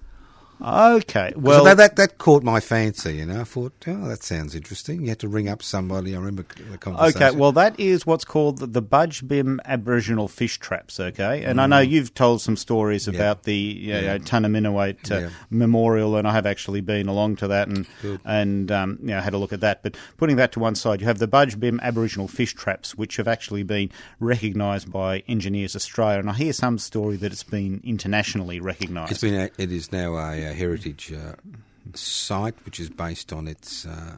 Okay. 0.60 1.32
Well, 1.36 1.64
that, 1.64 1.76
that 1.76 1.96
that 1.96 2.18
caught 2.18 2.42
my 2.42 2.60
fancy. 2.60 3.16
You 3.16 3.26
know, 3.26 3.42
I 3.42 3.44
thought, 3.44 3.74
oh, 3.86 4.08
that 4.08 4.22
sounds 4.22 4.54
interesting. 4.54 5.02
You 5.02 5.08
had 5.10 5.18
to 5.20 5.28
ring 5.28 5.48
up 5.48 5.62
somebody. 5.62 6.14
I 6.14 6.18
remember 6.18 6.44
the 6.70 6.78
conversation. 6.78 7.22
Okay, 7.22 7.36
well, 7.36 7.52
that 7.52 7.78
is 7.78 8.06
what's 8.06 8.24
called 8.24 8.58
the, 8.58 8.66
the 8.66 8.82
Budge 8.82 9.26
Bim 9.28 9.60
Aboriginal 9.64 10.28
fish 10.28 10.58
traps. 10.58 10.98
Okay, 10.98 11.44
and 11.44 11.60
I 11.60 11.66
know 11.66 11.80
you've 11.80 12.14
told 12.14 12.40
some 12.40 12.56
stories 12.56 13.06
about 13.06 13.42
the 13.42 13.54
you 13.54 13.92
know, 13.92 13.96
Mm. 13.96 14.04
Yeah. 14.06 14.12
Uh, 14.14 15.20
Yeah. 15.20 15.28
Memorial, 15.50 16.16
and 16.16 16.26
I 16.26 16.32
have 16.32 16.46
actually 16.46 16.80
been 16.80 17.08
along 17.08 17.36
to 17.36 17.48
that 17.48 17.68
and 17.68 17.86
Good. 18.02 18.20
and 18.24 18.70
um, 18.72 18.98
you 19.00 19.08
know 19.08 19.20
had 19.20 19.34
a 19.34 19.38
look 19.38 19.52
at 19.52 19.60
that. 19.60 19.82
But 19.82 19.96
putting 20.16 20.36
that 20.36 20.52
to 20.52 20.60
one 20.60 20.74
side, 20.74 21.00
you 21.00 21.06
have 21.06 21.18
the 21.18 21.26
Budge 21.28 21.58
Bim 21.60 21.80
Aboriginal 21.82 22.28
fish 22.28 22.54
traps, 22.54 22.94
which 22.94 23.16
have 23.16 23.28
actually 23.28 23.62
been 23.62 23.90
recognised 24.20 24.90
by 24.90 25.22
Engineers 25.28 25.76
Australia, 25.76 26.18
and 26.18 26.30
I 26.30 26.34
hear 26.34 26.52
some 26.52 26.78
story 26.78 27.16
that 27.16 27.32
it's 27.32 27.42
been 27.42 27.80
internationally 27.84 28.60
recognised. 28.60 29.12
It's 29.12 29.20
been 29.20 29.34
a, 29.34 29.50
it 29.58 29.70
is 29.72 29.92
now 29.92 30.16
a, 30.16 30.45
uh 30.50 30.54
heritage 30.54 31.12
uh, 31.12 31.34
site 31.94 32.54
which 32.64 32.80
is 32.80 32.88
based 32.90 33.32
on 33.32 33.46
its 33.48 33.86
uh, 33.86 34.16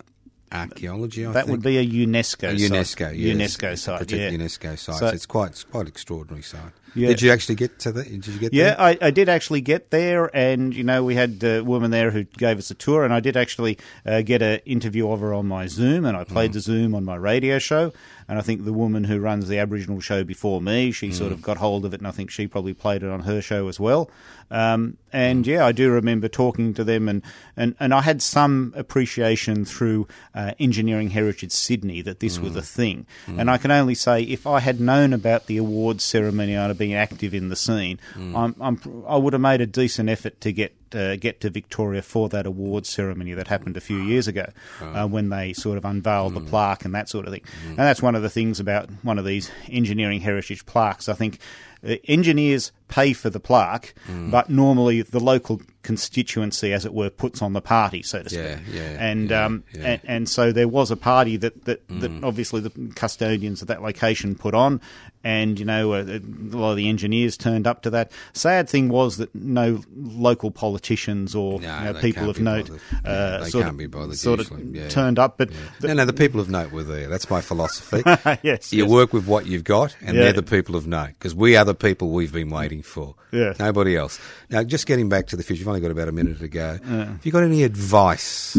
archaeology. 0.53 1.27
I 1.27 1.33
that 1.33 1.47
think. 1.47 1.51
would 1.51 1.63
be 1.63 1.77
a 1.79 1.85
UNESCO 1.87 2.49
a 2.55 2.59
site. 2.59 2.71
UNESCO, 2.71 3.17
yes. 3.19 3.57
UNESCO 3.57 3.79
site. 3.79 4.13
Yeah. 4.13 4.31
UNESCO 4.31 4.79
site. 4.79 4.79
So- 4.79 4.93
So 4.95 5.07
it's 5.09 5.27
quite 5.27 5.51
it's 5.51 5.65
quite 5.65 5.87
extraordinary 5.89 6.43
site. 6.43 6.73
Yeah. 6.95 7.09
Did 7.09 7.23
you 7.23 7.31
actually 7.31 7.55
get 7.55 7.79
to 7.81 7.93
that? 7.93 8.05
Did 8.09 8.27
you 8.27 8.39
get 8.39 8.53
Yeah, 8.53 8.71
there? 8.75 8.81
I, 8.81 8.99
I 9.03 9.11
did 9.11 9.29
actually 9.29 9.61
get 9.61 9.91
there, 9.91 10.35
and 10.35 10.75
you 10.75 10.85
know 10.85 11.05
we 11.05 11.15
had 11.15 11.43
a 11.45 11.63
woman 11.63 11.91
there 11.91 12.11
who 12.11 12.25
gave 12.25 12.59
us 12.59 12.71
a 12.71 12.75
tour, 12.75 13.05
and 13.05 13.13
I 13.13 13.21
did 13.21 13.37
actually 13.37 13.79
uh, 14.07 14.23
get 14.23 14.43
an 14.43 14.61
interview 14.65 15.11
of 15.11 15.21
her 15.21 15.33
on 15.35 15.47
my 15.47 15.67
Zoom, 15.67 16.05
and 16.05 16.17
I 16.17 16.25
played 16.25 16.53
the 16.53 16.61
Zoom 16.61 16.95
on 16.95 17.05
my 17.05 17.17
radio 17.17 17.59
show, 17.59 17.93
and 18.29 18.39
I 18.39 18.43
think 18.43 18.65
the 18.65 18.73
woman 18.73 19.05
who 19.05 19.19
runs 19.21 19.49
the 19.49 19.59
Aboriginal 19.59 20.01
show 20.01 20.25
before 20.25 20.61
me, 20.61 20.91
she 20.93 21.13
sort 21.13 21.33
of 21.33 21.43
got 21.43 21.57
hold 21.59 21.85
of 21.85 21.95
it, 21.95 22.01
and 22.01 22.07
I 22.07 22.11
think 22.11 22.31
she 22.31 22.47
probably 22.47 22.75
played 22.75 23.03
it 23.03 23.11
on 23.11 23.21
her 23.21 23.41
show 23.41 23.69
as 23.69 23.79
well. 23.79 24.11
Um, 24.51 24.97
and 25.13 25.47
yeah, 25.47 25.67
I 25.67 25.73
do 25.73 25.91
remember 25.91 26.27
talking 26.29 26.73
to 26.75 26.85
them, 26.85 27.09
and, 27.09 27.23
and, 27.57 27.75
and 27.79 27.93
I 27.93 28.01
had 28.01 28.23
some 28.23 28.73
appreciation 28.77 29.65
through 29.67 30.09
uh, 30.35 30.53
Engineering 30.59 31.11
Heritage 31.11 31.53
Sydney 31.53 32.01
that 32.03 32.21
this 32.21 32.39
was 32.39 32.57
a 32.57 32.63
thing. 32.63 33.07
And 33.27 33.51
I 33.51 33.59
can 33.59 33.71
only 33.71 33.95
say, 33.95 34.23
if 34.23 34.47
I 34.47 34.61
had 34.61 34.81
known 34.81 35.13
about 35.13 35.47
the 35.47 35.59
awards 35.59 36.03
ceremony, 36.03 36.57
I'd 36.57 36.69
have 36.69 36.79
been 36.79 36.88
active 36.95 37.35
in 37.35 37.49
the 37.49 37.57
scene. 37.57 37.99
I'm, 38.17 38.55
I'm, 38.61 39.05
I 39.07 39.17
would 39.17 39.33
have 39.33 39.43
made 39.43 39.61
a 39.61 39.67
decent 39.67 40.09
effort 40.09 40.41
to 40.43 40.53
get 40.53 40.75
uh, 40.95 41.17
get 41.17 41.41
to 41.43 41.51
Victoria 41.51 42.01
for 42.01 42.31
that 42.31 42.47
awards 42.47 42.89
ceremony 42.89 43.35
that 43.35 43.49
happened 43.49 43.77
a 43.77 43.81
few 43.81 43.99
years 43.99 44.27
ago, 44.27 44.47
uh, 44.81 45.07
when 45.07 45.29
they 45.29 45.53
sort 45.53 45.77
of 45.77 45.85
unveiled 45.85 46.33
the 46.35 46.41
plaque 46.41 46.85
and 46.87 46.95
that 46.95 47.09
sort 47.11 47.27
of 47.27 47.33
thing. 47.33 47.43
And 47.67 47.77
that's 47.77 48.01
one 48.01 48.15
of 48.15 48.23
the 48.23 48.31
things 48.31 48.59
about 48.59 48.89
one 49.03 49.19
of 49.19 49.25
these 49.27 49.51
engineering 49.69 50.21
heritage 50.23 50.65
plaques. 50.65 51.09
I 51.09 51.13
think 51.13 51.41
uh, 51.87 51.97
engineers 52.09 52.73
pay 52.89 53.13
for 53.13 53.29
the 53.29 53.39
plaque, 53.39 53.95
but 54.31 54.49
normally 54.49 55.03
the 55.03 55.21
local 55.21 55.61
constituency, 55.83 56.73
as 56.73 56.87
it 56.87 56.95
were, 56.95 57.11
puts 57.11 57.43
on 57.43 57.53
the 57.53 57.61
party, 57.61 58.03
so 58.03 58.23
to 58.23 58.31
speak. 58.31 58.41
Yeah, 58.41 58.59
yeah, 58.73 58.97
and 58.99 59.31
yeah, 59.31 59.45
um. 59.45 59.65
And, 59.75 60.01
and 60.05 60.29
so 60.29 60.53
there 60.53 60.69
was 60.69 60.91
a 60.91 60.97
party 60.97 61.37
that 61.37 61.67
that, 61.67 61.87
that 61.89 62.25
obviously 62.25 62.61
the 62.63 62.93
custodians 62.95 63.61
of 63.61 63.69
that 63.69 63.83
location 63.83 64.35
put 64.37 64.55
on, 64.55 64.81
and 65.29 65.59
you 65.59 65.65
know 65.67 65.93
uh, 65.93 66.05
a 66.07 66.21
lot 66.57 66.71
of 66.71 66.77
the 66.79 66.89
engineers 66.89 67.37
turned 67.37 67.67
up 67.67 67.83
to 67.83 67.91
that. 67.91 68.11
Sad 68.33 68.67
thing 68.69 68.89
was 68.89 69.19
that 69.19 69.35
no 69.35 69.83
local 69.95 70.51
politicians 70.51 71.35
or 71.35 71.61
No, 71.61 71.79
you 71.79 71.93
know, 71.93 72.01
people 72.01 72.31
of 72.31 72.41
note 72.41 72.71
uh, 72.71 72.77
Yeah, 73.05 73.45
sort 73.45 73.67
of, 73.67 73.77
be 73.77 73.87
bothered 73.87 74.17
sort 74.17 74.41
of 74.41 74.51
yeah. 74.75 74.89
turned 74.89 75.19
up, 75.19 75.37
but 75.37 75.51
no, 75.83 75.93
no, 75.93 76.05
the 76.07 76.15
people 76.15 76.41
of 76.41 76.49
note 76.49 76.73
were 76.73 76.83
there. 76.83 77.09
That's 77.09 77.29
my 77.29 77.43
philosophy. 77.43 78.03
yes, 78.43 78.73
You 78.73 78.85
yes. 78.85 78.91
work 78.91 79.13
with 79.13 79.27
what 79.27 79.45
you've 79.47 79.65
got, 79.65 79.95
and 80.01 80.17
Yeah. 80.17 80.25
they're 80.25 80.33
the 80.33 80.43
people 80.43 80.77
of 80.77 80.87
note 80.87 81.11
because 81.19 81.35
we 81.35 81.57
are 81.57 81.65
the 81.67 81.75
people 81.75 82.09
we've 82.11 82.33
been 82.33 82.49
waiting 82.51 82.83
for. 82.83 83.15
Yeah, 83.31 83.53
Nobody 83.59 83.97
else. 83.97 84.19
Now, 84.49 84.63
just 84.63 84.87
getting 84.87 85.11
back 85.11 85.27
to 85.29 85.37
the 85.37 85.43
future, 85.43 85.59
you've 85.61 85.69
only 85.69 85.81
got 85.83 85.91
about 85.91 86.09
a 86.09 86.13
minute 86.13 86.39
to 86.39 86.49
go. 86.49 86.79
Have 86.87 87.21
you 87.27 87.33
got 87.33 87.43
any 87.43 87.63
advice, 87.65 88.57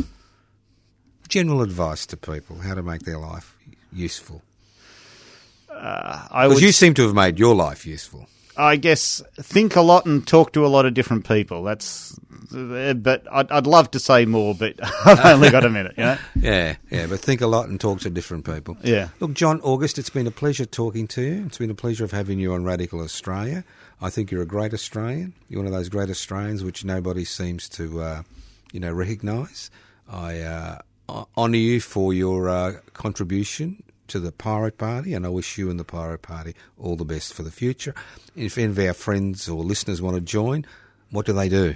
general 1.28 1.62
advice 1.64 2.06
to 2.08 2.18
people, 2.18 2.60
how 2.60 2.76
to 2.76 2.84
make 2.84 3.02
their 3.02 3.18
life 3.18 3.56
useful? 3.92 4.44
I 5.82 6.44
Because 6.44 6.56
would 6.56 6.64
you 6.64 6.72
seem 6.72 6.94
to 6.96 7.04
have 7.04 7.14
made 7.14 7.40
your 7.40 7.56
life 7.56 7.86
useful. 7.86 8.28
I 8.60 8.76
guess 8.76 9.24
think 9.38 9.78
a 9.78 9.82
lot 9.82 10.06
and 10.06 10.28
talk 10.28 10.52
to 10.54 10.66
a 10.66 10.68
lot 10.68 10.86
of 10.86 10.94
different 10.94 11.26
people. 11.26 11.64
That's, 11.64 12.20
uh, 12.54 12.94
but 12.94 13.26
I'd, 13.32 13.50
I'd 13.50 13.68
love 13.68 13.90
to 13.92 14.00
say 14.00 14.26
more, 14.26 14.54
but 14.54 14.76
I've 15.06 15.24
only 15.24 15.50
got 15.50 15.64
a 15.64 15.70
minute. 15.70 15.94
You 15.98 16.04
know? 16.04 16.18
Yeah, 16.36 16.76
yeah, 16.92 17.08
but 17.08 17.22
think 17.22 17.40
a 17.40 17.48
lot 17.48 17.70
and 17.70 17.80
talk 17.80 18.02
to 18.02 18.10
different 18.10 18.44
people. 18.44 18.76
Yeah. 18.84 19.10
Look, 19.22 19.34
John 19.34 19.62
August, 19.62 19.98
it's 19.98 20.10
been 20.10 20.28
a 20.28 20.32
pleasure 20.32 20.66
talking 20.66 21.08
to 21.10 21.22
you. 21.22 21.46
It's 21.46 21.58
been 21.58 21.70
a 21.72 21.76
pleasure 21.76 22.04
of 22.04 22.12
having 22.12 22.38
you 22.38 22.54
on 22.54 22.66
Radical 22.66 23.00
Australia. 23.00 23.64
I 24.02 24.10
think 24.10 24.30
you're 24.30 24.42
a 24.42 24.48
great 24.48 24.74
Australian. 24.74 25.34
You're 25.48 25.62
one 25.62 25.68
of 25.68 25.74
those 25.74 25.88
great 25.88 26.10
Australians 26.10 26.62
which 26.62 26.84
nobody 26.84 27.24
seems 27.24 27.70
to, 27.70 28.02
uh, 28.02 28.24
you 28.74 28.82
know, 28.82 28.92
recognise. 28.92 29.72
I 30.10 30.40
uh, 30.42 30.80
honour 31.38 31.58
you 31.58 31.80
for 31.80 32.14
your 32.14 32.50
uh, 32.50 32.74
contribution 32.94 33.84
to 34.10 34.20
the 34.20 34.32
Pirate 34.32 34.78
Party, 34.78 35.14
and 35.14 35.26
I 35.26 35.30
wish 35.30 35.58
you 35.58 35.70
and 35.70 35.80
the 35.80 35.84
Pirate 35.84 36.22
Party 36.22 36.56
all 36.78 36.96
the 36.96 37.06
best 37.06 37.34
for 37.34 37.44
the 37.44 37.52
future. 37.52 37.94
If 38.36 38.58
any 38.58 38.68
of 38.68 38.80
our 38.80 38.94
friends 38.94 39.48
or 39.48 39.64
listeners 39.64 40.02
want 40.02 40.16
to 40.16 40.22
join, 40.22 40.66
what 41.12 41.26
do 41.26 41.34
they 41.34 41.50
do? 41.50 41.76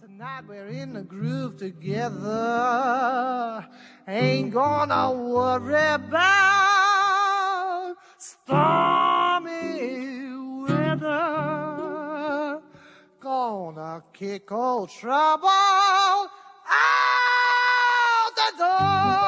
Tonight 0.00 0.42
we're 0.48 0.66
in 0.66 0.92
the 0.94 1.02
groove 1.02 1.56
together. 1.56 3.64
Ain't 4.08 4.52
gonna 4.52 5.12
worry 5.12 5.94
about 5.94 7.94
stormy 8.18 9.46
weather. 10.66 12.60
Gonna 13.20 14.02
kick 14.12 14.50
old 14.50 14.90
trouble 14.90 15.48
out 15.48 16.28
the 18.34 18.52
door. 18.58 19.27